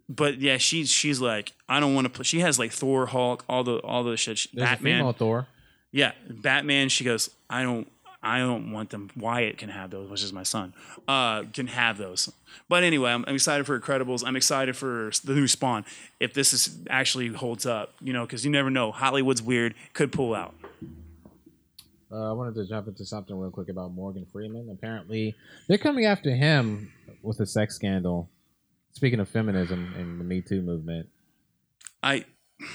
[0.08, 2.10] but yeah, she's she's like I don't want to.
[2.10, 2.24] play.
[2.24, 4.48] She has like Thor, Hulk, all the all the shit.
[4.54, 5.00] There's a Batman.
[5.00, 5.48] female Thor.
[5.92, 6.90] Yeah, Batman.
[6.90, 7.92] She goes, I don't.
[8.22, 9.10] I don't want them.
[9.16, 10.74] Wyatt can have those, which is my son.
[11.08, 12.32] Uh, can have those.
[12.68, 14.24] But anyway, I'm, I'm excited for Incredibles.
[14.26, 15.86] I'm excited for the new Spawn.
[16.20, 18.92] If this is actually holds up, you know, because you never know.
[18.92, 19.74] Hollywood's weird.
[19.94, 20.54] Could pull out.
[22.12, 24.70] Uh, I wanted to jump into something real quick about Morgan Freeman.
[24.70, 25.36] Apparently,
[25.68, 26.92] they're coming after him
[27.22, 28.30] with a sex scandal.
[28.92, 31.08] Speaking of feminism and the Me Too movement,
[32.04, 32.26] I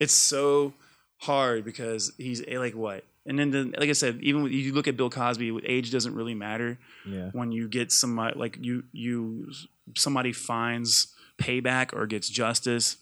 [0.00, 0.74] it's so
[1.18, 3.04] hard because he's like what?
[3.26, 6.14] And then the, like I said, even when you look at Bill Cosby, age doesn't
[6.14, 9.52] really matter yeah, when you get somebody like you you
[9.94, 12.96] somebody finds payback or gets justice.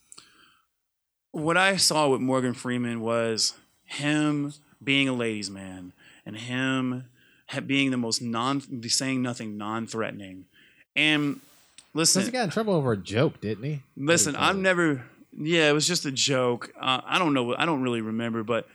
[1.31, 3.55] What I saw with Morgan Freeman was
[3.85, 5.93] him being a ladies' man
[6.27, 7.05] and him
[7.67, 10.47] being the most non saying nothing non-threatening.
[10.97, 11.41] And
[11.95, 13.83] listen, he got in trouble over a joke, didn't he?
[13.97, 15.05] Listen, I've never.
[15.41, 16.73] Yeah, it was just a joke.
[16.81, 17.55] Uh, I don't know.
[17.55, 18.67] I don't really remember, but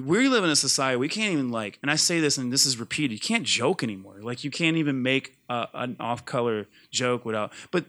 [0.00, 1.78] we live in a society we can't even like.
[1.82, 3.14] And I say this, and this is repeated.
[3.14, 4.18] You can't joke anymore.
[4.20, 7.52] Like you can't even make a, an off-color joke without.
[7.70, 7.86] But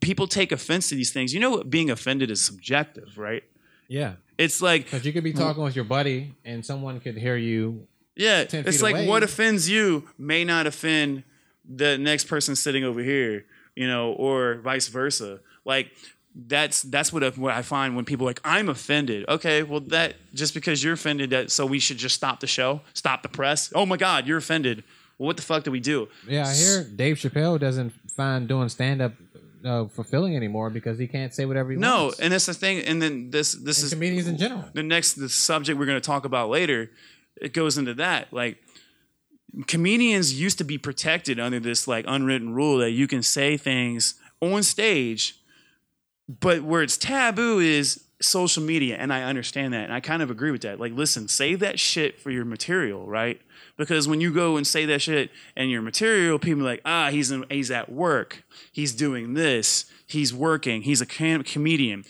[0.00, 1.34] people take offense to these things.
[1.34, 3.42] You know, being offended is subjective, right?
[3.88, 7.36] Yeah, It's like, because you could be talking with your buddy and someone could hear
[7.36, 7.86] you.
[8.16, 9.06] yeah, 10 it's like away.
[9.06, 11.22] what offends you may not offend
[11.68, 13.44] the next person sitting over here,
[13.76, 15.40] you know, or vice versa.
[15.66, 15.92] Like
[16.34, 19.24] that's that's what I, what I find when people are like I'm offended.
[19.28, 22.80] Okay, well that just because you're offended, that so we should just stop the show,
[22.92, 23.72] stop the press.
[23.74, 24.82] Oh my God, you're offended.
[25.18, 26.08] Well, what the fuck do we do?
[26.28, 29.12] Yeah, I hear Dave Chappelle doesn't find doing stand up
[29.64, 32.18] uh, fulfilling anymore because he can't say whatever he No, wants.
[32.18, 32.80] No, and that's the thing.
[32.84, 34.64] And then this this And is comedians in general.
[34.74, 36.90] the next the subject we're going to talk about later
[37.40, 38.58] it goes into that like
[39.66, 44.14] comedians used to be protected under this like unwritten rule that you can say things
[44.40, 45.36] on stage
[46.28, 50.30] but where it's taboo is social media and i understand that and i kind of
[50.30, 50.80] agree with that.
[50.80, 53.40] Like listen save that shit for your material right?
[53.76, 57.10] Because when you go and say that shit and your material people are like ah
[57.10, 58.44] he's in, he's at work.
[58.72, 59.86] He's doing this.
[60.06, 60.82] He's working.
[60.82, 62.04] He's a com- comedian.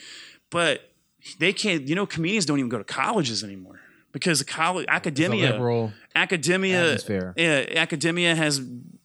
[0.51, 0.91] But
[1.39, 3.81] they can't you know comedians don't even go to colleges anymore
[4.13, 7.35] because the college academia academia atmosphere.
[7.37, 8.61] yeah academia has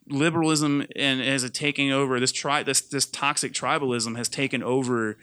[0.09, 5.17] liberalism and as a taking over this tri this this toxic tribalism has taken over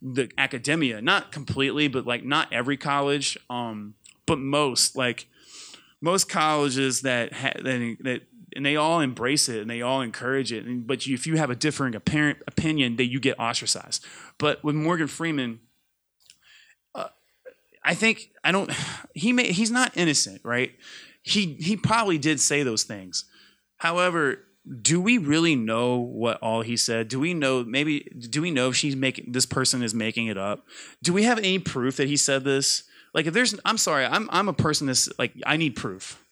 [0.00, 3.94] the academia not completely but like not every college um
[4.26, 5.26] but most like
[6.00, 8.22] most colleges that ha- that, that
[8.54, 11.36] and they all embrace it and they all encourage it and, but you, if you
[11.36, 14.04] have a differing apparent opinion that you get ostracized
[14.38, 15.60] but with morgan freeman
[16.94, 17.08] uh,
[17.84, 18.70] I think I don't.
[19.14, 19.52] He may.
[19.52, 20.72] He's not innocent, right?
[21.22, 23.26] He he probably did say those things.
[23.82, 24.38] However,
[24.80, 27.08] do we really know what all he said?
[27.08, 28.08] Do we know maybe?
[28.30, 30.64] Do we know if she's making this person is making it up?
[31.02, 32.84] Do we have any proof that he said this?
[33.12, 36.24] Like, if there's, I'm sorry, I'm I'm a person that's like I need proof.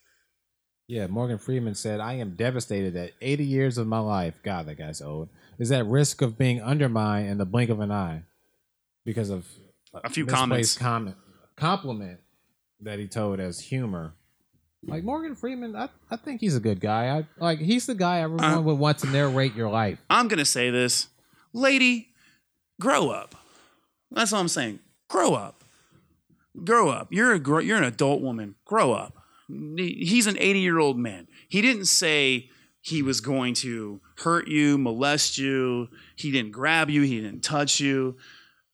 [0.87, 4.77] Yeah, Morgan Freeman said, I am devastated that 80 years of my life, God, that
[4.77, 5.29] guy's old,
[5.59, 8.23] is at risk of being undermined in the blink of an eye
[9.05, 9.45] because of
[10.05, 10.79] A few comments.
[10.79, 11.17] comment,
[11.57, 12.21] compliment
[12.81, 14.15] that he told as humor.
[14.87, 17.19] Like Morgan Freeman, I, I think he's a good guy.
[17.19, 19.99] I like he's the guy everyone Uh, would want to narrate your life.
[20.09, 21.09] I'm gonna say this,
[21.53, 22.09] lady,
[22.81, 23.35] grow up.
[24.11, 24.79] That's all I'm saying.
[25.09, 25.65] Grow up.
[26.65, 27.09] Grow up.
[27.13, 28.55] You're a gr- you're an adult woman.
[28.65, 29.15] Grow up.
[29.49, 31.29] He's an 80 year old man.
[31.49, 32.49] He didn't say
[32.81, 35.89] he was going to hurt you, molest you.
[36.17, 37.03] He didn't grab you.
[37.03, 38.17] He didn't touch you.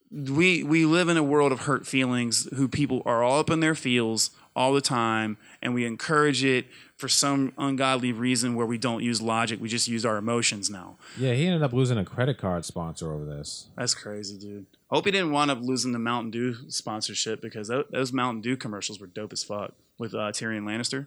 [0.09, 2.47] We we live in a world of hurt feelings.
[2.55, 6.65] Who people are all up in their feels all the time, and we encourage it
[6.97, 9.61] for some ungodly reason where we don't use logic.
[9.61, 10.97] We just use our emotions now.
[11.17, 13.67] Yeah, he ended up losing a credit card sponsor over this.
[13.77, 14.65] That's crazy, dude.
[14.89, 18.99] Hope he didn't wind up losing the Mountain Dew sponsorship because those Mountain Dew commercials
[18.99, 21.05] were dope as fuck with uh, Tyrion Lannister.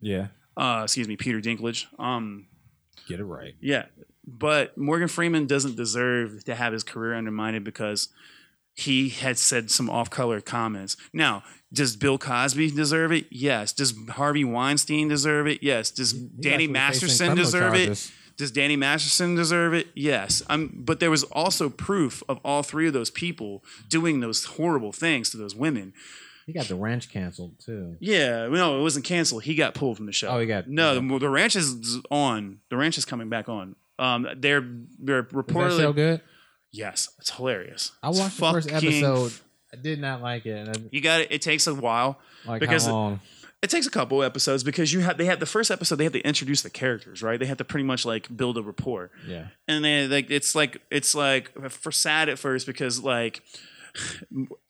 [0.00, 1.86] Yeah, Uh, excuse me, Peter Dinklage.
[1.98, 2.46] Um,
[3.08, 3.54] get it right.
[3.60, 3.86] yeah,
[4.26, 8.10] but Morgan Freeman doesn't deserve to have his career undermined because
[8.76, 10.96] he had said some off-color comments.
[11.12, 11.42] Now,
[11.72, 13.26] does Bill Cosby deserve it?
[13.30, 13.72] Yes.
[13.72, 15.62] Does Harvey Weinstein deserve it?
[15.62, 15.90] Yes.
[15.90, 18.06] Does Danny Masterson deserve charges.
[18.06, 18.12] it?
[18.36, 19.88] Does Danny Masterson deserve it?
[19.94, 20.42] Yes.
[20.50, 24.92] Um, but there was also proof of all three of those people doing those horrible
[24.92, 25.94] things to those women.
[26.44, 27.96] He got the ranch canceled too.
[27.98, 29.42] Yeah, no, it wasn't canceled.
[29.44, 30.28] He got pulled from the show.
[30.28, 31.00] Oh, he got- no.
[31.00, 32.60] The, the ranch is on.
[32.68, 33.74] The ranch is coming back on.
[33.98, 34.60] Um, they're
[35.00, 36.20] they're Was that reportedly show good?
[36.76, 37.92] Yes, it's hilarious.
[38.02, 39.32] I It's watched the first episode.
[39.72, 40.68] I did not like it.
[40.90, 41.28] You got it.
[41.32, 42.18] It takes a while.
[42.46, 43.20] Like Because- how long?
[43.62, 45.96] It takes a couple episodes because you have they have the first episode.
[45.96, 47.40] They have to introduce the characters, right?
[47.40, 49.10] They have to pretty much like build a rapport.
[49.26, 49.46] Yeah.
[49.66, 53.42] and then like it's like it's like for sad at first because like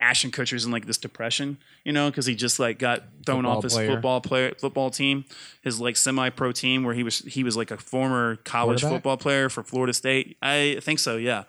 [0.00, 3.56] Ashton Kutcher's in like this depression, you know, because he just like got thrown Football
[3.58, 3.90] off his player.
[3.90, 5.24] football player football team,
[5.62, 9.16] his like semi pro team where he was he was like a former college football
[9.16, 10.36] player for Florida State.
[10.40, 11.42] I think so, yeah.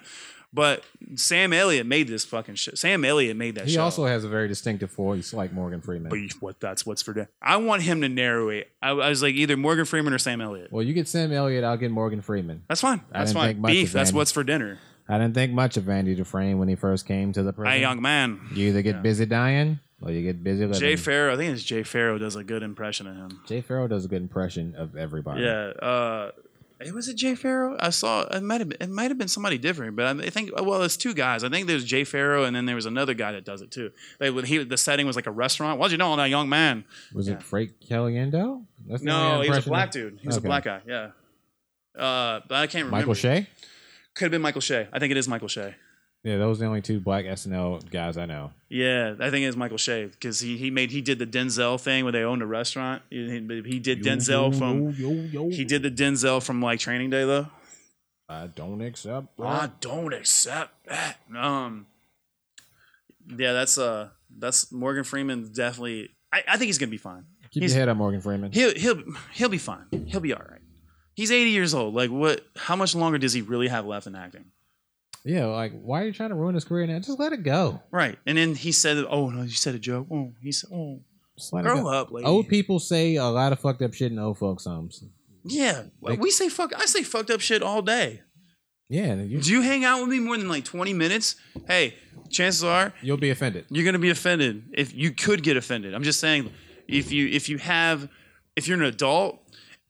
[0.53, 0.83] But
[1.15, 2.77] Sam Elliott made this fucking shit.
[2.77, 3.83] Sam Elliott made that He show.
[3.83, 6.09] also has a very distinctive voice, like Morgan Freeman.
[6.09, 7.29] but you- what that's what's for dinner.
[7.41, 8.71] I want him to narrow it.
[8.81, 10.71] I, I was like either Morgan Freeman or Sam Elliott.
[10.71, 12.63] well, you get Sam Elliott, I'll get Morgan Freeman.
[12.69, 13.01] That's fine.
[13.11, 13.61] That's fine.
[13.61, 13.91] Beef.
[13.91, 14.79] That's what's for dinner.
[15.09, 17.71] I didn't think much of Andy Dufresne when he first came to the prison.
[17.73, 18.41] Hey, young man.
[18.53, 20.79] You either get busy dying or you get busy living.
[20.79, 23.39] Jay Pharoah, I think it's Jay Pharoah does a good impression of him.
[23.47, 25.43] Jay Pharoah does a good impression of everybody.
[25.43, 25.71] Yeah.
[25.81, 26.31] Uh,
[26.79, 27.77] it was it Jay Pharoah?
[27.79, 30.51] I saw it might have been, it might have been somebody different, but I think
[30.55, 31.43] well, it's two guys.
[31.43, 33.91] I think there's Jay Pharoah, and then there was another guy that does it too.
[34.19, 35.79] When he the setting was like a restaurant.
[35.79, 36.85] What'd you know on that young man?
[37.13, 37.35] Was Yeah.
[37.35, 38.63] it Frank Caliendo?
[38.87, 40.19] That's No, he was a black dude.
[40.21, 40.45] He was Okay.
[40.45, 40.81] a black guy.
[40.87, 41.09] Yeah.
[41.97, 42.97] Uh, but I can't remember.
[42.97, 43.47] Michael Che?
[44.13, 44.87] could have been Michael Che.
[44.93, 45.75] I think it is Michael Che.
[46.27, 48.51] Yeah, those are the only two black SNL guys I know.
[48.67, 51.79] Yeah, I think it is Michael Che because he, he made he did the Denzel
[51.79, 53.01] thing where they owned a restaurant.
[53.09, 53.29] He,
[53.65, 55.49] he did Denzel from Yo, yo, yo.
[55.49, 57.47] he did the Denzel from like Training Day though.
[58.27, 59.39] I don't accept.
[59.41, 61.15] I don't accept that.
[61.33, 61.87] Um,
[63.29, 65.49] yeah, that's uh, that's Morgan Freeman.
[65.53, 67.23] Definitely, I, I think he's gonna be fine.
[67.51, 68.51] Keep he's- your head up, Morgan Freeman.
[68.51, 69.01] He'll he'll
[69.31, 69.85] he'll be fine.
[70.07, 70.59] He'll be all right.
[71.15, 71.93] He's 80 years old.
[71.93, 72.41] Like what?
[72.57, 74.51] How much longer does he really have left in acting?
[75.27, 76.99] Yeah, like why are you trying to ruin his career now?
[76.99, 77.81] Just let it go.
[77.91, 78.17] Right.
[78.25, 80.07] And then he said, "Oh no, you said a joke.
[80.11, 81.01] Oh, he said, oh,
[81.37, 81.89] Just let it grow go.
[81.89, 85.03] up, lady." Old people say a lot of fucked up shit in old folks' homes.
[85.43, 86.71] Yeah, Like- we say fuck.
[86.75, 88.21] I say fucked up shit all day.
[88.89, 91.35] Yeah, you, Do you hang out with me more than like 20 minutes?
[91.67, 91.95] Hey,
[92.29, 93.65] chances are you'll be offended.
[93.69, 94.63] you're gonna be offended.
[94.73, 96.49] If you could get offended, I'm just saying,
[96.87, 98.07] if you if you have
[98.55, 99.39] if you're an adult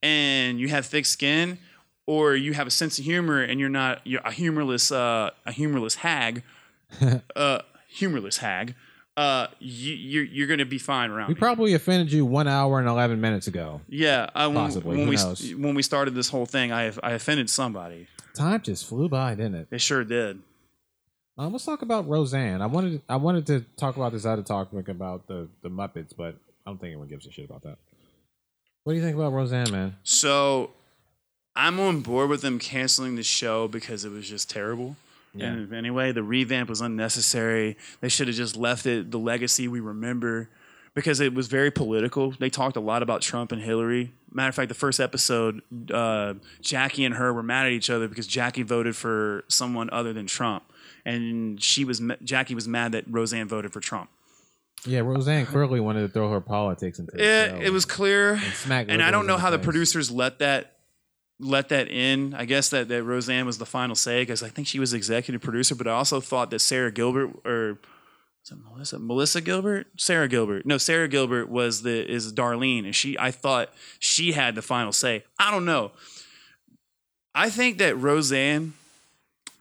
[0.02, 1.60] and you have thick skin,
[2.08, 5.52] or you have a sense of humor and you're not you're a humorless uh, a
[5.52, 6.42] humorless hag,
[7.36, 8.74] uh, humorless hag,
[9.16, 11.40] uh, you, you're you're gonna be fine around We me.
[11.40, 13.82] probably offended you one hour and eleven minutes ago.
[13.88, 15.54] yeah, I, when, Possibly, when who we knows?
[15.56, 18.08] when we started this whole thing, I I offended somebody.
[18.34, 19.68] Time just flew by, didn't it?
[19.72, 20.40] It sure did.
[21.40, 22.62] Um, let's talk about Roseanne.
[22.62, 26.36] I wanted I wanted to talk about this other topic about the the Muppets, but
[26.66, 27.78] I don't think anyone gives a shit about that.
[28.84, 29.96] What do you think about Roseanne, man?
[30.04, 30.72] So
[31.58, 34.96] I'm on board with them canceling the show because it was just terrible.
[35.34, 35.48] Yeah.
[35.48, 37.78] And anyway, the revamp was unnecessary.
[38.00, 40.50] They should have just left it the legacy we remember
[40.94, 42.32] because it was very political.
[42.32, 44.12] They talked a lot about Trump and Hillary.
[44.32, 45.62] Matter of fact, the first episode,
[45.92, 50.14] uh, Jackie and her were mad at each other because Jackie voted for someone other
[50.14, 50.64] than Trump,
[51.06, 54.10] and she was Jackie was mad that Roseanne voted for Trump.
[54.86, 59.02] Yeah, Roseanne clearly wanted to throw her politics into It, it was clear, smack and
[59.02, 60.77] I don't know how the producers let that
[61.40, 62.34] let that in.
[62.34, 65.42] I guess that, that Roseanne was the final say because I think she was executive
[65.42, 67.78] producer, but I also thought that Sara Gilbert or
[68.72, 70.66] Melissa Melissa Gilbert, Sara Gilbert.
[70.66, 74.94] No, Sara Gilbert was the is Darlene, and she I thought she had the final
[74.94, 75.26] say.
[75.38, 75.92] I don't know.
[77.36, 78.74] I think that Roseanne,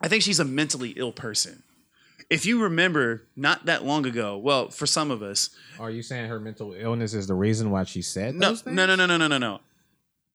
[0.00, 1.62] I think she's a mentally ill person.
[2.30, 6.28] If you remember, not that long ago, well, for some of us, Are you saying
[6.28, 8.76] her mental illness is the reason why she said no, those things?
[8.76, 9.60] no, no, no, no, no, no, no.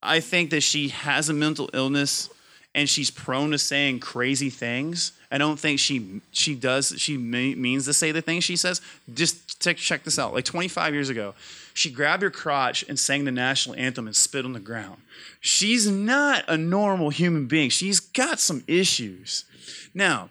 [0.03, 2.29] I think that she has a mental illness,
[2.73, 5.11] and she's prone to saying crazy things.
[5.31, 8.81] I don't think she she does she me- means to say the things she says.
[9.13, 10.33] Just check this out.
[10.33, 11.33] Like 25 years ago,
[11.73, 15.01] she grabbed her crotch and sang the national anthem and spit on the ground.
[15.39, 17.69] She's not a normal human being.
[17.69, 19.45] She's got some issues.
[19.93, 20.29] Now,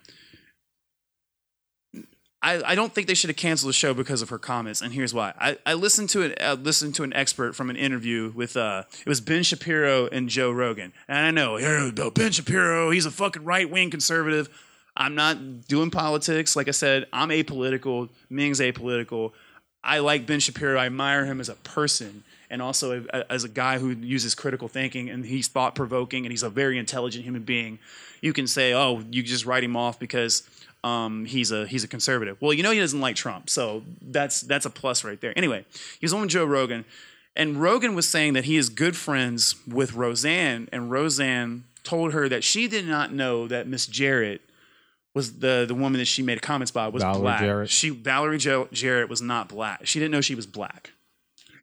[2.42, 4.94] I, I don't think they should have canceled the show because of her comments, and
[4.94, 5.34] here's why.
[5.38, 6.40] I, I listened to it.
[6.40, 10.28] Uh, listened to an expert from an interview with uh, it was Ben Shapiro and
[10.28, 14.48] Joe Rogan, and I know here Ben Shapiro, he's a fucking right wing conservative.
[14.96, 16.56] I'm not doing politics.
[16.56, 18.08] Like I said, I'm apolitical.
[18.28, 19.32] Ming's apolitical.
[19.82, 20.78] I like Ben Shapiro.
[20.78, 24.68] I admire him as a person and also a, as a guy who uses critical
[24.68, 27.78] thinking and he's thought provoking and he's a very intelligent human being.
[28.20, 30.42] You can say, oh, you just write him off because
[30.84, 32.36] um, he's a he's a conservative.
[32.40, 35.32] Well, you know he doesn't like Trump, so that's that's a plus right there.
[35.36, 35.64] Anyway,
[35.98, 36.84] he was on with Joe Rogan,
[37.36, 42.28] and Rogan was saying that he is good friends with Roseanne, and Roseanne told her
[42.28, 44.42] that she did not know that Miss Jarrett
[45.14, 47.40] was the the woman that she made comments about was Valerie black.
[47.40, 47.70] Jarrett.
[47.70, 49.86] She Valerie jo- Jarrett was not black.
[49.86, 50.92] She didn't know she was black.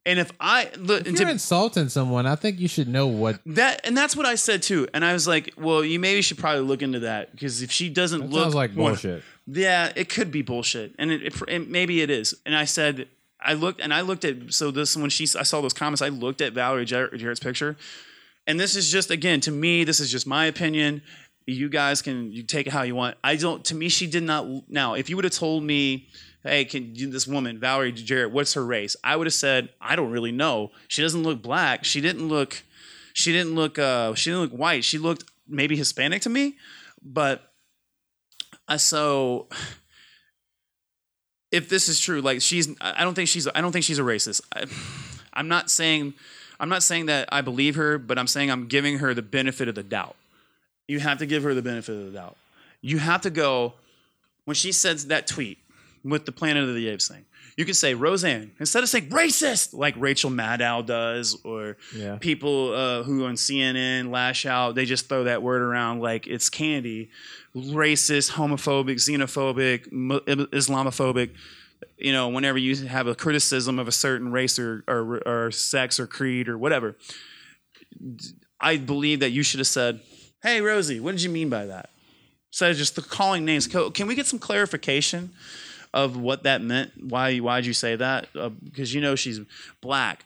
[0.08, 3.40] And if I look, If you're to- insulting someone, I think you should know what.
[3.46, 4.88] that and that's what I said too.
[4.94, 7.90] And I was like, well, you maybe should probably look into that because if she
[7.90, 9.22] doesn't That look sounds like well, bullshit.
[9.46, 12.34] yeah, it could be bullshit, and it, it, it- maybe it is.
[12.46, 13.08] And I said,
[13.40, 16.08] I looked and I looked at so this when she I saw those comments, I
[16.10, 17.76] looked at Valerie Jar- Jarrett's picture,
[18.48, 21.02] and this is just again to me, this is just my opinion.
[21.46, 23.16] You guys can you take it how you want.
[23.24, 23.64] I don't.
[23.66, 24.46] To me, she did not.
[24.70, 26.08] Now, if you would have told me,
[26.44, 28.96] hey, can you, this woman Valerie Jarrett, what's her race?
[29.04, 30.72] I would have said, I don't really know.
[30.88, 31.84] She doesn't look black.
[31.84, 32.64] She didn't look.
[33.14, 33.80] She didn't look.
[33.80, 34.84] Uh, she didn't look white.
[34.84, 36.56] She looked maybe Hispanic to me,
[37.02, 37.52] but
[38.68, 39.48] I so
[41.52, 44.04] if this is true, like she's, I don't think she's, I don't think she's a
[44.04, 44.42] racist.
[44.54, 44.66] I,
[45.34, 46.14] I'm not saying,
[46.60, 49.68] I'm not saying that I believe her, but I'm saying I'm giving her the benefit
[49.68, 50.16] of the doubt.
[50.88, 52.38] You have to give her the benefit of the doubt.
[52.82, 53.74] You have to go
[54.46, 55.58] when she says that tweet
[56.04, 57.26] with the Planet of the Apes thing.
[57.56, 62.18] You could say Roseanne instead of saying racist like Rachel Maddow does, or Yeah.
[62.18, 64.76] people uh, who on CNN lash out.
[64.76, 67.10] They just throw that word around like it's candy.
[67.56, 69.88] Racist, homophobic, xenophobic,
[70.52, 71.32] Islamophobic.
[71.98, 76.00] You know, whenever you have a criticism of a certain race or, or, or sex
[76.00, 76.96] or creed or whatever,
[78.60, 80.02] I believe that you should have said,
[80.44, 81.90] "Hey, Rosie, what did you mean by that?"
[82.52, 83.68] Instead of just the calling names.
[83.68, 85.32] Can we get some clarification
[85.94, 86.92] of what that meant?
[87.04, 88.28] Why why'd you say that?
[88.36, 89.40] Uh, because you know she's
[89.82, 90.26] black.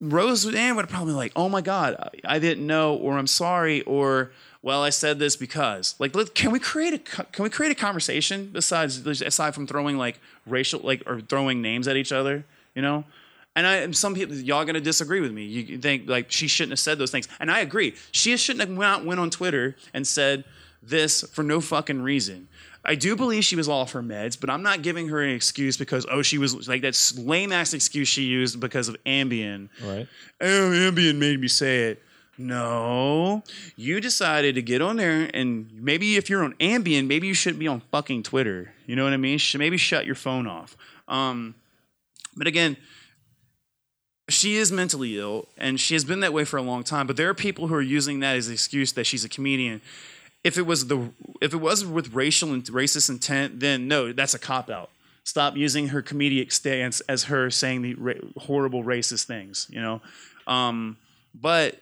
[0.00, 4.30] Roseanne would have probably like, "Oh my God, I- didn't know," or "I'm sorry," or
[4.62, 7.74] "Well, I said this because." Like, let, can we create a can we create a
[7.74, 12.44] conversation besides aside from throwing like racial like or throwing names at each other?
[12.74, 13.04] You know.
[13.56, 15.44] And I, and some people, y'all gonna disagree with me.
[15.44, 17.96] You think like she shouldn't have said those things, and I agree.
[18.12, 20.44] She shouldn't have went on Twitter and said
[20.80, 22.46] this for no fucking reason.
[22.88, 25.76] I do believe she was off her meds, but I'm not giving her an excuse
[25.76, 29.68] because oh she was like that lame ass excuse she used because of Ambien.
[29.84, 30.08] Right.
[30.40, 32.02] Oh, Ambien made me say it.
[32.38, 33.42] No,
[33.76, 37.58] you decided to get on there, and maybe if you're on Ambien, maybe you shouldn't
[37.58, 38.72] be on fucking Twitter.
[38.86, 39.38] You know what I mean?
[39.56, 40.76] Maybe shut your phone off.
[41.08, 41.56] Um,
[42.36, 42.78] but again,
[44.28, 47.06] she is mentally ill, and she has been that way for a long time.
[47.06, 49.82] But there are people who are using that as an excuse that she's a comedian.
[50.44, 51.10] If it was the
[51.40, 54.90] if it was with racial and racist intent, then no, that's a cop out.
[55.24, 59.66] Stop using her comedic stance as her saying the ra- horrible racist things.
[59.70, 60.00] You know,
[60.46, 60.96] um,
[61.34, 61.80] but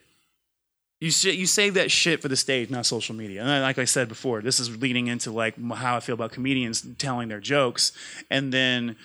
[1.00, 3.42] you sh- you save that shit for the stage, not social media.
[3.42, 6.86] And like I said before, this is leading into like how I feel about comedians
[6.98, 7.92] telling their jokes
[8.30, 8.96] and then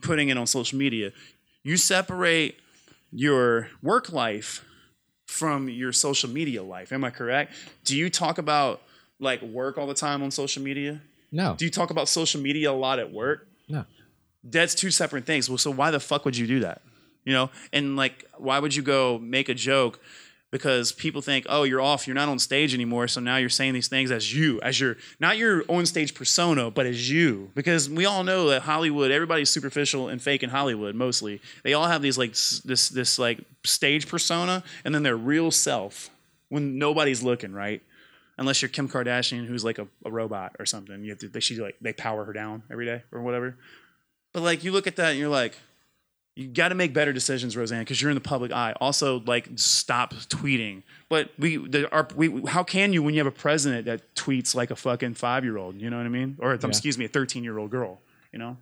[0.00, 1.12] putting it on social media.
[1.62, 2.58] You separate
[3.12, 4.64] your work life
[5.26, 6.92] from your social media life.
[6.92, 7.52] Am I correct?
[7.84, 8.82] Do you talk about
[9.24, 11.00] like work all the time on social media?
[11.32, 11.56] No.
[11.58, 13.48] Do you talk about social media a lot at work?
[13.68, 13.84] No.
[14.44, 15.48] That's two separate things.
[15.48, 16.82] Well, so why the fuck would you do that?
[17.24, 19.98] You know, and like, why would you go make a joke?
[20.50, 23.72] Because people think, oh, you're off, you're not on stage anymore, so now you're saying
[23.74, 27.50] these things as you, as your not your on stage persona, but as you.
[27.56, 31.40] Because we all know that Hollywood, everybody's superficial and fake in Hollywood mostly.
[31.64, 35.50] They all have these like s- this this like stage persona, and then their real
[35.50, 36.10] self
[36.50, 37.82] when nobody's looking, right?
[38.36, 41.04] Unless you're Kim Kardashian, who's like a, a robot or something.
[41.04, 43.56] You have to, they, she like they power her down every day or whatever.
[44.32, 45.56] But like you look at that and you're like,
[46.36, 48.74] you got to make better decisions, Roseanne, because you're in the public eye.
[48.80, 50.82] Also, like stop tweeting.
[51.08, 54.52] But we, the, our, we, how can you when you have a president that tweets
[54.52, 55.80] like a fucking five year old?
[55.80, 56.36] You know what I mean?
[56.40, 56.66] Or Yeah.
[56.66, 58.00] excuse me, a thirteen year old girl.
[58.32, 58.56] You know?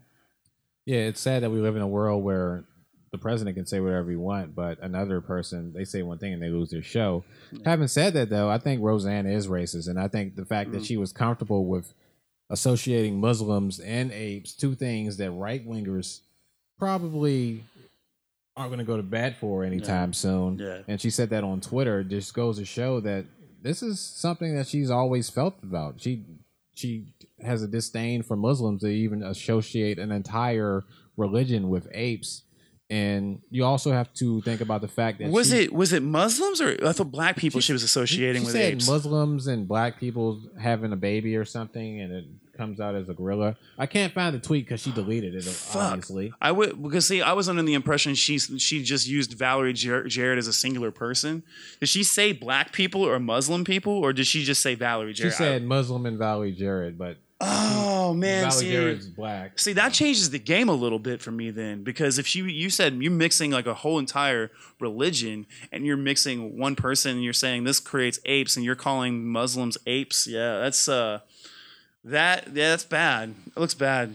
[0.84, 2.64] Yeah, it's sad that we live in a world where
[3.12, 6.42] the president can say whatever he want, but another person they say one thing and
[6.42, 7.22] they lose their show.
[7.64, 10.78] Having said that, though, I think Roseanne is racist, and I think the fact Mm-hmm.
[10.78, 11.92] that she was comfortable with
[12.50, 16.20] associating Muslims and apes, two things that right wingers
[16.78, 17.64] probably
[18.56, 20.58] aren't going to go to bat for anytime soon.
[20.58, 20.78] Yeah.
[20.88, 22.02] And she said that on Twitter.
[22.04, 23.24] Just goes to show that
[23.62, 26.00] this is something that she's always felt about.
[26.00, 26.24] She
[26.74, 27.06] she
[27.42, 30.84] has a disdain for Muslims to even associate an entire
[31.16, 32.42] religion with apes.
[32.92, 36.02] And you also have to think about the fact that Was she- it was it
[36.02, 38.86] Muslims or I thought black people she, was associating she with said apes?
[38.86, 42.24] Muslims and black people having a baby or something, and it
[42.54, 43.56] comes out as a gorilla.
[43.78, 45.42] I can't find the tweet because she deleted it.
[45.44, 45.82] Fuck.
[45.92, 49.72] Obviously, I would because see, I was under the impression she she just used Valerie
[49.72, 51.44] Jar- Jarrett as a singular person.
[51.80, 55.32] Did she say black people or Muslim people, or did she just say Valerie Jarrett?
[55.32, 59.58] she said Muslim and Valerie Jarrett, but "Oh man, see, black.
[59.58, 62.70] see that changes the game a little bit for me then because if you you
[62.70, 64.50] said you're mixing like a whole entire
[64.80, 69.26] religion and you're mixing one person and you're saying this creates apes and you're calling
[69.26, 71.20] Muslims apes, yeah, that's uh
[72.04, 73.34] that yeah that's bad.
[73.56, 74.14] It looks bad.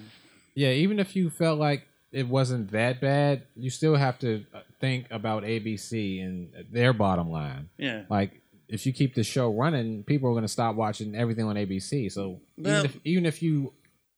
[0.56, 4.62] Yeah, even if you felt like it wasn't that bad, you still have to uh,
[4.80, 7.70] think about ABC and their bottom line.
[7.78, 8.04] Yeah.
[8.10, 8.36] Like,
[8.69, 12.11] if you keep the show running, people are going to stop watching everything on ABC.
[12.11, 13.73] So Well- even if even if you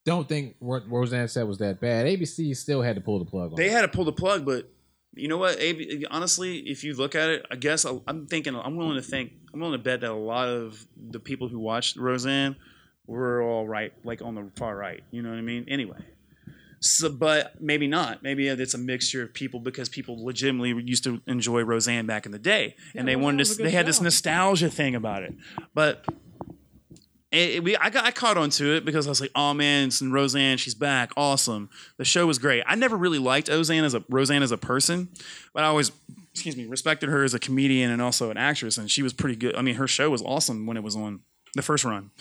[0.05, 3.51] don't think what Roseanne said was that bad, ABC still had to pull the plug
[3.51, 3.55] on.
[3.57, 3.71] They it.
[3.71, 4.67] had to pull the plug, but
[5.15, 5.59] you know what?
[5.59, 9.01] AB, honestly, if you look at it, I guess I- I'm thinking I'm willing to
[9.01, 12.55] think I'm willing to bet that a lot of the people who watched Roseanne
[13.07, 15.03] were all right, like on the far right.
[15.11, 15.65] You know what I mean?
[15.67, 15.97] Anyway.
[16.81, 18.23] So, but maybe not.
[18.23, 22.31] Maybe it's a mixture of people because people legitimately used to enjoy Roseanne back in
[22.31, 23.55] the day, and they wanted to.
[23.63, 25.33] They had this nostalgia thing about it,
[25.73, 26.05] but
[27.31, 29.87] it, it- we I got I caught onto it because I was like, oh man,
[29.87, 31.69] it's Roseanne, she's back, awesome.
[31.97, 32.63] The show was great.
[32.65, 35.09] I never really liked Roseanne as a Roseanne as a person,
[35.53, 35.91] but I always,
[36.31, 39.35] excuse me, respected her as a comedian and also an actress, and she was pretty
[39.35, 39.55] good.
[39.55, 41.21] I mean, her show was awesome when it was on
[41.55, 42.11] the first run,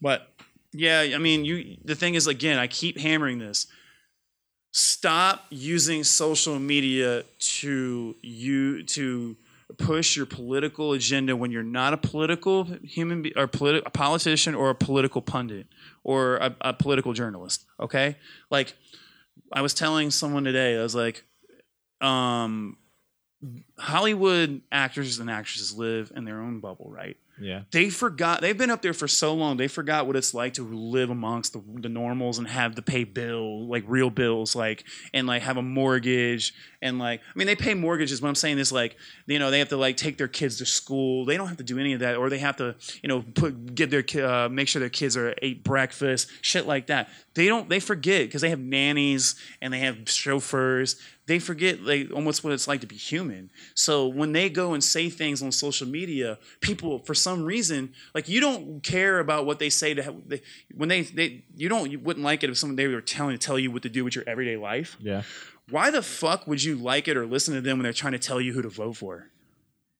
[0.00, 0.28] but
[0.72, 1.76] yeah, I mean, you.
[1.84, 3.66] The thing is, again, I keep hammering this.
[4.70, 9.36] Stop using social media to you to
[9.76, 14.54] push your political agenda when you're not a political human be- or politi- a politician
[14.54, 15.66] or a political pundit
[16.04, 17.64] or a, a political journalist.
[17.78, 18.16] Okay,
[18.50, 18.74] like
[19.52, 21.24] I was telling someone today, I was like,
[22.00, 22.76] um,
[23.78, 27.16] Hollywood actors and actresses live in their own bubble, right?
[27.40, 27.62] Yeah.
[27.70, 30.62] they forgot they've been up there for so long they forgot what it's like to
[30.62, 35.26] live amongst the, the normals and have to pay bill like real bills like and
[35.26, 38.72] like have a mortgage and like i mean they pay mortgages but i'm saying is
[38.72, 38.96] like
[39.26, 41.64] you know they have to like take their kids to school they don't have to
[41.64, 44.68] do any of that or they have to you know put give their uh, make
[44.68, 48.50] sure their kids are ate breakfast shit like that they don't they forget because they
[48.50, 52.96] have nannies and they have chauffeurs they forget like almost what it's like to be
[52.96, 53.50] human.
[53.74, 58.30] So when they go and say things on social media, people for some reason like
[58.30, 60.40] you don't care about what they say to have, they,
[60.74, 63.46] when they they you don't you wouldn't like it if someone they were telling to
[63.46, 64.96] tell you what to do with your everyday life.
[65.00, 65.22] Yeah.
[65.70, 68.18] Why the fuck would you like it or listen to them when they're trying to
[68.18, 69.30] tell you who to vote for?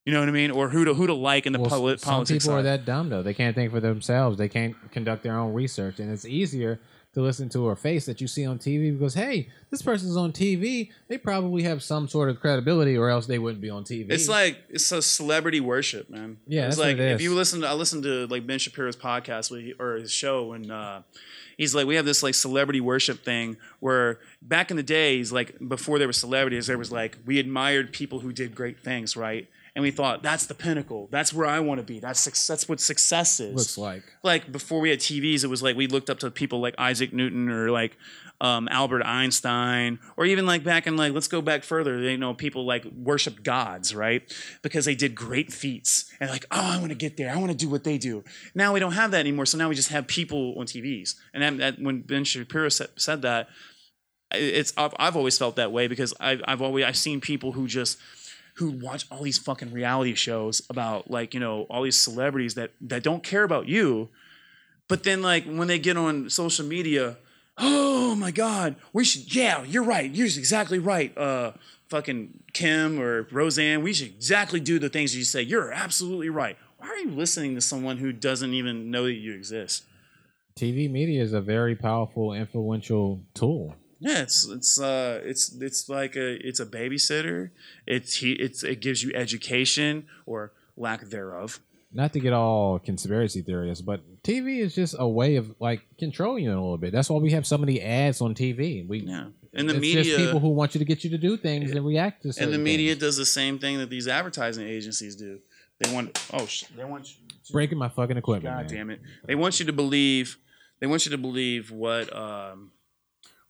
[0.06, 1.98] You know what I mean, or who to who to like in the Well, poli-
[1.98, 2.44] some politics.
[2.46, 3.22] people are that dumb though.
[3.22, 4.38] They can't think for themselves.
[4.38, 6.80] They can't conduct their own research, and it's easier
[7.14, 10.32] to listen to a face that you see on TV because hey, this person's on
[10.32, 10.90] TV.
[11.08, 14.10] They probably have some sort of credibility, or else they wouldn't be on TV.
[14.10, 16.38] It's like it's a celebrity worship, man.
[16.46, 19.96] Yeah, it's like if you listen to I listened to like Ben Shapiro's podcast or
[19.96, 21.02] his show, and uh,
[21.58, 25.56] he's like, we have this like celebrity worship thing where back in the days, like
[25.68, 29.46] before there were celebrities, there was like we admired people who did great things, right?
[29.74, 31.08] And we thought that's the pinnacle.
[31.10, 32.00] That's where I want to be.
[32.00, 34.02] That's that's what success is looks like.
[34.22, 37.12] like before we had TVs, it was like we looked up to people like Isaac
[37.12, 37.96] Newton or like
[38.40, 41.98] um, Albert Einstein, or even like back in like let's go back further.
[41.98, 44.22] You know, people like worship gods, right?
[44.62, 47.30] Because they did great feats and like, oh, I want to get there.
[47.30, 48.22] I want to do what they do.
[48.54, 49.46] Now we don't have that anymore.
[49.46, 51.14] So now we just have people on TVs.
[51.34, 53.48] And that, that, when Ben Shapiro said, said that,
[54.30, 57.66] it's I've, I've always felt that way because I've, I've always I've seen people who
[57.66, 57.98] just
[58.56, 62.72] who watch all these fucking reality shows about like you know all these celebrities that
[62.80, 64.08] that don't care about you
[64.88, 67.16] but then like when they get on social media
[67.58, 71.52] oh my god we should yeah you're right you're exactly right uh
[71.88, 76.56] fucking kim or roseanne we should exactly do the things you say you're absolutely right
[76.78, 79.84] why are you listening to someone who doesn't even know that you exist
[80.58, 83.76] TV media is a very powerful, influential tool.
[84.00, 87.50] Yeah, it's it's uh it's it's like a it's a babysitter.
[87.86, 91.60] It's he it's it gives you education or lack thereof.
[91.90, 96.44] Not to get all conspiracy theorists, but TV is just a way of like controlling
[96.44, 96.92] you a little bit.
[96.92, 98.86] That's why we have so many ads on TV.
[98.86, 99.28] We Yeah.
[99.54, 101.86] And the media just people who want you to get you to do things and
[101.86, 103.00] react to and the media things.
[103.00, 105.40] does the same thing that these advertising agencies do.
[105.78, 107.16] They want oh sh- they want you
[107.46, 108.54] to, breaking my fucking equipment.
[108.54, 108.74] God man.
[108.74, 109.00] damn it.
[109.24, 110.36] They want you to believe.
[110.80, 112.72] They want you to believe what um,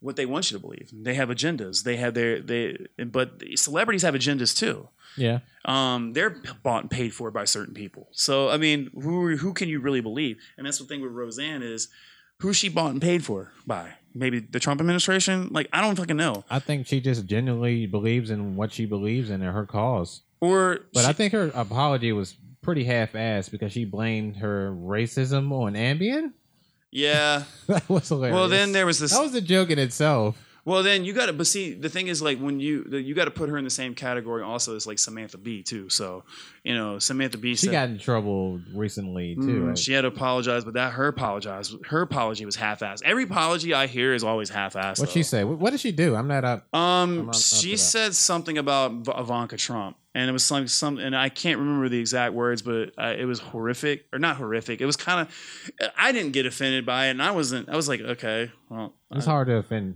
[0.00, 0.90] what they want you to believe.
[0.92, 1.82] They have agendas.
[1.82, 2.76] They have their they.
[3.04, 4.88] But celebrities have agendas too.
[5.18, 8.08] Yeah, Um, they're bought and paid for by certain people.
[8.12, 10.38] So I mean, who who can you really believe?
[10.56, 11.88] And that's the thing with Roseanne is
[12.40, 13.94] who she bought and paid for by?
[14.14, 15.48] Maybe the Trump administration.
[15.52, 16.44] Like I don't fucking know.
[16.50, 20.22] I think she just genuinely believes in what she believes in and her cause.
[20.40, 25.50] Or But she- I think her apology was pretty half-assed because she blamed her racism
[25.52, 26.32] on Ambien.
[26.90, 27.44] yeah.
[27.66, 28.34] That was hilarious.
[28.34, 29.12] Well, then there was this.
[29.12, 30.36] that was a joke in itself.
[30.68, 33.24] Well, then you got to, but see, the thing is, like, when you you got
[33.24, 35.88] to put her in the same category also as like Samantha Bee too.
[35.88, 36.24] So,
[36.62, 39.40] you know, Samantha Bee She said got in trouble recently too.
[39.40, 39.78] Mm, right?
[39.78, 43.00] she had to apologize, but that her apologize, her apology was half-assed.
[43.02, 44.98] Every apology I hear is always half-assed.
[44.98, 45.42] What'd she say?
[45.42, 46.14] What, what did she do?
[46.14, 46.66] I'm not up.
[46.74, 50.98] Um, I'm up- up she said something about Ivanka Trump, and it was some some,
[50.98, 54.82] and I can't remember the exact words, but uh, it was horrific or not horrific.
[54.82, 57.70] It was kind of, I didn't get offended by it, and I wasn't.
[57.70, 59.94] I was like, okay, well, It's uh, hard to offend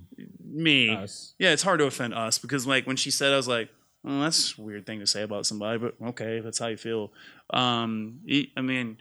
[0.52, 0.94] me.
[0.94, 1.34] us.
[1.38, 3.70] Yeah, it's hard to offend us because like when she said, I was like,
[4.06, 7.12] oh, that's a weird thing to say about somebody, but okay, that's how you feel.
[7.52, 8.20] Um,
[8.56, 8.98] I mean,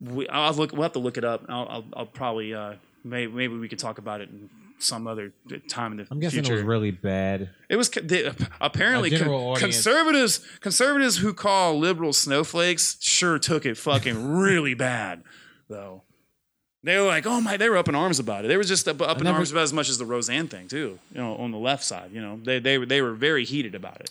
[0.00, 0.72] we, I'll look.
[0.72, 1.44] We'll have to look it up.
[1.48, 5.32] I'll, I'll, I'll probably uh, maybe maybe we could talk about it in some other
[5.68, 6.52] time in the I'm guessing future.
[6.52, 7.48] it was really bad.
[7.70, 8.30] It was they,
[8.60, 9.60] apparently con- audience.
[9.60, 10.46] conservatives.
[10.60, 15.22] Conservatives who call liberals snowflakes sure took it fucking really bad,
[15.68, 16.02] though.
[16.86, 18.48] They were like, "Oh my!" They were up in arms about it.
[18.48, 20.68] They were just up, up in never- arms about as much as the Roseanne thing
[20.68, 20.98] too.
[21.12, 23.74] You know, on the left side, you know, they they were- they were very heated
[23.74, 24.10] about it.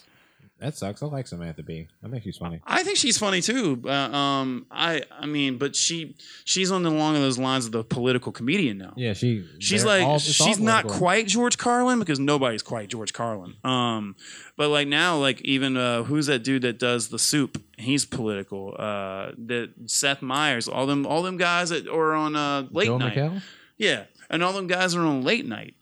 [0.60, 1.04] That sucks.
[1.04, 1.88] I like Samantha Bee.
[2.04, 2.62] I think she's funny.
[2.66, 3.82] I think she's funny too.
[3.86, 6.16] Uh, um, I I mean, but she
[6.46, 8.94] she's on the along those lines of the political comedian now.
[8.96, 9.46] Yeah, she.
[9.60, 13.56] She's like all- she's not quite George Carlin because nobody's quite George Carlin.
[13.66, 14.16] Um,
[14.56, 17.62] but like now, like even uh, who's that dude that does the soup?
[17.78, 18.76] He's political.
[18.78, 22.98] Uh, that Seth Meyers, all them all them guys that are on uh, late Joe
[22.98, 23.16] night.
[23.16, 23.42] McHale?
[23.78, 25.76] Yeah, and all them guys are on late night.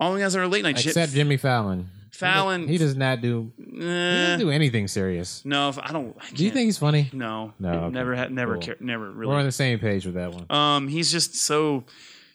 [0.00, 0.84] All them guys are on late night.
[0.84, 1.90] Except Jimmy Fallon.
[2.10, 2.66] Fallon.
[2.66, 3.52] He does not do.
[3.58, 5.44] He eh, doesn't do anything serious.
[5.44, 6.16] no, if- I don't.
[6.18, 7.10] I Do you think he's funny?
[7.12, 7.94] No, No, okay.
[7.94, 8.62] never had, never, Cool.
[8.62, 9.30] cared, never really.
[9.32, 10.46] We're on the same page with that one.
[10.48, 11.84] Um, he's just so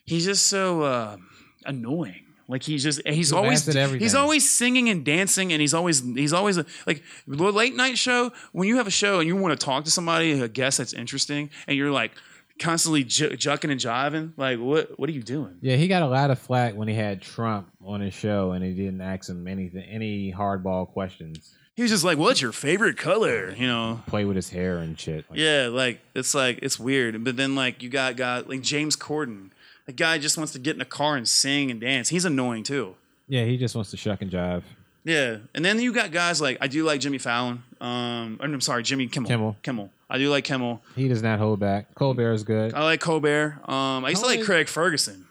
[0.06, 1.18] he's just so uh,
[1.66, 2.26] annoying.
[2.52, 4.04] Like he's just he's He's always bad at everything.
[4.04, 8.32] he's always singing and dancing, and he's always he's always like the late night show.
[8.52, 10.94] When you have a show and you want to talk to somebody, a guest that's
[10.94, 12.12] interesting, and you're like
[12.60, 15.56] constantly ju- jucking and jiving, like what what are you doing?
[15.62, 18.64] Yeah, he got a lot of flack when he had Trump on his show and
[18.64, 21.56] he didn't ask him anything, any hardball questions.
[21.74, 24.04] He was just like, "What's your favorite color?" You know.
[24.06, 25.26] Play with his hair and shit.
[25.30, 27.24] Like, Yeah, like it's like it's weird.
[27.24, 29.52] But then like you got got like James Corden.
[29.92, 32.08] The guy just wants to get in a car and sing and dance.
[32.08, 32.96] He's annoying too.
[33.28, 34.64] yeah, he just wants to shuck and jive.
[35.04, 37.62] Yeah, and then you got guys like I do like Jimmy Fallon.
[37.82, 39.28] Um, I'm sorry, Jimmy Kimmel.
[39.30, 39.58] Kimmel.
[39.64, 39.90] Kimmel.
[40.10, 40.82] I do like Kimmel.
[40.96, 41.94] He does not hold back.
[41.94, 42.74] Colbert is good.
[42.74, 43.60] I like Colbert.
[43.68, 45.26] Um, I used to like Craig Ferguson.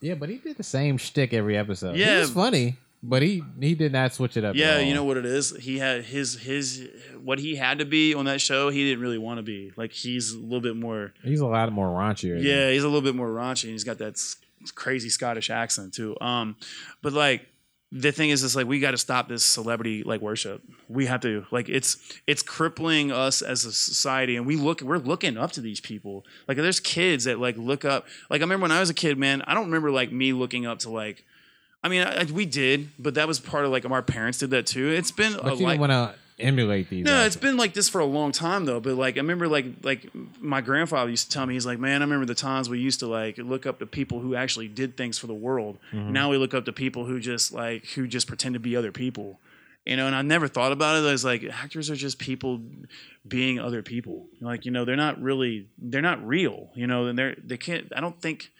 [0.00, 1.96] Yeah, but he did the same shtick every episode.
[1.96, 2.14] Yeah.
[2.14, 4.54] he was funny, but he he did not switch it up.
[4.54, 5.50] Yeah, you know what it is.
[5.56, 6.88] He had his his
[7.22, 8.68] what he had to be on that show.
[8.68, 9.72] He didn't really want to be.
[9.76, 11.12] Like he's a little bit more.
[11.22, 12.42] he's a lot more raunchier.
[12.42, 13.64] Yeah, he's a little bit more raunchy.
[13.64, 14.20] and He's got that
[14.74, 16.16] crazy Scottish accent too.
[16.20, 16.56] Um,
[17.02, 17.46] but like
[17.94, 20.62] the thing is, it's like we got to stop this celebrity like worship.
[20.88, 24.98] We have to like it's it's crippling us as a society, and we look we're
[24.98, 26.24] looking up to these people.
[26.48, 28.06] Like there's kids that like look up.
[28.30, 29.42] Like I remember when I was a kid, man.
[29.42, 31.24] I don't remember like me looking up to like.
[31.82, 34.50] I mean, I, I- we did, but that was part of like our parents did
[34.50, 34.88] that too.
[34.90, 37.04] It's been but a you like, don't want to emulate these.
[37.04, 38.80] no, it's been like this for a long time though.
[38.80, 40.10] But like I remember like like
[40.40, 43.00] my grandfather used to tell me, he's like, Man, I remember the times we used
[43.00, 45.78] to like look up to people who actually did things for the world.
[45.92, 46.12] Mm-hmm.
[46.12, 48.92] Now we look up to people who just like who just pretend to be other
[48.92, 49.38] people.
[49.84, 52.60] You know, and I never thought about it as like actors are just people
[53.26, 54.28] being other people.
[54.40, 57.92] Like, you know, they're not really they're not real, you know, and they're they can't
[57.96, 58.52] I don't think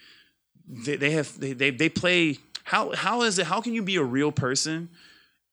[0.67, 3.97] they, they have they, they they play how how is it how can you be
[3.97, 4.89] a real person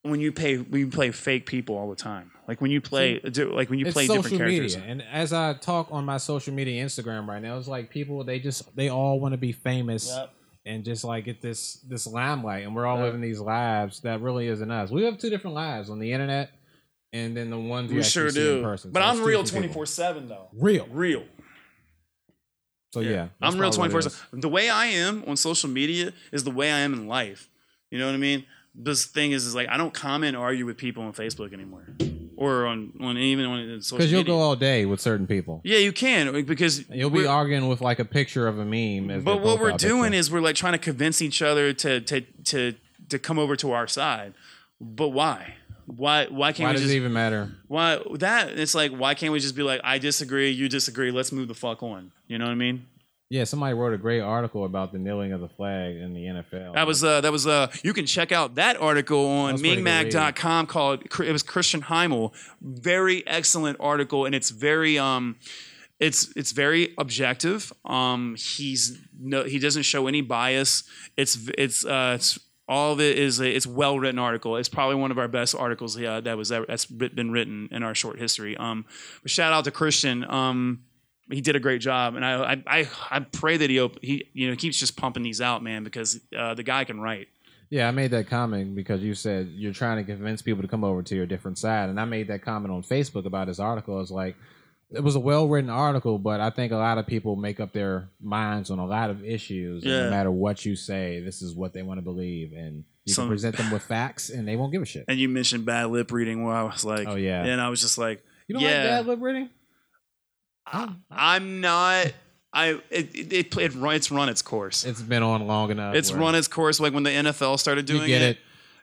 [0.03, 3.19] when you pay when you play fake people all the time like when you play
[3.19, 6.17] do- like when you it's play different characters media, and as I talk on my
[6.17, 9.51] social media Instagram right now, it's like people they just they all want to be
[9.51, 10.33] famous Yep.
[10.65, 13.05] and just like get this this limelight, and we're all Yep.
[13.05, 14.89] living these lives that really isn't us.
[14.89, 16.49] We have two different lives on the internet,
[17.13, 18.91] and then the ones you we actually sure see in do person.
[18.91, 20.87] but So i'm real 24 7 though Real.
[20.91, 21.25] real
[22.91, 26.43] So yeah, that's i'm real 24 7 the way i am on social media is
[26.43, 27.47] the way i am in life
[27.91, 30.65] you know what i mean this thing is, is like i don't comment or argue
[30.65, 31.85] with people on facebook anymore
[32.39, 33.97] or on, on even on social media.
[33.97, 34.33] Because you'll media.
[34.33, 35.59] go all day with certain people.
[35.65, 39.23] yeah you can because You'll be arguing with like a picture of a meme.
[39.23, 40.19] But what we're doing picture.
[40.19, 42.75] is we're like trying to convince each other to to to
[43.09, 44.33] to come over to our side.
[44.79, 45.55] But why?
[45.95, 46.27] Why?
[46.27, 46.93] Why can't Why we does just?
[46.93, 47.51] it even matter?
[47.67, 48.57] why that?
[48.57, 51.55] It's like why can't we just be like, I disagree, you disagree, let's move the
[51.55, 52.11] fuck on.
[52.27, 52.85] You know what I mean?
[53.31, 56.73] Yeah, somebody wrote a great article about the kneeling of the flag in the NFL.
[56.73, 59.83] That was uh that was uh you can check out that article on That's pretty
[59.83, 62.33] good mingmag.com called it was Christian Heimel.
[62.61, 65.35] Very excellent article and it's very um
[65.99, 67.71] it's it's very objective.
[67.85, 70.83] Um he's no he doesn't show any bias.
[71.17, 72.39] It's it's uh it's
[72.69, 74.55] all of it is a, it's well written article.
[74.55, 77.95] It's probably one of our best articles yeah, that was that's been written in our
[77.95, 78.55] short history.
[78.55, 78.85] Um
[79.23, 80.23] but shout out to Christian.
[80.29, 80.83] Um
[81.31, 84.49] he did a great job, and I I I, pray that he op- he you
[84.49, 87.27] know keeps just pumping these out, man, because uh, the guy can write.
[87.69, 90.83] Yeah, I made that comment because you said you're trying to convince people to come
[90.83, 93.95] over to your different side, and I made that comment on Facebook about this article.
[93.95, 94.35] I was like,
[94.91, 97.73] it was a well written article, but I think a lot of people make up
[97.73, 99.83] their minds on a lot of issues.
[99.85, 100.05] Yeah.
[100.05, 103.25] no matter what you say, this is what they want to believe, and you Some-
[103.25, 105.05] can present them with facts, and they won't give a shit.
[105.07, 107.43] And you mentioned bad lip reading, where I was like, Oh, yeah.
[107.45, 109.49] and I was just like, You don't yeah, like bad lip reading?
[111.11, 112.13] I'm not.
[112.51, 114.85] I it it, it it's run it's run its course.
[114.85, 115.95] It's been on long enough.
[115.95, 116.79] It's run its course.
[116.79, 118.37] Like when the NFL started You doing get it, it.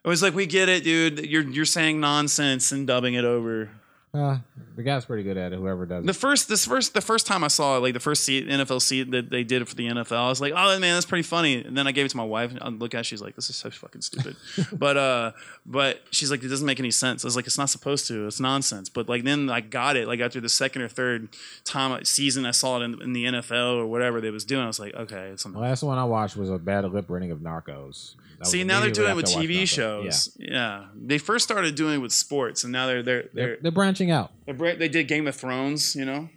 [0.05, 1.27] it was like we get it, dude.
[1.27, 3.71] You're you're saying nonsense and dubbing it over.
[4.17, 4.39] Uh,
[4.77, 5.59] the guy's pretty good at it.
[5.59, 6.17] Whoever does The it.
[6.17, 9.11] first, this first, the first time I saw it, like the first seat, NFL seat
[9.13, 11.63] that they did it for the NFL, I was like, "Oh man, that's pretty funny."
[11.65, 12.51] And then I gave it to my wife.
[12.51, 14.37] And I look at, it, she's like, "This is so fucking stupid,"
[14.73, 15.33] but uh,
[15.65, 18.27] but she's like, "It doesn't make any sense." I was like, "It's not supposed to.
[18.27, 20.07] It's nonsense." But like then I got it.
[20.09, 21.29] Like after the second or third
[21.65, 24.63] time season, I saw it in, in the NFL or whatever they was doing.
[24.63, 26.85] I was like, "Okay, it's something." The something." last one I watched was a bad
[26.91, 28.15] lip reading of Narcos.
[28.39, 30.37] That See, now they're doing it with after I watched TV shows.
[30.39, 30.89] Yeah.
[30.95, 33.73] they first started doing it with sports, and now they're they're they're, They're, they're
[34.07, 34.59] branching out.
[34.59, 35.95] bra- they did Game of Thrones.
[35.97, 36.29] You know?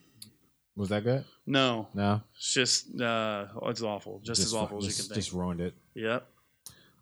[0.76, 1.26] Was that good?
[1.46, 5.16] No, No, it's just uh, it's awful, just, as awful as you can think.
[5.16, 5.74] Just ruined it.
[5.96, 6.28] Yep.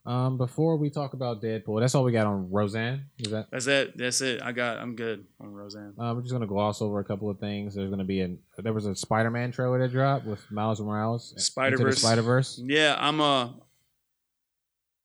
[0.06, 3.08] Um, before we talk about Deadpool, that's all we got on Roseanne.
[3.20, 3.52] Is that?
[3.52, 3.98] That's it.
[3.98, 4.42] That's it.
[4.42, 4.78] I got.
[4.78, 5.94] I'm good on Roseanne.
[6.00, 7.76] Uh, we're just gonna gloss over a couple of things.
[7.76, 11.34] There's gonna be an there was a Spider-Man trailer that dropped with Miles Morales.
[11.36, 12.00] Spider-Verse.
[12.00, 12.62] Spider Verse.
[12.64, 13.54] Yeah, I'm a.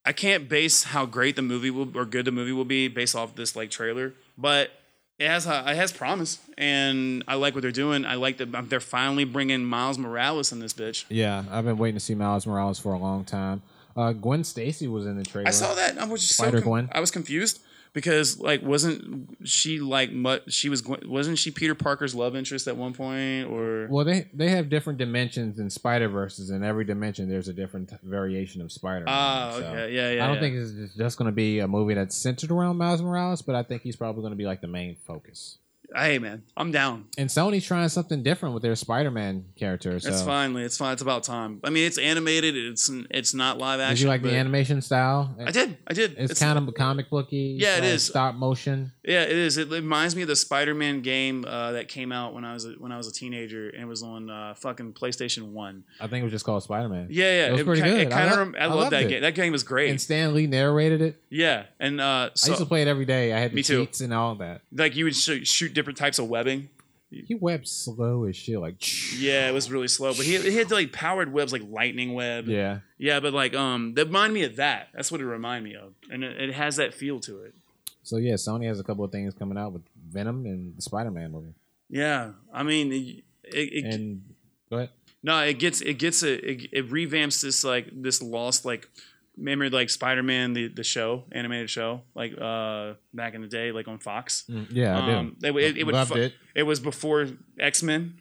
[0.05, 3.17] I can't base how great the movie will or good the movie will be based
[3.17, 4.71] off this like trailer, but
[5.19, 8.05] it has uh, it has promise, and I like what they're doing.
[8.05, 11.05] I like that they're finally bringing Miles Morales in this bitch.
[11.09, 13.63] Yeah, I've been waiting to see Miles Morales for a long time.
[13.97, 15.49] Uh, Gwen Stacy was in the trailer.
[15.49, 15.99] I saw that.
[15.99, 16.89] I was just so Spider-Gwen.
[16.93, 17.61] I was confused
[17.93, 22.77] because like wasn't she like mu- she was wasn't she Peter Parker's love interest at
[22.77, 26.51] one point or Well, they they have different dimensions in Spider Verses.
[26.51, 29.05] In every dimension, there's a different variation of Spider.
[29.09, 30.25] Ah, okay, yeah, yeah.
[30.25, 30.41] I don't yeah.
[30.41, 33.55] think it's just- just going to be a movie that's centered around Miles Morales, but
[33.55, 35.59] I think he's probably going to be like the main focus.
[35.95, 37.07] Hey man, I'm down.
[37.19, 39.99] And Sony's trying something different with their Spider-Man character.
[40.01, 40.09] So.
[40.09, 40.93] It's finally, it's fine.
[40.93, 41.61] It's about time.
[41.65, 42.57] I mean, it's animated.
[42.57, 43.97] It's it's not live action.
[43.97, 45.35] Did you like the animation style?
[45.45, 45.77] I did.
[45.87, 46.15] I did.
[46.19, 47.57] It's, kind of comic booky.
[47.59, 48.93] Yeah, it is stop motion.
[49.05, 49.59] Yeah, it is.
[49.59, 52.71] It reminds me of the Spider-Man game uh, that came out when I was a,
[52.73, 55.85] when I was a teenager and it was on uh, fucking PlayStation One.
[56.01, 57.09] I think it was just called Spider-Man.
[57.11, 57.47] Yeah, yeah.
[57.49, 58.01] It was pretty ki- good.
[58.01, 58.49] It I kind of.
[58.49, 59.09] lo- I, I love loved that it.
[59.09, 59.23] game.
[59.23, 59.91] That game was great.
[59.91, 61.23] And Stan Lee narrated it.
[61.31, 63.33] yeah, and uh, I used to play it every day.
[63.33, 63.87] I had the Me too.
[64.01, 64.63] and all that.
[64.73, 66.69] like you would sh- shoot different types of webbing.
[67.11, 68.59] He webbed slow as shit.
[68.59, 68.77] Like,
[69.19, 72.47] Yeah, it was really slow, but he, he had like powered webs, like lightning web.
[72.47, 72.79] yeah.
[72.97, 74.89] yeah, but like um, that remind me of that.
[74.95, 77.55] That's what it reminded me of, and it, it has that feel to it.
[78.03, 81.33] So yeah, Sony has a couple of things coming out with Venom and the Spider-Man
[81.33, 81.55] movie.
[81.91, 84.23] Yeah, I mean, it, it, it, And
[84.71, 84.91] go ahead.
[85.23, 88.89] No, it gets it gets a it, it revamps this like this lost like
[89.37, 93.73] memory like Spider Man the the show animated show like uh back in the day
[93.73, 94.45] like on Fox.
[94.71, 95.13] Yeah, I do.
[95.17, 96.35] Um, it, it, it would Loved fu- it.
[96.55, 97.29] It was before
[97.59, 98.21] X Men.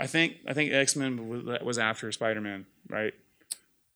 [0.00, 3.12] I think I think X Men was, was after Spider Man, right?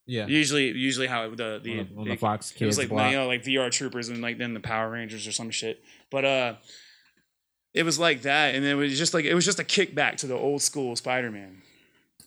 [0.06, 0.26] Yeah.
[0.26, 2.78] Usually usually how it, the the, on the, on the it- Fox it was Kids
[2.78, 3.10] like block.
[3.10, 5.82] you know like VR Troopers and like then the Power Rangers or some shit.
[6.10, 6.54] But uh,
[7.74, 10.26] it was like that, and it was just like it was just a kickback to
[10.26, 11.62] the old school Spider Man.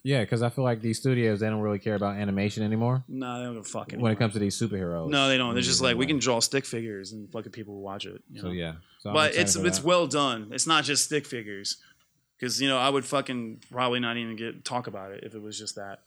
[0.03, 3.37] Yeah, because I feel like these studios they don't really care about animation anymore No,
[3.39, 5.09] they don't give a fuck when it comes to these superheroes.
[5.09, 5.53] No, they don't.
[5.53, 8.21] They're just like we can draw stick figures and fucking people will watch it.
[8.31, 8.53] you So know?
[8.53, 9.85] yeah, So I'm but excited it's for it's that.
[9.85, 10.49] well done.
[10.51, 11.77] It's not just stick figures,
[12.37, 15.41] because you know I would fucking probably not even get talk about it if it
[15.41, 15.99] was just that.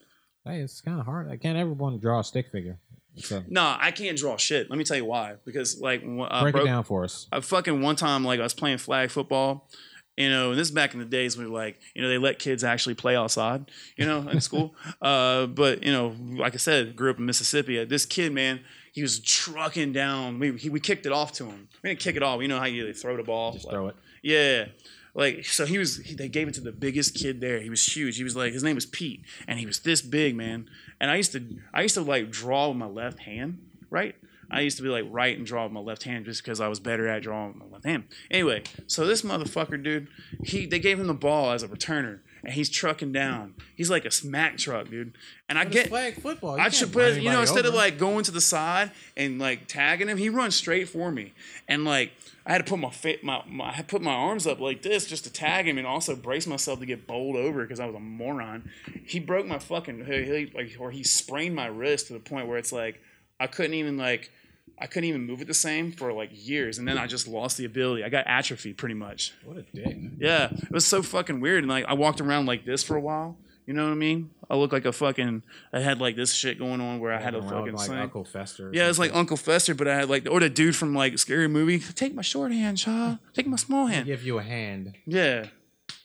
[0.44, 1.31] Hey, it's kind of hard.
[1.31, 2.78] I can't everyone draw a stick figure.
[3.16, 4.70] So No, I can't draw shit.
[4.70, 5.35] Let me tell you why.
[5.44, 7.27] Because like wh- uh, break bro- it down for us.
[7.31, 9.69] I fucking one time like I was playing flag football.
[10.16, 12.39] You know, and this is back in the days when like you know they let
[12.39, 13.70] kids actually play outside.
[13.97, 14.74] You know, in school.
[15.02, 17.82] uh, but you know, like I said, grew up in Mississippi.
[17.84, 18.60] This kid, man,
[18.93, 20.39] he was trucking down.
[20.39, 21.68] We he, we kicked it off to him.
[21.82, 22.43] We didn't kick it off.
[22.43, 23.52] You know how you throw the ball.
[23.52, 23.97] Just like- throw it.
[24.22, 24.66] Yeah.
[25.14, 27.60] Like so he was he, they gave it to the biggest kid there.
[27.60, 28.16] He was huge.
[28.16, 30.68] He was like his name was Pete and he was this big, man.
[31.01, 31.44] And I used to
[31.74, 33.59] I used to like draw with my left hand,
[33.90, 34.14] right?
[34.52, 36.68] I used to be like right and draw with my left hand just because I
[36.68, 38.04] was better at drawing with my left hand.
[38.30, 40.08] Anyway, so this motherfucker, dude,
[40.44, 43.54] he they gave him the ball as a returner, and he's trucking down.
[43.74, 45.16] He's like a smack truck, dude.
[45.48, 46.56] And I get flag football.
[46.58, 49.66] You I should put, you know, instead of like going to the side and like
[49.68, 51.32] tagging him, he runs straight for me,
[51.66, 52.12] and like
[52.44, 55.06] I had to put my fa- my, my I put my arms up like this
[55.06, 57.94] just to tag him and also brace myself to get bowled over because I was
[57.94, 58.68] a moron.
[59.06, 62.48] He broke my fucking he, he- like or he sprained my wrist to the point
[62.48, 63.00] where it's like
[63.40, 64.30] I couldn't even like
[64.78, 67.56] I couldn't even move it the same for like years, and then I just lost
[67.56, 68.02] the ability.
[68.05, 69.32] I got atrophy pretty much.
[69.44, 69.97] What a dick.
[70.18, 71.62] Yeah, it was so fucking weird.
[71.62, 73.36] And like, I walked around like this for a while.
[73.66, 74.30] You know what I mean?
[74.51, 75.44] I looked like a fucking.
[75.72, 77.98] I had like this shit going on where I had a fucking like thing.
[77.98, 78.72] Uncle Fester.
[78.74, 79.14] Yeah, it's like.
[79.14, 81.78] Uncle Fester, but I had like or the dude from like Scary Movie.
[81.78, 83.18] Take my short hand, child.
[83.34, 84.06] Take my small hand.
[84.06, 84.97] give you a hand.
[85.06, 85.47] Yeah,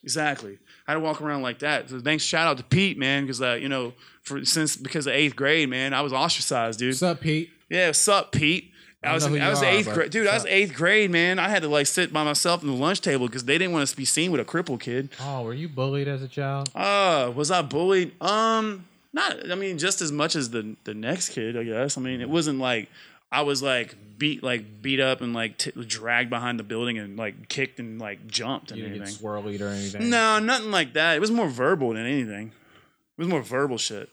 [0.04, 0.60] exactly.
[0.88, 1.90] I had to walk around like that.
[1.90, 5.14] So thanks, shout out to Pete, man, because uh, you know, for since because of
[5.14, 6.90] eighth grade, man, I was ostracized, dude.
[6.90, 7.50] What's up, Pete?
[7.70, 8.72] Yeah, what's up, Pete?
[9.04, 10.28] I I was I was are, eighth grade, dude.
[10.28, 11.38] I was eighth grade, man.
[11.38, 13.84] I had to like sit by myself in the lunch table because they didn't want
[13.84, 15.10] us to be seen with a crippled kid.
[15.22, 16.70] Oh, were you bullied as a child?
[16.74, 18.20] Uh, was I bullied?
[18.22, 19.52] Um, not.
[19.52, 21.98] I mean, just as much as the the next kid, I guess.
[21.98, 22.90] I mean, it wasn't like
[23.32, 27.18] I was like beat like beat up and like t- dragged behind the building and
[27.18, 29.26] like kicked and like jumped and You didn't get anything.
[29.28, 30.10] swirlied or anything?
[30.10, 31.16] No, nothing like that.
[31.16, 32.48] It was more verbal than anything.
[32.48, 34.10] It was more verbal shit.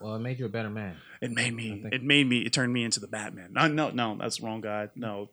[0.00, 0.96] Well, it made you a better man.
[1.22, 1.82] It made me.
[1.90, 2.40] It made me.
[2.40, 3.52] It turned me into the Batman.
[3.52, 4.16] No, no, no.
[4.18, 4.88] That's the wrong guy.
[4.94, 5.30] No,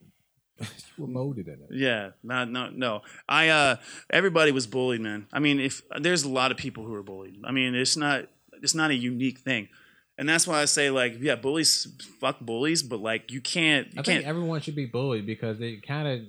[0.59, 0.67] You
[0.99, 1.67] were molded in it.
[1.71, 3.01] Yeah, not no no.
[3.27, 3.75] I uh
[4.09, 5.27] everybody was bullied, man.
[5.33, 7.41] I mean, if there's a lot of people who are bullied.
[7.43, 8.25] I mean, it's not
[8.61, 9.69] it's not a unique thing.
[10.17, 11.87] And that's why I say like, yeah, bullies
[12.21, 15.59] fuck bullies, but like you can't you I can't think everyone should be bullied because
[15.59, 16.19] it kind of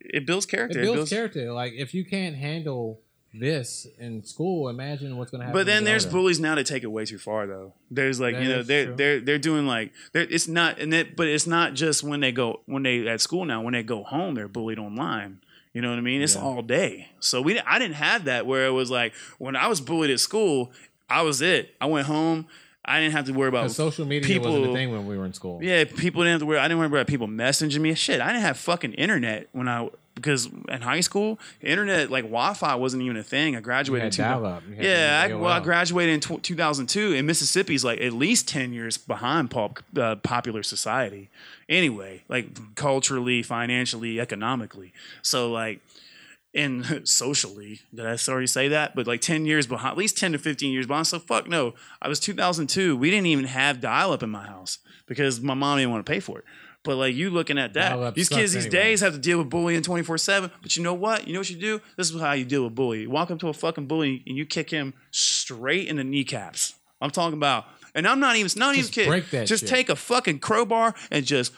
[0.00, 0.78] it builds character.
[0.78, 0.96] it character.
[0.96, 1.52] builds character.
[1.52, 3.00] Like if you can't handle
[3.34, 5.58] this in school, imagine what's going to happen.
[5.60, 7.72] But then there's bullies now that take it way too far though.
[7.90, 8.94] There's like That you know they're true.
[8.96, 12.32] they're they're doing like they're, it's not and it but it's not just when they
[12.32, 15.40] go when they at school now when they go home they're bullied online.
[15.72, 16.22] You know what I mean?
[16.22, 16.42] It's Yeah.
[16.42, 17.08] all day.
[17.18, 20.20] So we I didn't have that where it was like when I was bullied at
[20.20, 20.70] school,
[21.10, 21.74] I was it.
[21.80, 22.46] I went home.
[22.86, 25.24] I didn't have to worry about social media wasn't people- a thing when we were
[25.24, 25.58] in school.
[25.62, 26.58] yeah, people didn't have to worry.
[26.58, 27.94] I didn't worry about people messaging me.
[27.94, 32.74] Shit, I didn't have fucking internet when I because in high school, internet like Wi-Fi
[32.76, 33.56] wasn't even a thing.
[33.56, 34.12] I graduated.
[34.12, 34.62] two- dial-up.
[34.68, 38.48] You had yeah, I, well, I graduated in tw 2002, and Mississippi's like at least
[38.48, 41.30] 10 years behind pop, uh, popular society.
[41.68, 44.92] Anyway, like culturally, financially, economically.
[45.22, 45.80] So like,
[46.54, 48.94] and socially, did I already say that?
[48.94, 51.06] But like 10 years behind, at least 10 to 15 years behind.
[51.06, 51.74] So fuck no.
[52.00, 52.96] I was 2002.
[52.96, 56.10] We didn't even have dial up in my house because my mom didn't want to
[56.10, 56.44] pay for it.
[56.84, 58.82] But like you looking at that, these kids these anyway.
[58.82, 60.50] days have to deal with bullying 24 7.
[60.62, 61.26] But you know what?
[61.26, 61.80] You know what you do?
[61.96, 63.02] This is how you deal with bully.
[63.02, 66.74] You walk up to a fucking bully and you kick him straight in the kneecaps.
[67.00, 69.10] I'm talking about, and I'm not even, not Just even kidding.
[69.10, 69.70] break that just shit.
[69.70, 71.52] take a fucking crowbar and just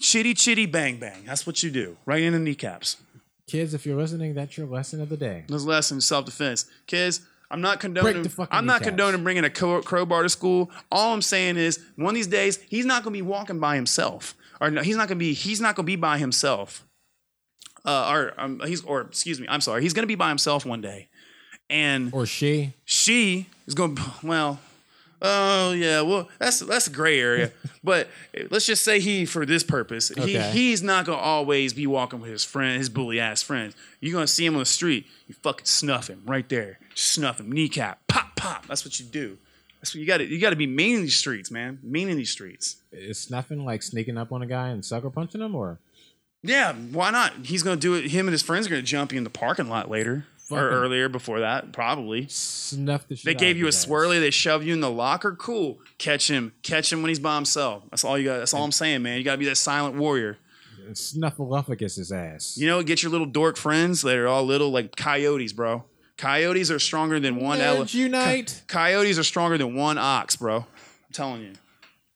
[0.00, 1.24] chitty chitty bang bang.
[1.26, 2.96] That's what you do, right in the kneecaps.
[3.48, 5.44] Kids, if you're listening, that's your lesson of the day.
[5.48, 7.22] This lesson is self defense, kids.
[7.50, 8.30] I'm not condoning.
[8.50, 8.84] I'm not kneecaps.
[8.88, 10.70] condoning bringing a crowbar to school.
[10.92, 13.74] All I'm saying is, one of these days, he's not going to be walking by
[13.74, 15.32] himself, or no, he's not going to be.
[15.32, 16.84] He's not going to be by himself.
[17.84, 19.82] Uh, or um, he's, or excuse me, I'm sorry.
[19.82, 21.08] He's going to be by himself one day,
[21.70, 22.74] and Or she.
[22.84, 24.60] she is going to well
[25.20, 27.50] oh yeah well that's that's a gray area
[27.82, 28.06] but
[28.50, 32.20] let's just say he for this purpose he he's not going to always be walking
[32.20, 35.08] with his friend his bully ass friends you're going to see him on the street
[35.26, 39.36] you fucking snuff him right there snuff him kneecap pop pop that's what you do
[39.80, 42.08] that's what you got to you got to be mean in these streets man mean
[42.08, 45.54] in these streets Is snuffing like sneaking up on a guy and sucker punching him,
[45.54, 45.78] or
[46.42, 48.86] yeah why not he's going to do it him and his friends are going to
[48.86, 53.24] jump you in the parking lot later or earlier before that probably snuff the shit?
[53.26, 53.84] They gave you a guys.
[53.84, 54.18] swirly.
[54.18, 55.36] They shove you in the locker.
[55.36, 55.78] Cool.
[55.98, 56.54] Catch him.
[56.62, 57.82] Catch him when he's by himself.
[57.90, 58.38] That's all you got.
[58.38, 59.18] That's all I'm saying, man.
[59.18, 60.38] You got to be that silent warrior.
[60.90, 62.56] Snuffleupagus' his ass.
[62.56, 65.84] You know, get your little dork friends that are all little like coyotes, bro.
[66.18, 68.62] Coyotes are stronger than one ele- Nerds unite.
[68.66, 70.56] Coyotes are stronger than one ox, bro.
[70.58, 70.64] I'm
[71.12, 71.52] telling you.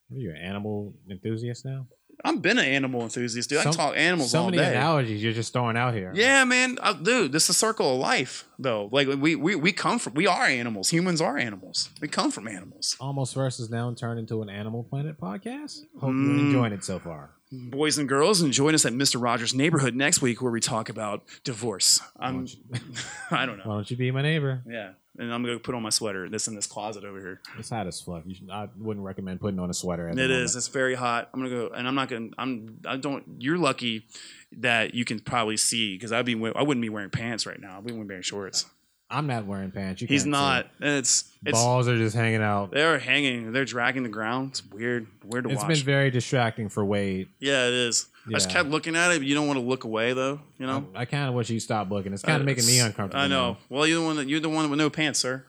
[0.08, 1.86] What are you, an animal enthusiast now?
[2.24, 3.58] I've been an animal enthusiast, dude.
[3.58, 6.12] I Some- can talk animals So all many analogies you're just throwing out here.
[6.14, 8.88] Yeah, man, uh, dude, this is a circle of life, though.
[8.92, 10.90] Like we, we we come from, we are animals.
[10.90, 11.88] Humans are animals.
[12.00, 12.96] We come from animals.
[13.00, 15.78] Almost Versus now turned into an Animal Planet podcast.
[16.00, 16.26] Hope Mm.
[16.36, 17.30] you're enjoying it so far.
[17.52, 19.20] Boys and girls, and join us at Mr.
[19.22, 22.00] Rogers' neighborhood next week, where we talk about divorce.
[22.18, 22.46] I'm,
[23.30, 23.64] I don't know.
[23.64, 24.62] Why don't you be my neighbor?
[24.66, 26.28] Yeah, and I'm gonna put on my sweater.
[26.28, 27.40] That's in this closet over here.
[27.58, 28.22] It's hot as fuck.
[28.26, 30.08] You should, I wouldn't recommend putting on a sweater.
[30.08, 30.56] At It moment.
[30.56, 31.28] It's very hot.
[31.34, 32.30] I'm gonna go, and I'm not gonna.
[32.38, 32.78] I'm.
[32.86, 33.24] I don't.
[33.38, 34.06] You're lucky
[34.52, 36.34] that you can probably see because I'd be.
[36.34, 37.76] I wouldn't be wearing pants right now.
[37.76, 38.66] I wouldn't be wearing shorts.
[39.12, 40.00] I'm not wearing pants.
[40.00, 40.66] You He's not.
[40.80, 42.70] it's it's Balls are just hanging out.
[42.70, 43.52] they're hanging.
[43.52, 44.50] They're dragging the ground.
[44.52, 45.06] It's weird.
[45.24, 45.68] Weird to It's watch.
[45.68, 47.28] been very distracting for Wade.
[47.38, 48.06] yeah, it is.
[48.26, 48.54] I just Yeah.
[48.54, 49.18] kept looking at it.
[49.18, 50.40] but You don't want to look away though.
[50.58, 50.86] You know.
[50.94, 52.12] I, kind of wish you stopped looking.
[52.12, 53.22] It's kind of making me it's- uncomfortable.
[53.22, 53.52] I know.
[53.52, 53.58] now.
[53.68, 55.44] Well, you're the one that you're the one with no pants, sir.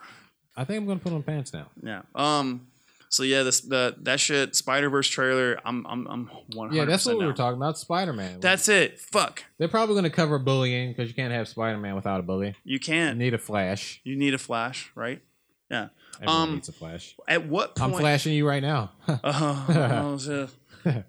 [0.57, 1.67] I think I'm gonna put on pants now.
[1.81, 2.01] Yeah.
[2.13, 2.67] Um.
[3.13, 5.59] So yeah, this the that shit Spider Verse trailer.
[5.63, 6.25] I'm I'm I'm
[6.55, 6.75] 100.
[6.75, 7.77] Yeah, that's what we were talking about.
[7.77, 8.39] Spider Man.
[8.39, 8.99] That's it.
[8.99, 9.43] Fuck.
[9.59, 12.55] They're probably gonna cover bullying because you can't have Spider Man without a bully.
[12.63, 13.19] You You can't.
[13.19, 14.01] need a Flash.
[14.03, 15.21] You need a flash, right?
[15.69, 15.89] Yeah.
[16.15, 17.15] Everyone Um, needs a Flash.
[17.27, 18.93] At what I'm flashing you right now.
[19.07, 20.17] Uh,
[20.87, 21.03] oh,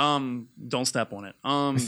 [0.00, 1.34] um, don't step on it.
[1.42, 1.78] Um,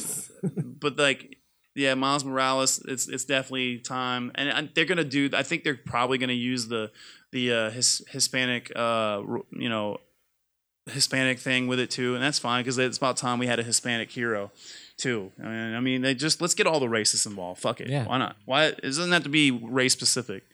[0.80, 1.38] but like,
[1.74, 5.30] yeah, Miles Morales, it's it's definitely time, and I- they're gonna do.
[5.32, 6.90] I think they're probably gonna use the
[7.32, 9.22] the uh, his, Hispanic, uh,
[9.52, 9.98] you know,
[10.86, 13.62] Hispanic thing with it too, and that's fine because it's about time we had a
[13.62, 14.50] Hispanic hero
[14.96, 15.30] too.
[15.38, 17.60] And I mean, they just let's get all the racists involved.
[17.60, 18.04] Fuck it, Yeah.
[18.06, 18.36] why not?
[18.44, 20.44] Why it doesn't have to be race specific?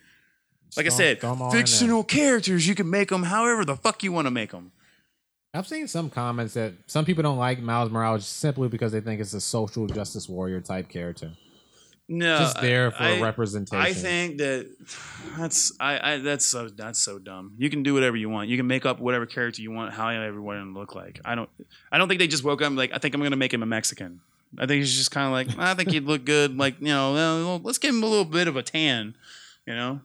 [0.77, 1.61] Like I said, throw 'em all in there.
[1.67, 2.69] fictional characters.
[2.69, 4.71] You can make them however the fuck you want to make them.
[5.55, 9.21] I've seen some comments that some people don't like Miles Morales simply because they think
[9.21, 11.33] it's a social justice warrior type character.
[12.11, 13.85] No, Just there for I- representation.
[13.85, 14.67] I think that
[15.39, 17.53] that's I, I that's so that's so dumb.
[17.59, 18.49] You can do whatever you want.
[18.49, 21.21] You can make up whatever character you want, want to look like.
[21.25, 21.51] I don't
[21.93, 23.67] I don't think they just woke up like I think I'm gonna make him a
[23.67, 24.21] Mexican.
[24.59, 26.57] I think he's just kind of like I think he'd look good.
[26.57, 29.15] Like you know, well, let's give him a little bit of a tan.
[29.67, 30.01] You know,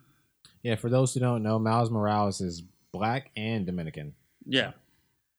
[0.61, 4.14] Yeah, for those who don't know, Miles Morales is black and Dominican.
[4.45, 4.72] yeah,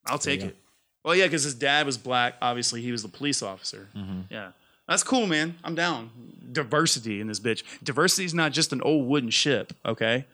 [0.07, 0.57] I'll take it.
[1.05, 2.35] Well, yeah, because his dad was black.
[2.41, 3.89] Obviously, he was the police officer.
[4.31, 4.53] Yeah.
[4.89, 5.57] That's cool, man.
[5.65, 6.11] I'm down.
[6.53, 7.63] Diversity in this bitch.
[7.83, 10.27] Diversity is not just an old wooden ship, okay?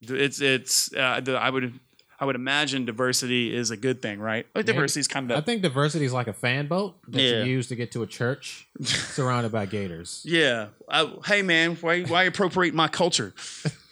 [0.00, 1.78] It's it's uh, I would
[2.20, 4.46] I would imagine diversity is a good thing, right?
[4.54, 4.72] Like Yeah.
[4.74, 5.36] diversity is kind of.
[5.38, 7.42] I think diversity is like a fan boat that Yeah.
[7.42, 10.22] you use to get to a church surrounded by gators.
[10.24, 10.68] yeah.
[10.88, 13.34] I, hey man, why why appropriate my culture?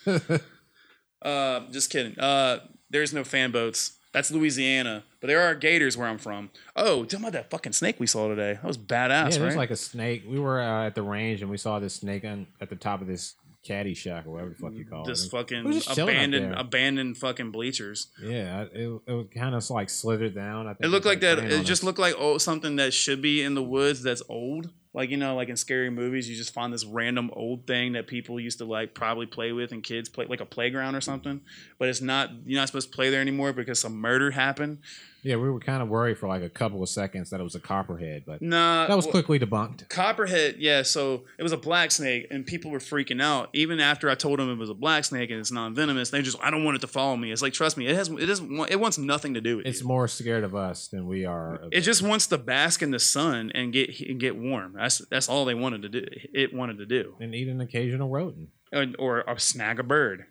[1.22, 2.18] uh, just kidding.
[2.18, 2.60] Uh,
[2.90, 3.92] there's no fan boats.
[4.12, 6.50] That's Louisiana, but there are gators where I'm from.
[6.74, 8.54] Oh, tell me about that fucking snake we saw today.
[8.54, 9.38] That was badass, yeah, right?
[9.38, 10.24] there's like a snake.
[10.28, 13.00] We were uh, at the range and we saw this snake on, at the top
[13.00, 15.30] of this caddy shack or whatever the fuck you call just it.
[15.30, 18.08] fucking just chilling abandoned abandoned fucking bleachers.
[18.22, 20.66] Yeah, it, it was kind of like slithered down.
[20.66, 21.38] I think It looked was, like that.
[21.38, 21.84] It just us.
[21.84, 24.70] looked like oh something that should be in the woods that's old.
[24.92, 28.08] Like you know, like in scary movies, you just find this random old thing that
[28.08, 31.40] people used to like probably play with and kids play like a playground or something.
[31.78, 32.30] But it's not.
[32.44, 34.78] You're not supposed to play there anymore because some murder happened.
[35.22, 37.54] Yeah, we were kind of worried for like a couple of seconds that it was
[37.54, 39.88] a copperhead, but Nah, that was well, quickly debunked.
[39.88, 40.82] Copperhead, yeah.
[40.82, 43.50] So it was a black snake, and people were freaking out.
[43.52, 46.22] Even after I told them it was a black snake and it's non venomous, they
[46.22, 47.32] just I don't want it to follow me.
[47.32, 49.66] It's like trust me, it has it doesn't want, it wants nothing to do with
[49.66, 49.68] it.
[49.68, 49.88] It's you.
[49.88, 51.56] more scared of us than we are.
[51.56, 54.74] Of It just wants to bask in the sun and get and get warm.
[54.76, 56.06] That's that's all they wanted to do.
[56.32, 58.48] It wanted to do, and eat an occasional rodent.
[58.72, 60.24] or, or, or snag a bird.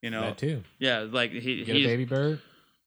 [0.00, 0.62] You know, That too.
[0.78, 2.40] yeah, like he Get a baby bird.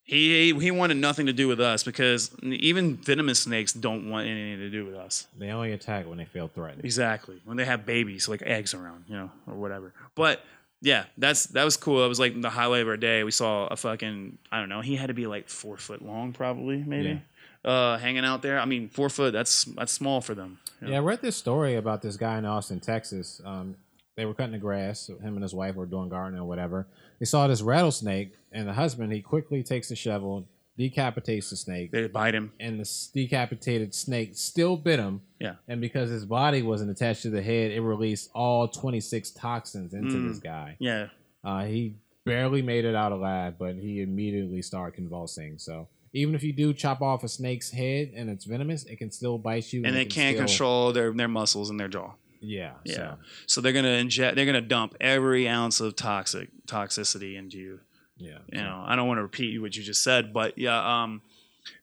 [0.06, 4.60] He he wanted nothing to do with us because even venomous snakes don't want anything
[4.60, 5.26] to do with us.
[5.38, 6.86] They only attack when they feel threatened.
[6.86, 7.42] Exactly.
[7.44, 9.94] When they have babies, like eggs around, you know, or whatever.
[10.14, 10.42] But
[10.82, 12.02] yeah, that's that was cool.
[12.02, 13.24] That was like the highlight of our day.
[13.24, 14.82] We saw a fucking I don't know.
[14.82, 17.20] He had to be like four foot long, probably maybe,
[17.64, 18.60] uh, hanging out there.
[18.60, 19.34] I mean, four foot.
[19.34, 20.60] That's that's small for them.
[20.82, 20.94] you know?
[20.94, 23.42] Yeah, I read this story about this guy in Austin, Texas.
[23.44, 23.76] Um,
[24.16, 25.08] they were cutting the grass.
[25.08, 26.86] Him and his wife were doing gardening or whatever.
[27.20, 30.48] They saw this rattlesnake, and the husband he quickly takes the shovel,
[30.78, 32.52] decapitates the snake, They bite him.
[32.60, 35.22] and the decapitated snake still bit him.
[35.40, 35.56] Yeah.
[35.68, 40.16] And because his body wasn't attached to the head, it released all 26 toxins into
[40.18, 40.28] Mm.
[40.30, 40.76] this guy.
[40.80, 41.08] Yeah.
[41.44, 45.58] Uh, he barely made it out alive, but he immediately started convulsing.
[45.58, 49.12] So even if you do chop off a snake's head and it's venomous, it can
[49.12, 49.84] still bite you.
[49.86, 52.14] And they can can't still- control their their muscles in their jaw.
[52.46, 52.74] Yeah.
[52.84, 52.96] Yeah.
[52.96, 53.18] So,
[53.48, 54.36] So they're gonna inject.
[54.36, 57.80] They're gonna dump every ounce of toxic toxicity into you.
[58.18, 58.38] yeah.
[58.52, 61.22] you know i don't want to repeat what you just said but yeah um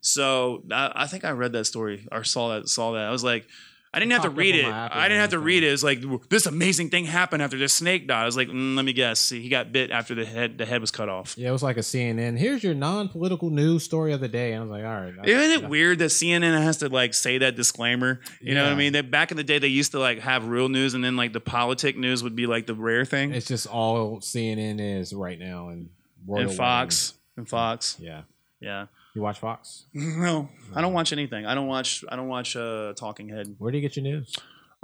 [0.01, 3.22] so I, I think i read that story or saw that saw that i was
[3.22, 3.47] like
[3.94, 6.47] i didn't have to read it i didn't have to read it it's like this
[6.47, 9.40] amazing thing happened after this snake died i was like mm, let me guess See,
[9.43, 11.77] he got bit after the head the head was cut off Yeah, it was like
[11.77, 12.39] a CNN.
[12.39, 14.52] Here's your non-political news story of the day.
[14.52, 15.14] And I was like, all right.
[15.23, 18.20] I- isn't it weird that CNN has to like say that disclaimer?
[18.40, 18.93] You know what I mean?
[18.94, 21.32] That back in the day they used to like have real news, and then like
[21.32, 23.32] the politic news would be like the rare thing.
[23.35, 25.90] It's just all CNN is right now, and
[26.27, 28.23] Royal and Fox and Fox, Yeah.
[28.60, 28.86] yeah.
[29.14, 29.84] You watch Fox?
[29.94, 31.44] No, I don't watch anything.
[31.47, 32.05] I don't watch.
[32.09, 33.55] I don't watch uh, Talking Head.
[33.59, 34.34] Where do you get your news?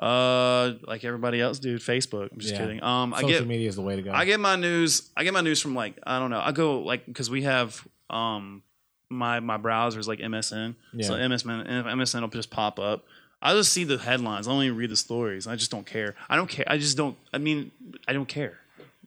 [0.01, 1.81] Uh, like everybody else, dude.
[1.81, 2.29] Facebook.
[2.33, 2.61] I'm just Yeah.
[2.61, 2.83] kidding.
[2.83, 4.13] Um, I Social get media is the way to go.
[4.13, 5.11] I get my news.
[5.17, 6.41] I get my news from like I don't know.
[6.43, 8.63] I go like because we have um
[9.11, 10.75] my my browsers like MSN.
[11.03, 11.27] So Yeah.
[11.27, 13.05] MSN MSN will just pop up.
[13.41, 14.47] I just see the headlines.
[14.47, 15.47] I don't even read the stories.
[15.47, 16.15] I just don't care.
[16.29, 16.65] I don't care.
[16.69, 17.17] I just don't.
[17.33, 17.71] I mean,
[18.07, 18.59] I don't care.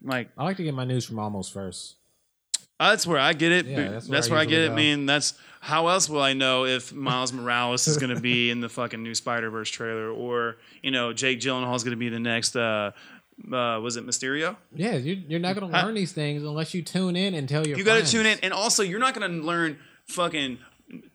[0.03, 1.95] Like I like to get my news from almost first.
[2.89, 3.65] That's where I get it.
[3.65, 4.71] Yeah, that's that's, where where, I I get it.
[4.71, 8.49] I mean, that's how else will I know if Miles Morales is going to be
[8.49, 11.97] in the fucking new Spider Verse trailer, or you know, Jake Gyllenhaal is going to
[11.97, 12.55] be the next.
[12.55, 12.91] uh
[13.51, 14.55] uh, was it Mysterio?
[14.75, 17.65] Yeah, you, you're not going to learn these things unless you tune in and tell
[17.65, 17.77] your.
[17.77, 20.59] You got to tune in, and also you're not going to learn fucking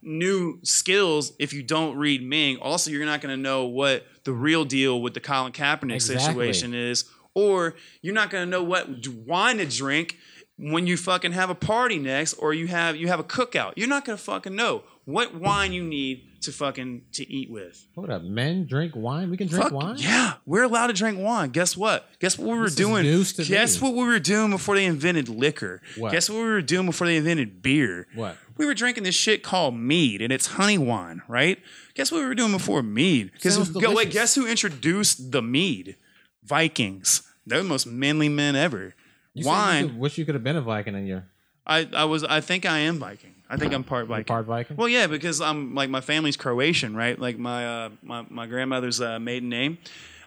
[0.02, 2.56] new skills if you don't read Ming.
[2.58, 6.26] Also, you're not going to know what the real deal with the Colin Kaepernick Exactly.
[6.26, 8.88] situation is, or you're not going to know what
[9.26, 10.16] wine to drink
[10.58, 13.74] when you fucking have a party next, or you have you have a cookout.
[13.76, 17.86] You're not to fucking know what wine you need to fucking to eat with.
[17.94, 19.30] Hold up, men drink wine.
[19.30, 19.96] We can drink Fuck, wine.
[19.98, 21.50] Yeah, we're allowed to drink wine.
[21.50, 22.08] Guess what?
[22.20, 23.04] Guess what we were This doing?
[23.04, 23.88] Guess me.
[23.88, 25.82] what we were doing before they invented liquor?
[25.96, 26.12] What?
[26.12, 28.06] Guess what we were doing before they invented beer?
[28.14, 28.36] What?
[28.56, 31.58] We were drinking this shit called mead, and it's honey wine, right?
[31.94, 33.32] Guess what we were doing before mead?
[33.32, 35.96] Because wait, guess who introduced the mead?
[36.42, 37.22] Vikings.
[37.44, 38.94] They're the most manly men ever.
[39.36, 41.24] You said you could- wish you could have been a Viking in your
[41.66, 42.22] I, I was.
[42.22, 43.34] I think I am Viking.
[43.50, 44.24] I think I'm part Viking.
[44.24, 44.76] part Viking.
[44.76, 47.18] Well, yeah, because I'm like my family's Croatian, right?
[47.18, 49.78] Like my uh, my my grandmother's uh, maiden name.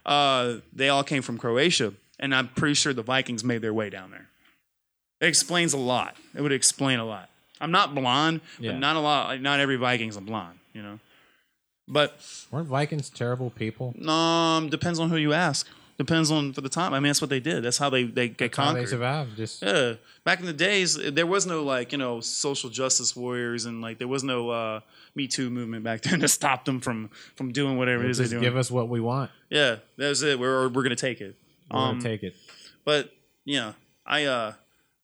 [0.06, 3.90] Uh, they all came from Croatia, and I'm pretty sure the Vikings made their way
[3.90, 4.28] down there.
[5.22, 6.16] It explains a lot.
[6.36, 7.30] It would explain a lot.
[7.62, 8.72] I'm not blonde, Yeah.
[8.72, 9.28] but not a lot.
[9.28, 11.00] Like, not every Viking's a blonde, you know.
[11.88, 12.20] But
[12.52, 13.94] Weren't Vikings terrible people?
[14.10, 15.68] um, depends on who you ask.
[16.00, 16.94] Depends on for the time.
[16.94, 17.62] I mean, that's what they did.
[17.64, 18.90] That's how they they get How they conquered.
[18.90, 19.36] survived?
[19.38, 23.66] Just Yeah, back in the days, there was no like you know social justice warriors
[23.66, 24.80] and like there was no uh,
[25.14, 28.28] Me Too movement back then to stop them from from doing whatever it is they're
[28.30, 28.42] doing.
[28.42, 29.30] give us what we want.
[29.50, 30.40] yeah, that's it.
[30.40, 31.36] We're we're gonna take it.
[31.70, 32.34] We're Um, gonna take it.
[32.86, 33.12] but
[33.44, 33.74] yeah,
[34.06, 34.54] I uh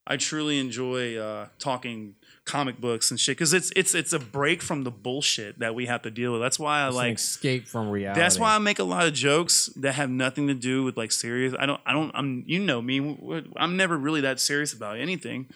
[0.08, 2.16] I truly enjoy uh talking
[2.46, 5.88] comic books and shit because it's it's it's a break from the bullshit that we
[5.88, 6.42] have to deal with.
[6.42, 8.20] That's why I It's an like escape from reality.
[8.22, 11.12] that's why I make a lot of jokes that have nothing to do with like
[11.12, 11.54] serious.
[11.58, 11.82] I don't.
[11.86, 12.12] I don't.
[12.14, 12.44] I'm.
[12.46, 13.44] You know me.
[13.58, 15.48] I'm never really that serious about anything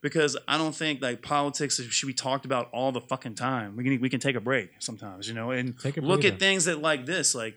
[0.00, 3.76] because I don't think like politics should be talked about all the fucking time.
[3.76, 6.38] We can we can take a break sometimes, you know, and Take a look at
[6.38, 7.56] things that like this, like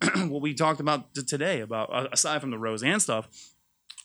[0.16, 3.28] what we talked about today about uh, aside from the Roseanne stuff,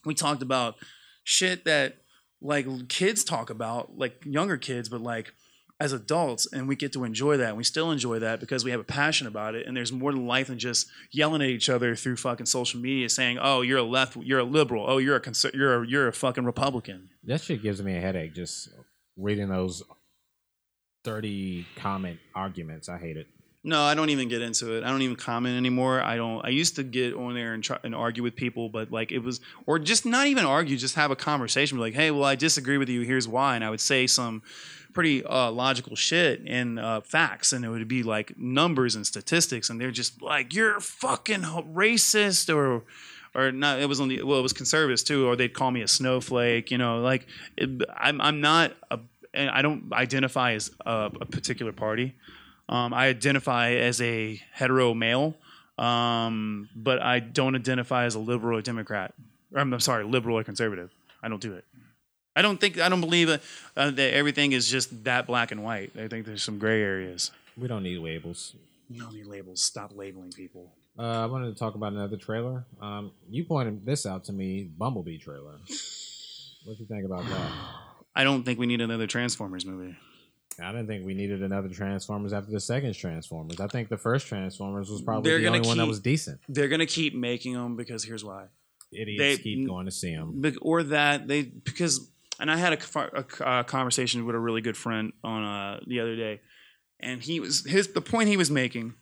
[0.06, 0.76] we talked about
[1.24, 1.98] shit that
[2.42, 5.34] like kids talk about, like younger kids, but like
[5.80, 7.50] as adults, and we get to enjoy that.
[7.50, 9.68] And we still enjoy that because we have a passion about it.
[9.68, 13.10] And there's more to life than just yelling at each other through fucking social media,
[13.10, 14.86] saying, "Oh, you're a left, you're a liberal.
[14.88, 18.34] Oh, you're a you're a, you're a fucking Republican." that shit gives me a headache
[18.34, 18.70] just
[19.16, 19.84] reading those
[21.04, 22.90] thirty comment arguments.
[22.90, 23.28] I hate it.
[23.68, 24.86] No, I don't even get into it.
[24.86, 26.02] I don't even comment anymore.
[26.02, 26.44] I don't.
[26.46, 29.20] I used to get on there and try and argue with people, but like it
[29.20, 31.78] was, or just not even argue, just have a conversation.
[31.78, 33.02] Like, hey, well, I disagree with you.
[33.02, 34.42] Here's why, and I would say some
[34.94, 39.70] pretty uh, logical shit and uh, facts, and it would be like numbers and statistics,
[39.70, 42.86] and they're just like, you're fucking racist, or
[43.36, 43.82] or not.
[43.82, 46.72] It was on the well, it was conservatives too, or they'd call me a snowflake.
[46.72, 47.28] You know, like
[47.58, 48.78] it, I'm I'm not
[49.34, 52.16] and I don't identify as a, a particular party.
[52.70, 55.36] Um, I identify as a hetero male,
[55.78, 59.14] um, but I don't identify as a liberal or Democrat.
[59.54, 60.92] Or, I'm sorry, liberal or conservative.
[61.24, 61.66] I don't do it.
[62.36, 63.42] I don't think I don't believe that,
[63.76, 65.92] uh, that everything is just that black and white.
[65.98, 67.32] I think there's some gray areas.
[67.58, 68.54] We don't need labels.
[68.90, 69.64] You don't need labels.
[69.64, 70.72] Stop labeling people.
[71.00, 72.66] Uh, I wanted to talk about another trailer.
[72.82, 75.54] Um, you pointed this out to me, Bumblebee trailer.
[76.66, 77.52] What do you think about that?
[78.16, 79.96] I don't think we need another Transformers movie.
[80.60, 83.60] I didn't think we needed another Transformers after the second Transformers.
[83.60, 86.40] I think the first Transformers was probably They're the only one that keep- was decent.
[86.50, 88.46] They're gonna keep making them because here's why.
[88.92, 90.42] Idiots They- keep going to see them.
[90.62, 92.10] Or that they because
[92.40, 93.00] and I had a,
[93.42, 96.42] a uh, conversation with a really good friend on uh, the other day,
[97.00, 98.94] and he was his the point he was making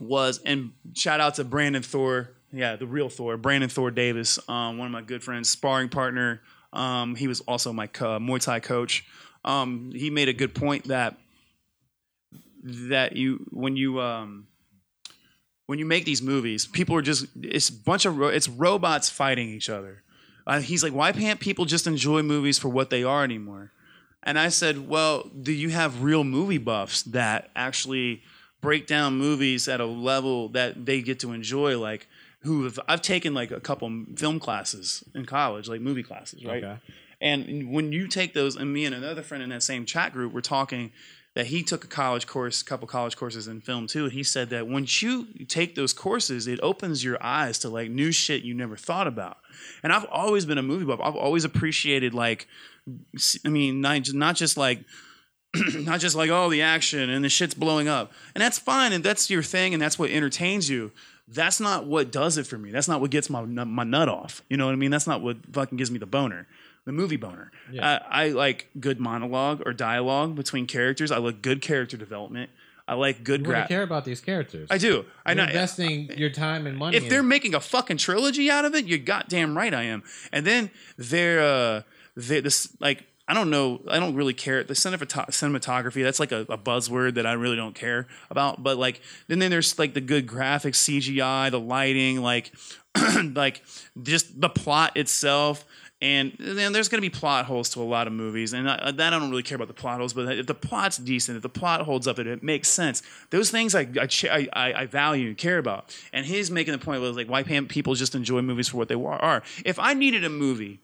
[0.00, 4.78] was and shout out to Brandon Thor, yeah, the real Thor, Brandon Thor Davis, um,
[4.78, 6.40] one of my good friends, sparring partner.
[6.72, 9.04] Um, he was also my co- Muay Thai coach.
[9.44, 11.16] Um, he made a good point that
[12.62, 14.48] that you when you um,
[15.66, 19.08] when you make these movies, people are just it's a bunch of ro- it's robots
[19.08, 20.02] fighting each other.
[20.46, 23.70] Uh, he's like, why can't people just enjoy movies for what they are anymore?
[24.22, 28.22] And I said, well, do you have real movie buffs that actually
[28.60, 31.78] break down movies at a level that they get to enjoy?
[31.78, 32.08] Like,
[32.40, 36.64] who have, I've taken like a couple film classes in college, like movie classes, right?
[36.64, 36.78] Okay.
[37.20, 40.32] And when you take those, and me and another friend in that same chat group
[40.32, 40.92] were talking
[41.34, 44.04] that he took a college course, a couple college courses in film too.
[44.04, 47.90] And He said that once you take those courses, it opens your eyes to like
[47.90, 49.38] new shit you never thought about.
[49.82, 51.00] And I've always been a movie buff.
[51.02, 52.48] I've always appreciated like,
[53.44, 54.84] I mean, not, not just like
[55.74, 59.02] not just like oh the action and the shit's blowing up, and that's fine and
[59.02, 60.92] that's your thing and that's what entertains you.
[61.26, 62.70] That's not what does it for me.
[62.70, 64.42] That's not what gets my my nut off.
[64.48, 64.90] You know what I mean?
[64.90, 66.46] That's not what fucking gives me the boner,
[66.88, 67.52] the movie boner.
[67.70, 68.00] Yeah.
[68.10, 71.12] I, I like good monologue or dialogue between characters.
[71.12, 72.48] I like good character development.
[72.88, 74.68] I like good You really gra- care about these characters.
[74.70, 75.04] I do.
[75.26, 75.50] I You're know.
[75.50, 76.96] investing your time and money.
[76.96, 80.02] If in- they're making a fucking trilogy out of it, you're goddamn right I am.
[80.32, 81.82] And then they're uh
[82.16, 84.64] they this like I don't know, I don't really care.
[84.64, 88.62] The cinematography, that's like a, a buzzword that I really don't care about.
[88.62, 92.50] But like then then there's like the good graphics, CGI, the lighting, like
[93.34, 93.62] like
[94.02, 95.66] just the plot itself.
[96.00, 98.92] And then there's going to be plot holes to a lot of movies, and I,
[98.92, 100.12] that I don't really care about the plot holes.
[100.12, 103.50] But if the plot's decent, if the plot holds up, and it makes sense, those
[103.50, 105.96] things I I, I, I I value and care about.
[106.12, 108.88] And he's making the point was like, why can't people just enjoy movies for what
[108.88, 109.42] they are?
[109.64, 110.78] If I needed a movie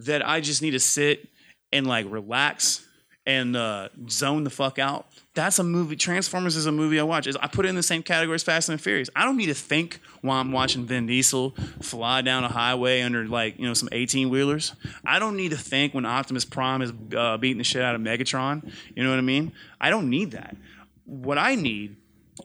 [0.00, 1.28] that I just need to sit
[1.72, 2.85] and like relax
[3.26, 5.06] and uh, zone the fuck out.
[5.34, 5.96] That's a movie.
[5.96, 7.28] Transformers is a movie I watch.
[7.40, 9.10] I put it in the same category as Fast and Furious.
[9.14, 11.50] I don't need to think while I'm watching Vin Diesel
[11.82, 14.74] fly down a highway under like you know some 18 wheelers.
[15.04, 18.00] I don't need to think when Optimus Prime is uh, beating the shit out of
[18.00, 18.72] Megatron.
[18.94, 19.52] You know what I mean?
[19.80, 20.56] I don't need that.
[21.04, 21.96] What I need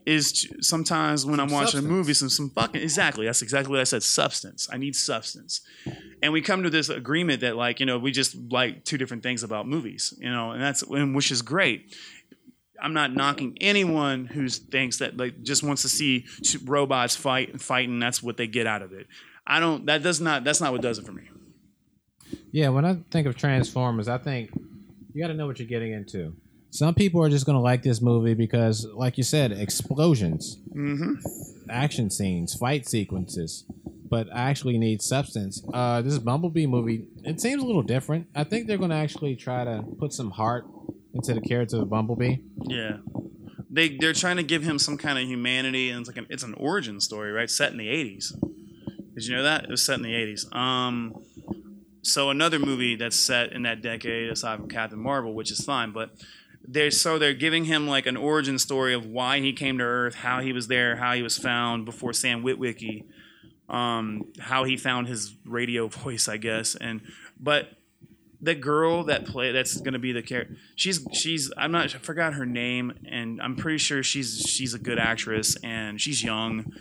[0.05, 1.85] is to, sometimes when I'm watching substance.
[1.85, 3.25] a movie, some some fucking exactly.
[3.25, 4.03] That's exactly what I said.
[4.03, 4.69] Substance.
[4.71, 5.61] I need substance
[6.21, 9.23] and we come to this agreement that like you know we just like two different
[9.23, 11.95] things about movies you know and that's and which is great
[12.81, 16.25] i'm not knocking anyone who thinks that like just wants to see
[16.63, 19.07] robots fight and fight and that's what they get out of it
[19.47, 21.23] i don't that does not that's not what does it for me
[22.51, 24.51] Yeah, when I think of Transformers, I think
[25.13, 26.33] you got to know what you're getting into.
[26.71, 30.57] Some people are just going to like this movie because, like you said, explosions,
[31.69, 33.65] action scenes, fight sequences,
[34.09, 35.63] but I actually need substance.
[35.73, 38.27] Uh, this Bumblebee movie, it seems a little different.
[38.35, 40.65] I think they're going to actually try to put some heart
[41.13, 42.37] into the character of Bumblebee.
[42.67, 42.97] yeah
[43.73, 46.43] they they're trying to give him some kind of humanity and it's like an, it's
[46.43, 48.33] an origin story right set in the 80s
[49.15, 51.13] did you know that it was set in the 80s um
[52.01, 55.91] so another movie that's set in that decade aside from captain marvel which is fine
[55.91, 56.11] but
[56.71, 60.15] they're so they're giving him like an origin story of why he came to earth
[60.15, 63.03] how he was there how he was found before sam witwicky
[63.69, 66.75] um how he found his radio voice i guess.
[66.75, 67.01] And
[67.39, 67.77] but
[68.41, 72.33] the girl that play that's to be the character she's she's i'm not i forgot
[72.33, 76.73] her name and i'm pretty sure she's she's a good actress and she's young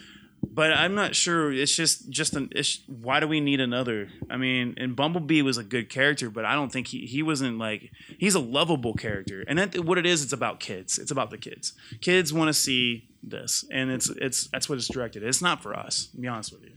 [0.42, 4.08] but i'm not sure it's just just an it's, why do we need another?
[4.28, 7.58] I mean and bumblebee was a good character but i don't think he he wasn't
[7.58, 9.44] like he's a lovable character.
[9.46, 10.98] And that what it is it's about kids.
[10.98, 11.72] It's about the kids.
[12.00, 15.22] Kids want to see this and it's it's that's what it's directed.
[15.22, 16.72] It's not for us to be honest with you.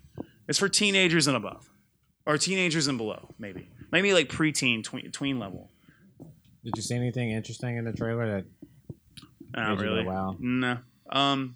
[0.48, 1.70] It's for teenagers and above.
[2.26, 3.70] Or teenagers and below maybe.
[3.92, 5.70] Maybe like preteen tween, tween level.
[6.64, 8.46] Did you see anything interesting in the trailer that
[9.56, 10.04] not really.
[10.04, 10.36] wow.
[10.40, 10.80] no
[11.12, 11.56] um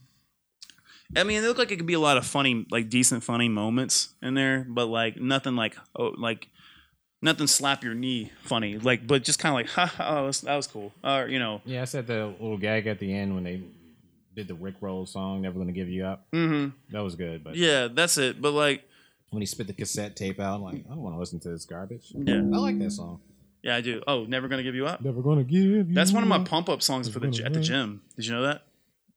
[1.15, 3.47] I mean, it looked like it could be a lot of funny, like decent, funny
[3.49, 6.49] moments in there, but like nothing like oh, like
[7.21, 10.55] nothing slap your knee funny, like but just kind of like, ha, ha, oh, that
[10.55, 13.43] was, cool, or you know, Yeah, I said the little gag at the end when
[13.43, 13.61] they
[14.35, 17.55] did the Rick Roll song, "Never Gonna Give You Up." hmm That was good, but
[17.55, 18.41] yeah, that's it.
[18.41, 18.83] But like,
[19.29, 21.49] when he spit the cassette tape out, I'm like, I don't want to listen to
[21.49, 22.11] this garbage.
[22.13, 23.19] yeah, I like that song.
[23.63, 24.03] yeah, I do.
[24.07, 25.01] Oh, never gonna give you up.
[25.01, 25.83] Never gonna give you.
[25.83, 28.01] That's one of my pump up songs for the at the gym.
[28.15, 28.63] Did you know that?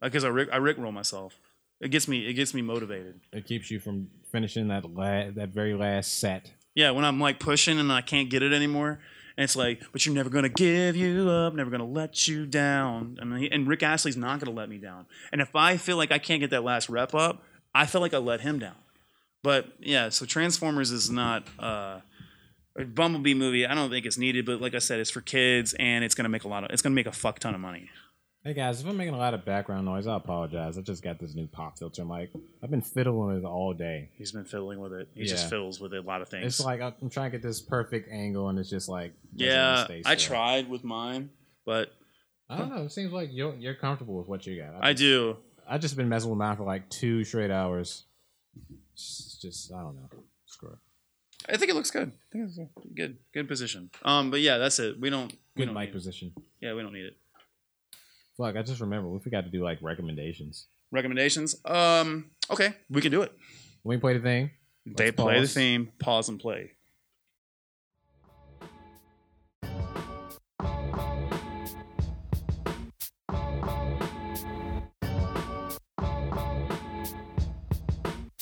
[0.01, 1.39] Because I rick I rick roll myself.
[1.81, 3.21] It gets me it gets me motivated.
[3.33, 6.51] It keeps you from finishing that la- that very last set.
[6.75, 9.01] Yeah, when I'm like pushing and I can't get it anymore,
[9.37, 13.19] and it's like, but you're never gonna give you up, never gonna let you down.
[13.21, 15.07] I mean, and Rick Astley's not gonna let me down.
[15.33, 17.43] And if I feel like I can't get that last rep up,
[17.75, 18.77] I feel like I let him down.
[19.43, 22.01] But yeah, so Transformers is not uh,
[22.77, 23.67] a Bumblebee movie.
[23.67, 26.29] I don't think it's needed, but like I said, it's for kids and it's gonna
[26.29, 27.89] make a lot of it's gonna make a fuck ton of money.
[28.43, 30.79] Hey guys, if I'm making a lot of background noise, I apologize.
[30.79, 32.31] I just got this new pop filter mic.
[32.63, 34.09] I've been fiddling with it all day.
[34.17, 35.09] He's been fiddling with it.
[35.15, 35.27] He Yeah.
[35.29, 36.47] just fiddles with it, a lot of things.
[36.47, 39.85] It's like I'm trying to get this perfect angle, and it's just like doesn't yeah,
[39.85, 40.29] stay I still.
[40.35, 41.29] tried with mine,
[41.67, 41.93] but
[42.49, 42.83] I don't know.
[42.85, 44.75] It seems like you're you're comfortable with what you got.
[44.83, 45.37] I just- do.
[45.69, 48.05] I just been messing with mine for like two straight hours.
[48.95, 50.09] It's just I don't know.
[50.47, 50.79] Screw it.
[51.53, 52.09] I think it looks good.
[52.09, 52.59] I think it's
[52.95, 53.91] good, good position.
[54.03, 54.99] Um, but yeah, that's it.
[54.99, 55.31] We don't.
[55.57, 55.93] We Good don't mic need it.
[55.93, 56.33] position.
[56.61, 57.17] Yeah, we don't need it.
[58.41, 60.67] Fuck, I just remember we forgot to do like recommendations.
[60.91, 61.57] Recommendations.
[61.65, 63.33] Um, okay, we can do it.
[63.83, 64.51] When we play the thing,
[64.87, 65.55] They Let's play the pause.
[65.55, 65.93] theme.
[65.99, 66.73] Pause and play.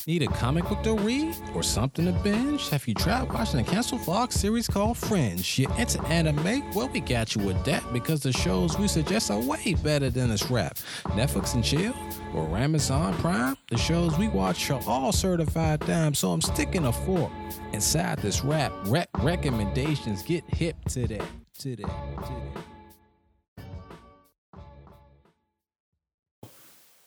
[0.08, 2.70] Need a comic book to read or something to binge?
[2.70, 5.58] Have you tried watching a canceled Fox series called Fringe?
[5.58, 6.64] You into anime?
[6.70, 10.30] Well, we got you with that because the shows we suggest are way better than
[10.30, 10.78] this rap.
[11.08, 11.92] Netflix and chill
[12.34, 13.54] or Amazon Prime?
[13.68, 17.30] The shows we watch are all certified dime, so I'm sticking a fork
[17.74, 18.72] inside this rap.
[18.86, 21.20] Rep recommendations get hip today.
[21.58, 21.84] Today.
[21.84, 22.62] Today.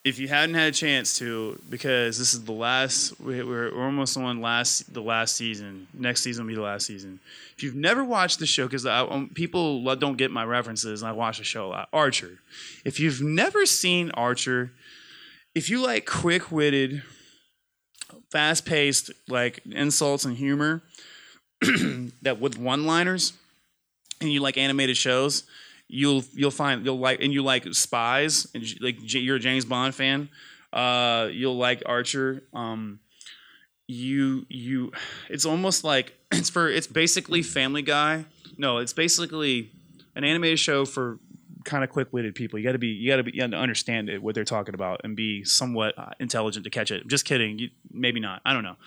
[0.03, 3.85] If you hadn't had a chance to, because this is the last, we- we're, we're
[3.85, 5.87] almost on last the last season.
[5.93, 7.19] Next season will be the last season.
[7.55, 11.11] If you've never watched the show, because um, people don't get my references, and I
[11.11, 11.89] watch the show a lot.
[11.93, 12.39] Archer.
[12.83, 14.71] If you've never seen Archer,
[15.53, 17.03] if you like quick-witted,
[18.31, 20.81] fast-paced, like insults and humor,
[22.23, 23.33] that with one-liners,
[24.19, 25.43] and you like animated shows,
[25.91, 29.93] you'll you'll find you'll like and you like spies and like you're a James Bond
[29.93, 30.29] fan,
[30.73, 32.43] uh, you'll like Archer.
[32.53, 32.99] Um,
[33.87, 34.93] you you,
[35.29, 38.25] it's almost like it's for it's basically Family Guy.
[38.57, 39.71] No, it's basically
[40.15, 41.19] an animated show for
[41.63, 42.57] kind of quick-witted people.
[42.57, 44.45] You got to be you got to be you got to understand it what they're
[44.45, 47.05] talking about and be somewhat uh, intelligent to catch it.
[47.07, 47.59] Just kidding.
[47.59, 48.41] You, maybe not.
[48.45, 48.77] I don't know.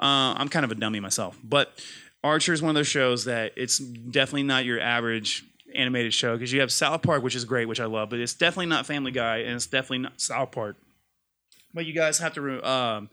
[0.00, 1.78] Uh, I'm kind of a dummy myself, but
[2.24, 5.44] Archer is one of those shows that it's definitely not your average
[5.74, 8.34] animated show because you have South Park, which is great, which I love, but it's
[8.34, 10.76] definitely not Family Guy and it's definitely not South Park.
[11.72, 12.40] But you guys have to.
[12.40, 13.10] re- Um,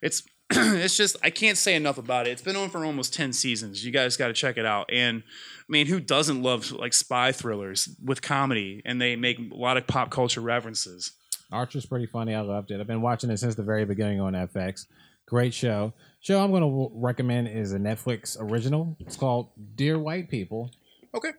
[0.00, 2.30] it's it's just I can't say enough about it.
[2.30, 3.84] It's been on for almost ten seasons.
[3.84, 4.88] You guys got to check it out.
[4.90, 8.80] And I mean, who doesn't love like spy thrillers with comedy?
[8.86, 11.12] And they make a lot of pop culture references.
[11.52, 12.34] Archer's pretty funny.
[12.34, 12.80] I loved it.
[12.80, 14.86] I've been watching it since the very beginning on FX.
[15.26, 15.92] Great show.
[16.20, 18.96] Show I'm going to recommend is a Netflix original.
[19.00, 20.70] It's called Dear White People.
[21.14, 21.30] Okay.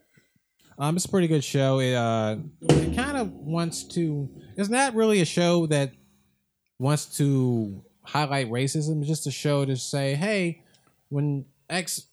[0.80, 1.80] Um, it's a pretty good show.
[1.80, 4.30] It uh, it kind of wants to.
[4.56, 5.92] It's not really a show that
[6.80, 9.00] wants to highlight racism.
[9.00, 10.64] It's just a show to say, hey,
[11.10, 12.06] when X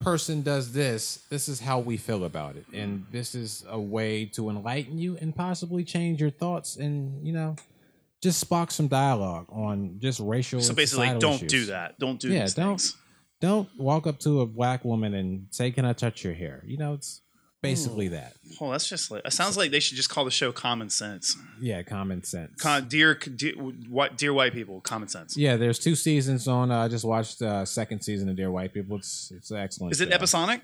[0.00, 4.26] person does this, this is how we feel about it, and this is a way
[4.26, 7.56] to enlighten you and possibly change your thoughts, and you know,
[8.22, 10.60] just spark some dialogue on just racial.
[10.60, 11.50] So basically, don't issues.
[11.50, 11.98] do that.
[11.98, 12.96] Don't do Yeah, don't- things.
[13.40, 16.76] Don't walk up to a black woman and say, "Can I touch your hair?" You
[16.78, 17.20] know, it's
[17.64, 18.34] basically that.
[18.60, 21.36] Oh, that's just like it sounds like they should just call the show Common Sense.
[21.60, 22.60] Yeah, common sense.
[22.60, 25.36] Con, dear, dear, what, dear white people, Common Sense.
[25.36, 26.70] yeah, there's two seasons on.
[26.70, 28.96] uh, I just watched uh, second season of Dear White People.
[28.96, 29.92] It's it's an excellent.
[29.92, 30.14] Is it show.
[30.14, 30.60] episodic?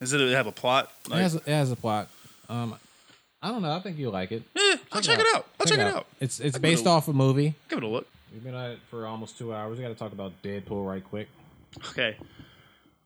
[0.00, 0.92] Does it have a plot?
[1.06, 2.08] It Like, has, it has a plot.
[2.50, 2.74] Um,
[3.42, 3.72] I don't know.
[3.72, 4.42] I think you'll like it.
[4.54, 5.46] eh, I'll check it out.
[5.58, 6.06] I'll check it out.
[6.20, 7.54] It's it's based off a movie.
[7.70, 8.06] Give it a look.
[8.32, 9.78] We've been at it for almost two hours.
[9.78, 11.28] We got to talk about Deadpool right quick.
[11.90, 12.16] Okay.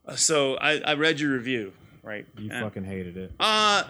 [0.07, 1.73] Uh, so I, I read your review,
[2.03, 2.27] right?
[2.39, 3.33] You And- fucking hated it.
[3.41, 3.85] Uh,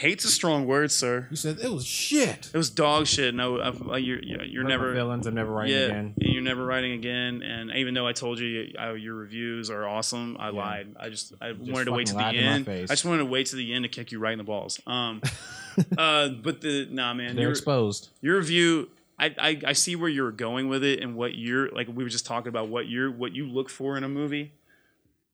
[0.00, 1.26] hate's a strong word, sir.
[1.30, 2.50] You said it was shit.
[2.52, 3.34] It was dog shit.
[3.34, 4.92] No, uh, you're you're, you're Hurt never.
[4.94, 5.26] villains.
[5.26, 6.14] I'm never writing Yeah, again.
[6.20, 7.42] and you're never writing again.
[7.42, 10.94] And even though I told you uh, your reviews are awesome, I lied.
[10.98, 12.84] I just I wanted to wait to the fucking lied to my end.
[12.84, 14.80] I just wanted to wait to the end to kick you right in the balls.
[14.86, 15.20] Um,
[15.98, 18.08] uh, but the nah, man, They're exposed.
[18.22, 18.88] your review.
[19.18, 22.10] I, I, I see where you're going with it and what you're like we were
[22.10, 24.52] just talking about what you're what you look for in a movie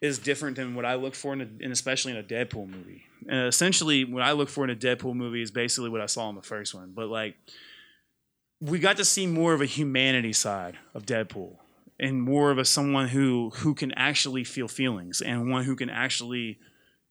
[0.02, 3.04] is different than what I look for in a, and especially in a Deadpool movie.
[3.28, 6.28] And essentially what I look for in a Deadpool movie is basically what I saw
[6.28, 6.92] in the first one.
[6.94, 7.36] But like
[8.60, 11.56] we got to see more of a humanity side of Deadpool
[12.00, 15.88] and more of a someone who who can actually feel feelings and one who can
[15.88, 16.58] actually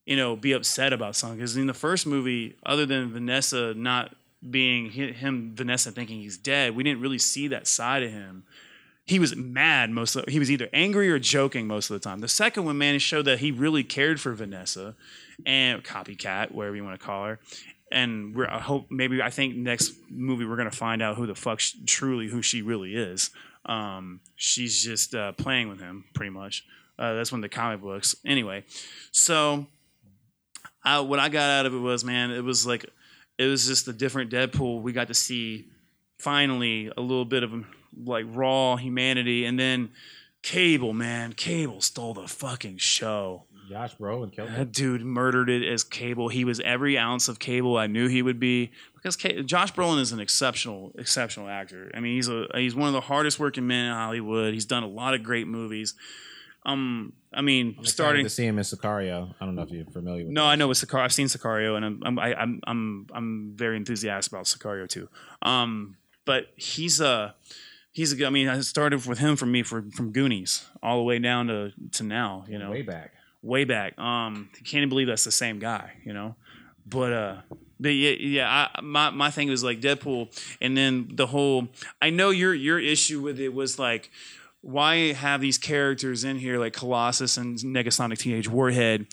[0.06, 4.16] you know be upset about something because in the first movie other than Vanessa not
[4.50, 8.44] being him Vanessa thinking he's dead we didn't really see that side of him
[9.12, 12.20] he was mad most of he was either angry or joking most of the time
[12.20, 14.96] the second one man showed that he really cared for Vanessa
[15.46, 17.40] and copycat whatever you want to call her
[17.92, 21.36] and we're I hope maybe I think next movie we're gonna find out who the
[21.36, 23.32] fuck sh- truly who she really is.
[23.66, 26.66] Um, she's just uh, playing with him pretty much.
[26.98, 28.16] Uh, that's one of the comic books.
[28.26, 28.64] Anyway,
[29.12, 29.68] so
[30.84, 32.86] uh, what I got out of it was man, it was like
[33.38, 34.82] it was just a different Deadpool.
[34.82, 35.68] We got to see
[36.18, 37.54] finally a little bit of
[38.04, 39.90] like raw humanity, and then
[40.42, 43.44] Cable, man, Cable stole the fucking show.
[43.70, 44.72] Josh Brolin killed That it.
[44.74, 46.28] dude murdered it as Cable.
[46.28, 50.02] He was every ounce of Cable I knew he would be because Ca- Josh Brolin
[50.02, 51.90] is an exceptional, exceptional actor.
[51.94, 54.54] I mean, he's a he's one of the hardest working men in Hollywood.
[54.54, 55.94] He's done a lot of great movies.
[56.66, 58.26] Um, I mean, I'm starting.
[58.26, 59.34] to see him in Sicario.
[59.40, 60.34] I don't know if you're familiar with.
[60.34, 60.50] No, that.
[60.50, 61.02] I know with Sicario.
[61.04, 65.08] I've seen Sicario, and I'm I'm I, I'm I'm I'm very enthusiastic about Sicario too.
[65.42, 65.96] Um,
[66.26, 67.36] but he's a
[67.92, 68.28] he's a good.
[68.28, 71.48] I mean, I started with him from me for from Goonies all the way down
[71.48, 72.46] to to now.
[72.48, 73.14] You know, way back.
[73.42, 73.98] way back.
[74.00, 76.36] Um, can't even believe that's the same guy, you know.
[76.86, 77.42] but uh
[77.82, 80.30] but yeah, yeah I, my my thing was like Deadpool,
[80.62, 81.68] and then the whole.
[82.02, 84.12] I know your your issue with it was like,
[84.62, 89.08] why have these characters in here like Colossus and Negasonic Teenage Warhead,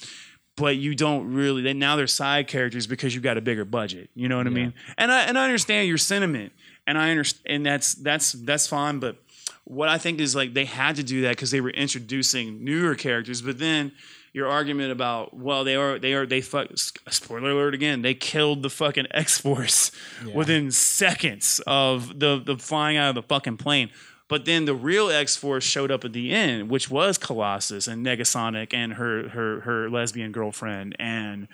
[0.54, 1.62] but you don't really.
[1.62, 4.10] Then now they're side characters because you've got a bigger budget.
[4.14, 4.74] You know what I mean?
[4.98, 6.52] And I and I understand your sentiment,
[6.88, 8.98] and I understand, and that's that's that's fine.
[8.98, 9.16] But
[9.64, 12.94] what I think is like they had to do that because they were introducing newer
[12.94, 13.92] characters, but then
[14.32, 18.62] your argument about well they are they are they fuck spoiler alert again they killed
[18.62, 19.90] the fucking X Force
[20.34, 23.90] within seconds of the the flying out of the fucking plane.
[24.28, 28.04] But then the real X Force showed up at the end, which was Colossus and
[28.04, 31.48] Negasonic and her her her lesbian girlfriend and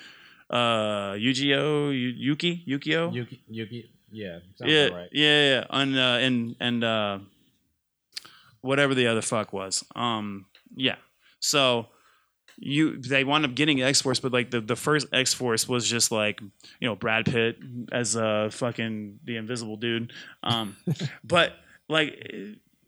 [0.50, 5.08] uh Yu-Gi-Oh, Yuki, Yukio Yuki, Yuki, yeah, yeah, right.
[5.12, 7.18] yeah, yeah, and uh, and and uh,
[8.60, 9.84] whatever the other fuck was.
[9.94, 10.96] Um, yeah.
[11.40, 11.88] So
[12.56, 15.88] you they wound up getting X Force, but like the the first X Force was
[15.88, 16.40] just like
[16.80, 17.58] you know Brad Pitt
[17.92, 20.12] as uh fucking the Invisible Dude.
[20.42, 20.76] Um,
[21.24, 21.52] but
[21.88, 22.32] like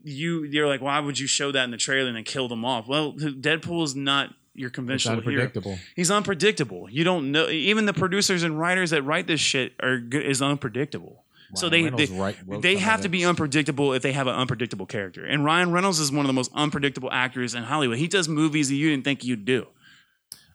[0.03, 2.65] you you're like why would you show that in the trailer and then kill them
[2.65, 2.87] off?
[2.87, 5.51] Well, Deadpool is not your It's conventional hero.
[5.95, 6.89] He's unpredictable.
[6.91, 7.49] You don't know.
[7.49, 11.25] Even the producers and writers that write this shit are is unpredictable.
[11.55, 12.11] so they Reynolds
[12.47, 15.25] they, they have to be unpredictable if they have an unpredictable character.
[15.25, 17.99] And Ryan Reynolds is one of the most unpredictable actors in Hollywood.
[17.99, 19.67] He does movies that you didn't think you'd do.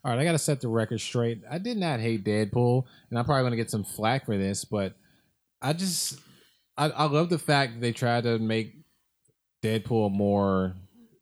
[0.03, 1.43] All right, I got to set the record straight.
[1.49, 4.65] I did not hate Deadpool, and I'm probably going to get some flack for this,
[4.65, 4.95] but
[5.61, 6.19] I just
[6.75, 8.73] I, I love the fact that they tried to make
[9.63, 10.75] Deadpool more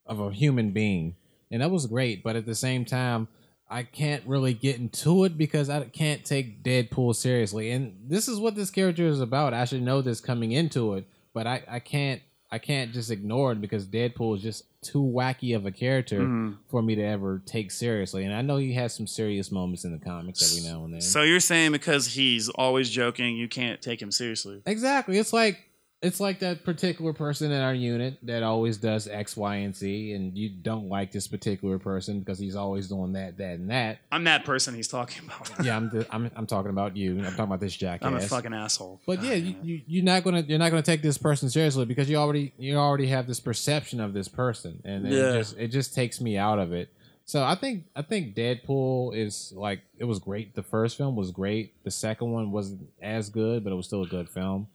[0.06, 1.16] of a human being,
[1.52, 2.24] and that was great.
[2.24, 3.28] But at the same time,
[3.70, 8.40] I can't really get into it because I can't take Deadpool seriously, and this is
[8.40, 9.54] what this character is about.
[9.54, 12.22] I should know this coming into it, but I I can't
[12.52, 16.54] I can't just ignore it because Deadpool is just too wacky of a character Mm-hmm.
[16.68, 18.24] for me to ever take seriously.
[18.26, 21.02] And I know he has some serious moments in the comics every now and then.
[21.02, 24.64] So you're saying because he's always joking, you can't take him seriously?
[24.66, 25.69] exactly, it's like
[26.02, 30.14] it's like that particular person in our unit that always does X, Y, and Z,
[30.14, 34.00] and you don't like this particular person because he's always doing that, that, and that.
[34.10, 35.50] I'm that person he's talking about.
[35.66, 37.18] Yeah, I'm the, I'm I'm talking about you.
[37.18, 38.08] I'm talking about this jackass.
[38.08, 39.02] I'm a fucking asshole.
[39.06, 42.10] But yeah, you, you you're not gonna you're not gonna take this person seriously because
[42.10, 45.94] you already you already have this perception of this person, and it just it just
[45.94, 46.94] takes me out of it.
[47.26, 50.56] So I think I think Deadpool is like it was great.
[50.56, 51.84] The first film was great.
[51.84, 54.68] The second one wasn't as good, but it was still a good film.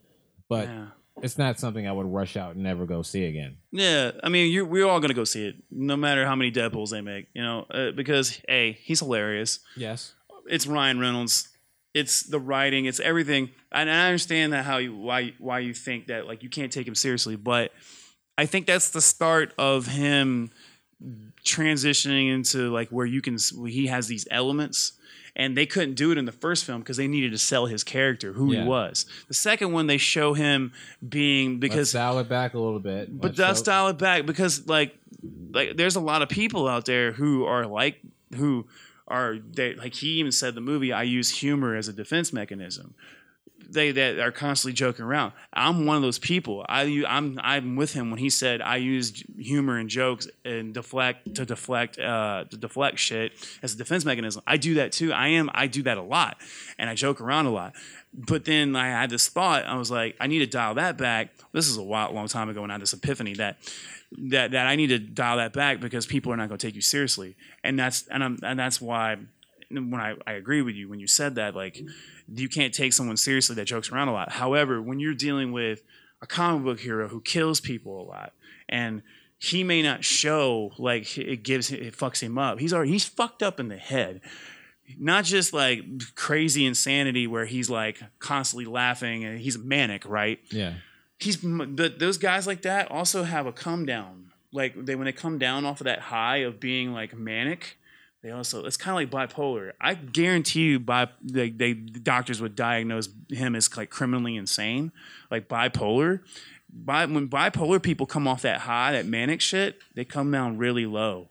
[0.47, 0.85] But Yeah.
[1.21, 3.57] It's not something I would rush out and never go see again.
[3.71, 6.91] Yeah, I mean, you're, we're all gonna go see it, no matter how many Deadpool's
[6.91, 9.59] they make, you know, uh, because a he's hilarious.
[9.75, 10.13] Yes.
[10.47, 11.49] It's Ryan Reynolds.
[11.93, 12.85] It's the writing.
[12.85, 13.51] It's everything.
[13.71, 16.87] And I understand that how you why why you think that like you can't take
[16.87, 17.71] him seriously, but
[18.37, 20.51] I think that's the start of him
[21.45, 23.37] transitioning into like where you can
[23.67, 24.93] he has these elements.
[25.37, 27.83] And they couldn't do it in the first film because they needed to sell his
[27.83, 28.61] character, who Yeah.
[28.63, 29.05] he was.
[29.27, 30.71] The second one, they show him
[31.07, 33.19] being because dial it back a little bit.
[33.19, 34.95] but Let's dial it back because like
[35.51, 37.99] like there's a lot of people out there who are like
[38.35, 38.65] who
[39.07, 42.31] are they like he even said in the movie I use humor as a defense
[42.31, 42.93] mechanism.
[43.75, 45.33] They that are constantly joking around.
[45.53, 46.65] I'm one of those people.
[46.67, 51.35] I I'm I'm with him when he said I use humor and jokes and deflect
[51.35, 54.41] to deflect uh, to deflect shit as a defense mechanism.
[54.47, 55.13] I do that too.
[55.13, 56.37] I am I do that a lot,
[56.79, 57.73] and I joke around a lot.
[58.13, 59.65] But then I had this thought.
[59.65, 61.35] I was like, I need to dial that back.
[61.51, 63.57] This is a while, long time ago, and I had this epiphany that
[64.29, 66.75] that that I need to dial that back because people are not going to take
[66.75, 69.17] you seriously, and that's and I'm and that's why
[69.69, 72.37] when I, I agree with you when you said that like mm-hmm.
[72.37, 74.31] you can't take someone seriously that jokes around a lot.
[74.31, 75.83] However, when you're dealing with
[76.21, 78.33] a comic book hero who kills people a lot
[78.69, 79.01] and
[79.37, 82.59] he may not show like it gives it fucks him up.
[82.59, 84.21] He's already he's fucked up in the head.
[84.97, 85.83] Not just like
[86.15, 90.39] crazy insanity where he's like constantly laughing and he's manic, right?
[90.49, 90.75] Yeah.
[91.17, 95.11] he's but those guys like that also have a come down like they when they
[95.11, 97.77] come down off of that high of being like manic
[98.25, 99.73] they also it's kind of like bipolar.
[99.79, 104.91] I guarantee you by they, they doctors would diagnose him as like criminally insane
[105.29, 106.21] like bipolar.
[106.73, 110.87] By, when bipolar people come off that high that manic shit they come down really
[110.87, 111.29] low.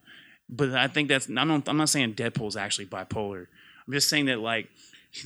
[0.49, 3.49] But i think that's i'm not, I'm not saying deadpool's actually bipolar.
[3.87, 4.69] I'm just saying that like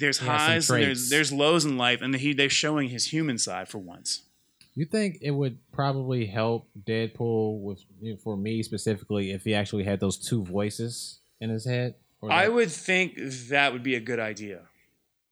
[0.00, 3.36] there's He highs and there's there's lows in life and he they're showing his human
[3.36, 4.22] side for once.
[4.74, 7.84] You think it would probably help Deadpool with
[8.22, 11.94] for me specifically if he actually had those two voices in his head?
[12.20, 13.14] Or I would think
[13.48, 14.62] that would be a good idea.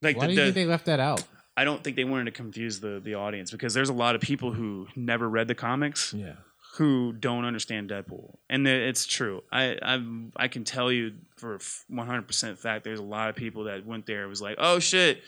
[0.02, 1.24] Like Why the, do you the- think they left that out?
[1.56, 4.20] I don't think they wanted to confuse the the audience because there's a lot of
[4.20, 6.34] people who never read the comics Yeah.
[6.74, 9.42] who don't understand Deadpool, and the- it's true.
[9.50, 10.02] I I
[10.36, 11.58] I can tell you for
[11.88, 14.20] one hundred percent fact, there's a lot of people that went there.
[14.20, 15.22] and was like, oh shit.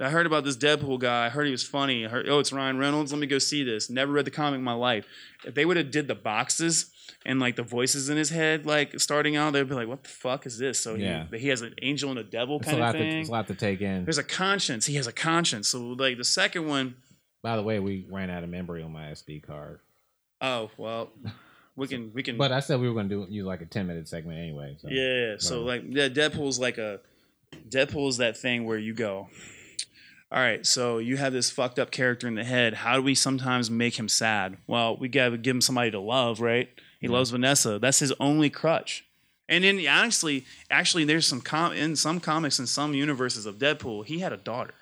[0.00, 1.26] I heard about this Deadpool guy.
[1.26, 2.06] I heard he was funny.
[2.06, 3.12] I heard, oh, it's Ryan Reynolds.
[3.12, 3.90] Let me go see this.
[3.90, 5.06] Never read the comic in my life.
[5.44, 6.90] If they would have did the boxes
[7.26, 10.08] and like the voices in his head, like starting out, they'd be like, "What the
[10.08, 11.26] fuck is this?" So Yeah.
[11.30, 12.92] he, he has an angel and a devil It's a kind of lot.
[12.92, 13.18] To, thing.
[13.20, 14.04] it's a lot to take in.
[14.04, 14.86] There's a conscience.
[14.86, 15.68] He has a conscience.
[15.68, 16.96] So like the second one,
[17.42, 19.80] By the way, we ran out of memory on my SD card.
[20.40, 21.10] oh well,
[21.76, 22.38] we can we can.
[22.38, 24.76] But I said we were going to do use like a ten minute segment anyway.
[24.80, 24.88] So.
[24.88, 25.34] Yeah.
[25.38, 27.00] So like, yeah, Deadpool's like a
[27.68, 29.28] Deadpool's that thing where you go.
[30.32, 32.72] All right, so you have this fucked up character in the head.
[32.72, 34.56] How do we sometimes make him sad?
[34.66, 36.70] Well, we gotta give him somebody to love, right?
[37.00, 37.78] He loves Vanessa.
[37.78, 39.04] That's his only crutch.
[39.48, 44.06] And then honestly, actually, there's some com- in some comics in some universes of Deadpool,
[44.06, 44.72] he had a daughter.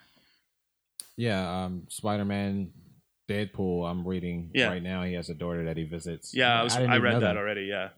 [1.16, 2.70] Yeah, um, Spider Man,
[3.28, 3.90] Deadpool.
[3.90, 4.68] I'm reading Yeah.
[4.68, 5.02] right now.
[5.02, 6.32] He has a daughter that he visits.
[6.32, 7.62] Yeah, I, was, didn't I, read know that already.
[7.62, 7.88] Yeah,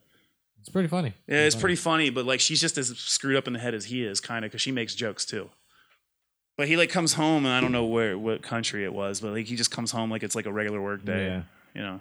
[0.60, 1.12] It's pretty funny.
[1.26, 3.84] yeah, it's pretty funny, but like she's just as screwed up in the head as
[3.84, 5.50] he is, kind of, because she makes jokes too.
[6.62, 9.32] But he like comes home, and I don't know where what country it was, but
[9.32, 11.26] like he just comes home like it's like a regular work day.
[11.26, 11.42] Yeah.
[11.74, 12.00] You know,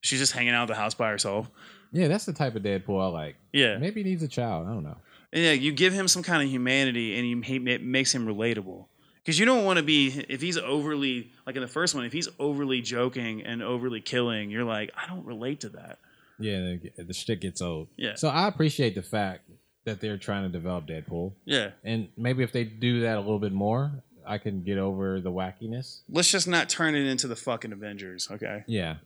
[0.00, 1.50] she's just hanging out at the house by herself.
[1.90, 3.34] Yeah, that's the type of Deadpool I like.
[3.52, 4.68] Yeah, Maybe he needs a child.
[4.68, 4.98] I don't know.
[5.32, 5.50] And, yeah.
[5.50, 8.84] You give him some kind of humanity, and he, he it makes him relatable.
[9.24, 12.12] Because you don't want to be if he's overly like in the first one, if
[12.12, 15.98] he's overly joking and overly killing, you're like, I don't relate to that.
[16.38, 17.88] Yeah, the, the shit gets old.
[17.96, 18.14] Yeah.
[18.14, 19.50] So I appreciate the fact
[19.86, 21.70] that they're trying to develop Deadpool, Yeah.
[21.82, 25.30] and maybe if they do that a little bit more, I can get over the
[25.30, 26.00] wackiness.
[26.08, 28.64] Let's just not turn it into the fucking Avengers, okay?
[28.66, 28.96] Yeah,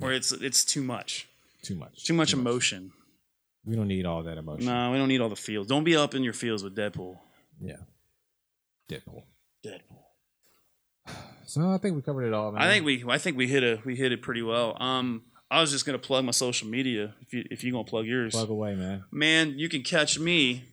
[0.00, 1.28] Or it's it's too much.
[1.62, 2.04] too much.
[2.04, 2.92] Too much emotion.
[3.66, 4.66] We don't need all that emotion.
[4.66, 5.66] No, we don't need all the feels.
[5.66, 7.18] Don't be up in your feels with Deadpool.
[7.60, 7.76] Yeah.
[8.88, 9.24] Deadpool.
[9.66, 10.04] Deadpool.
[11.46, 12.52] So I think we covered it all.
[12.52, 12.60] Man.
[12.60, 14.76] I think we I think we hit a we hit it pretty well.
[14.80, 18.06] Um I was just gonna plug my social media if you if you gonna plug
[18.06, 18.34] yours.
[18.34, 19.04] plug away, man.
[19.10, 20.64] Man, you can catch me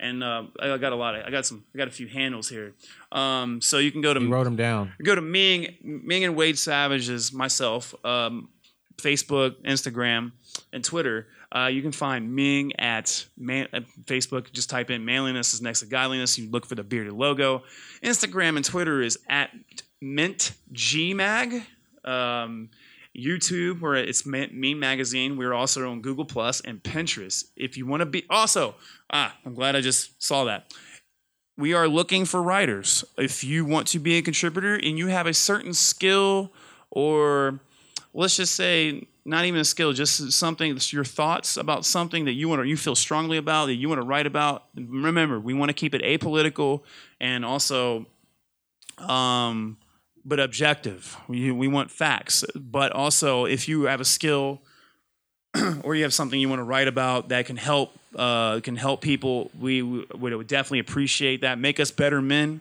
[0.00, 2.48] and uh, I got a lot of I got some I got a few handles
[2.48, 2.74] here.
[3.12, 4.92] Um so you can go to You wrote them down.
[5.02, 7.94] go to Ming Ming and Wade Savage's myself.
[8.04, 8.48] Um,
[8.96, 10.32] Facebook, Instagram,
[10.72, 11.26] and Twitter.
[11.54, 14.52] Uh, you can find Ming at, man, at Facebook.
[14.52, 16.38] Just type in manliness is next to godliness.
[16.38, 17.62] You look for the bearded logo.
[18.02, 19.50] Instagram and Twitter is at
[20.00, 21.64] Mint Gmag.
[22.04, 22.70] Um,
[23.16, 25.36] YouTube, where it's Meme Magazine.
[25.36, 27.44] We're also on Google Plus and Pinterest.
[27.56, 28.74] If you want to be, also,
[29.10, 30.72] ah, I'm glad I just saw that
[31.56, 33.04] we are looking for writers.
[33.16, 36.52] If you want to be a contributor and you have a certain skill,
[36.90, 37.60] or
[38.12, 42.48] let's just say not even a skill, just something your thoughts about something that you
[42.48, 44.64] want to you feel strongly about that you want to write about.
[44.74, 46.82] Remember, we want to keep it apolitical
[47.20, 48.06] and also,
[48.98, 49.76] um,
[50.24, 51.16] but objective.
[51.28, 54.60] We we want facts, but also if you have a skill
[55.82, 59.00] or you have something you want to write about that can help uh, can help
[59.00, 61.58] people, we w- would definitely appreciate that.
[61.58, 62.60] Make us better men.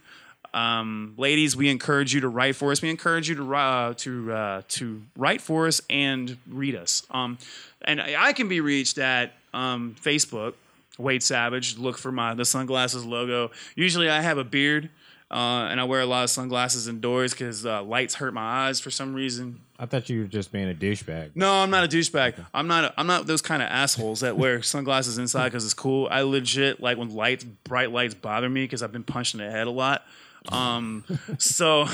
[0.54, 2.82] Um, ladies, we encourage you to write for us.
[2.82, 7.04] We encourage you to uh, to uh, to write for us and read us.
[7.10, 7.38] Um,
[7.82, 10.54] and I I can be reached at um, Facebook,
[10.98, 11.78] Wade Savage.
[11.78, 13.52] Look for my the sunglasses logo.
[13.76, 14.90] Usually, I have a beard.
[15.34, 18.80] Uh, and I wear a lot of sunglasses indoors because uh, lights hurt my eyes
[18.80, 19.62] for some reason.
[19.80, 21.32] I thought you were just being a douchebag.
[21.34, 22.46] No, I'm not a douchebag.
[22.54, 22.84] I'm not.
[22.86, 26.08] A, I'm not those kind of assholes that wear sunglasses inside because it's cool.
[26.12, 29.50] I legit like when lights, bright lights, bother me because I've been punched in the
[29.50, 30.06] head a lot.
[30.50, 31.04] Um,
[31.38, 31.86] so,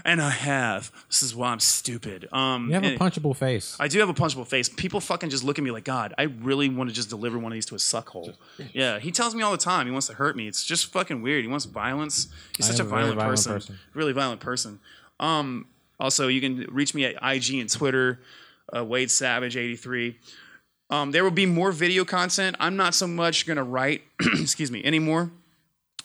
[0.04, 0.92] and I have.
[1.08, 2.28] This is why I'm stupid.
[2.32, 3.76] Um, You have a punchable face.
[3.80, 4.68] I do have a punchable face.
[4.68, 7.52] People fucking just look at me like, God, I really want to just deliver one
[7.52, 8.34] of these to a suckhole.
[8.72, 10.46] Yeah, he tells me all the time he wants to hurt me.
[10.46, 11.42] It's just fucking weird.
[11.42, 12.28] He wants violence.
[12.56, 13.52] He's I such a a violent, violent person.
[13.52, 13.78] person.
[13.94, 14.80] Really violent person.
[15.18, 15.66] Um,
[15.98, 18.20] also, you can reach me at IG and Twitter,
[18.74, 20.18] uh, Wade Savage eighty three.
[20.88, 22.56] Um, there will be more video content.
[22.58, 25.30] I'm not so much gonna write, excuse me, anymore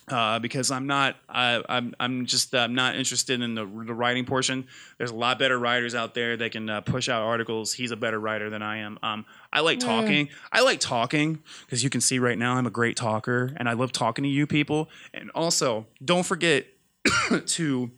[0.07, 4.26] uh, because I'm not I, I'm I'm just I'm not interested in the, the writing
[4.26, 4.68] portion.
[4.98, 7.73] There's a lot better writers out there that can uh, push out articles.
[7.73, 8.99] He's a better writer than I am.
[9.02, 10.30] Um, I like talking.
[10.52, 13.73] I like talking because you can see right now I'm a great talker and I
[13.73, 14.90] love talking to you people.
[15.14, 16.68] And also, don't forget
[17.45, 17.91] to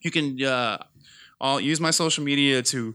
[0.00, 0.78] you can uh,
[1.40, 2.94] I'll use my social media to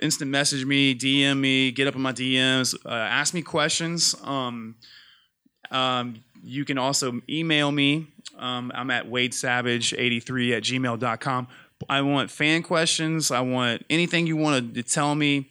[0.00, 4.14] instant message me, DM me, get up in my DMs, uh, ask me questions.
[4.22, 4.76] Um,
[5.70, 8.08] um, you can also email me.
[8.38, 11.48] Um, I'm at wadesavage83 at gmail.com.
[11.88, 13.30] I want fan questions.
[13.30, 15.48] I want anything you want to tell me.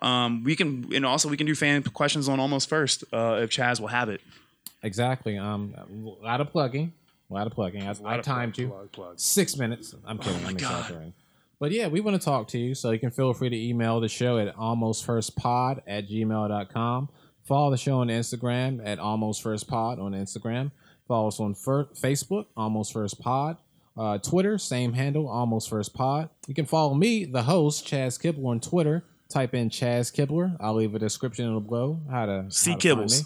[0.00, 3.50] Um, we can, and also we can do fan questions on almost first uh, if
[3.50, 4.20] Chaz will have it.
[4.82, 5.38] Exactly.
[5.38, 6.92] Um, a lot of plugging.
[7.30, 7.82] A lot of plugging.
[7.86, 8.72] I, I timed you.
[9.16, 9.94] Six minutes.
[10.04, 10.40] I'm kidding.
[10.40, 10.80] I'm Oh God.
[10.80, 11.12] exaggerating.
[11.60, 14.00] But yeah, we want to talk to you, so you can feel free to email
[14.00, 17.08] the show at almostfirstpod at gmail.com.
[17.44, 20.70] Follow the show on Instagram at almostfirstpod on Instagram.
[21.08, 23.56] Follow us on Fir- Facebook, Almost First Pod.
[23.96, 26.30] Uh, Twitter, same handle, Almost First Pod.
[26.46, 29.04] You can follow me, the host, Chaz Kibble, on Twitter.
[29.28, 30.56] Type in Chaz Kibler.
[30.60, 33.24] I'll leave a description in the below how to see how to find Kibbles.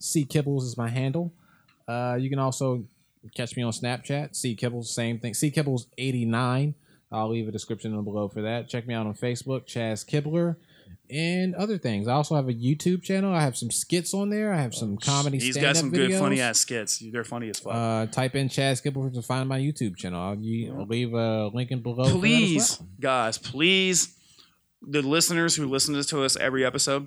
[0.00, 1.32] C Kibbles is my handle.
[1.86, 2.84] Uh, you can also
[3.36, 4.34] catch me on Snapchat.
[4.34, 5.32] C Kibbles, same thing.
[5.32, 6.74] C Kibbles eighty nine.
[7.12, 8.68] I'll leave a description in below for that.
[8.68, 10.56] Check me out on Facebook, Chaz Kibler,
[11.14, 12.08] and other things.
[12.08, 13.32] I also have a YouTube channel.
[13.32, 14.52] I have some skits on there.
[14.52, 15.38] I have some comedy.
[15.38, 16.98] He's got some good funny ass skits.
[16.98, 17.74] They're funny as fuck.
[17.74, 20.20] Uh, type in Chaz Kibler to find my YouTube channel.
[20.20, 22.04] I'll, you, I'll leave a link in below.
[22.04, 22.88] for that as please, well.
[23.00, 24.16] guys, please,
[24.82, 27.06] the listeners who listen to us every episode,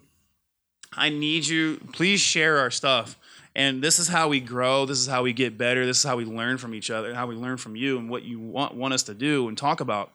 [0.93, 1.77] I need you.
[1.91, 3.17] Please share our stuff.
[3.55, 4.85] And this is how we grow.
[4.85, 5.85] This is how we get better.
[5.85, 7.13] This is how we learn from each other.
[7.13, 9.81] How we learn from you and what you want want us to do and talk
[9.81, 10.11] about.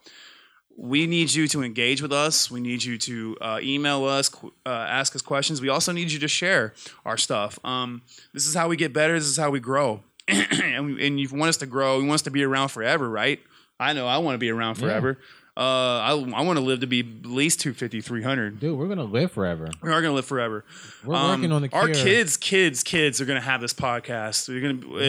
[0.76, 2.50] We need you to engage with us.
[2.50, 5.60] We need you to uh, email us, qu- uh, ask us questions.
[5.60, 6.74] We also need you to share
[7.04, 7.58] our stuff.
[7.64, 9.14] Um, this is how we get better.
[9.14, 10.02] This is how we grow.
[10.28, 11.98] and, we, and you want us to grow.
[11.98, 13.40] You want us to be around forever, right?
[13.78, 15.18] I know I want to be around forever.
[15.54, 18.58] Uh, I, I want to live to be at least 250, 300.
[18.58, 19.68] Dude, we're gonna live forever.
[19.82, 20.64] We are going to live forever.
[21.04, 24.46] We're Um, working on the our kids, kids, kids are going to have this podcast.
[24.46, 24.96] They're going to.
[24.96, 25.00] Uh,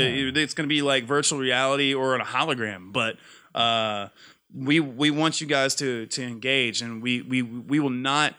[0.41, 2.91] it's going to be like virtual reality or on a hologram.
[2.91, 3.15] But
[3.55, 4.09] uh,
[4.55, 8.35] we we want you guys to to engage, and we we we will not.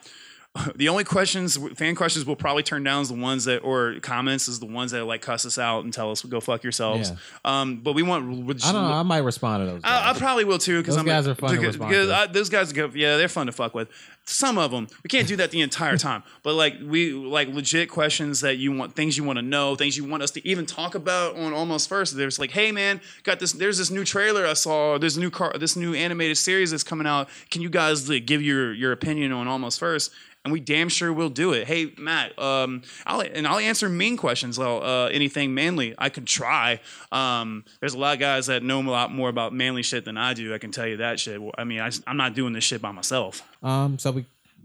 [0.76, 4.46] The only questions, fan questions, we'll probably turn down is the ones that, or comments
[4.46, 7.10] is the ones that like cuss us out and tell us go fuck yourselves.
[7.10, 7.16] Yeah.
[7.44, 8.24] Um, but we want.
[8.64, 8.92] I don't know.
[8.92, 9.80] I might respond to those.
[9.82, 12.14] I, I probably will too because Those I'm guys are fun to because, respond to.
[12.14, 12.88] I, those guys go.
[12.94, 13.88] Yeah, they're fun to fuck with.
[14.26, 17.90] Some of them we can't do that the entire time, but like we like legit
[17.90, 20.64] questions that you want, things you want to know, things you want us to even
[20.64, 22.16] talk about on almost first.
[22.16, 23.52] There's like, hey man, got this.
[23.52, 24.96] There's this new trailer I saw.
[24.96, 25.52] There's new car.
[25.58, 27.28] This new animated series that's coming out.
[27.50, 30.10] Can you guys like, give your your opinion on almost first?
[30.44, 31.66] And we damn sure will do it.
[31.66, 34.58] Hey Matt, um, I'll and I'll answer mean questions.
[34.58, 36.80] Well, uh, anything manly, I could try.
[37.10, 40.18] Um, there's a lot of guys that know a lot more about manly shit than
[40.18, 40.52] I do.
[40.52, 41.40] I can tell you that shit.
[41.56, 43.42] I mean, I, am not doing this shit by myself.
[43.62, 44.10] Um, so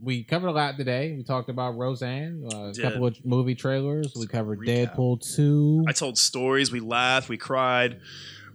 [0.02, 1.14] we covered a lot today.
[1.16, 4.14] We talked about Roseanne, uh, a couple of movie trailers.
[4.18, 4.96] We covered Recap.
[4.96, 5.84] Deadpool two.
[5.88, 6.72] I told stories.
[6.72, 7.30] We laughed.
[7.30, 8.00] We cried.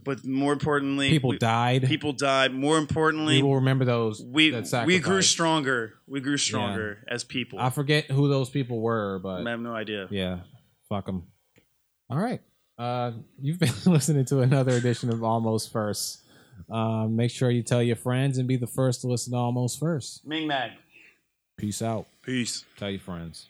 [0.05, 1.85] But more importantly, People we- died.
[1.85, 2.53] People died.
[2.53, 4.23] More importantly, we will remember those.
[4.23, 4.55] we
[4.85, 5.95] we grew stronger.
[6.07, 7.59] We grew stronger as people.
[7.59, 10.07] I forget who those people were, but I have no idea.
[10.11, 10.41] yeah,
[10.91, 11.25] fuck them.
[12.11, 12.43] All right.
[12.77, 16.21] Uh, you've been listening to another edition of Almost First.
[16.71, 19.81] Um, make sure you tell your friends and be the first to listen to Almost
[19.81, 20.27] First.
[20.27, 20.73] Ming Mag.
[21.57, 22.07] Peace out.
[22.23, 22.65] Peace.
[22.77, 23.49] Tell your friends.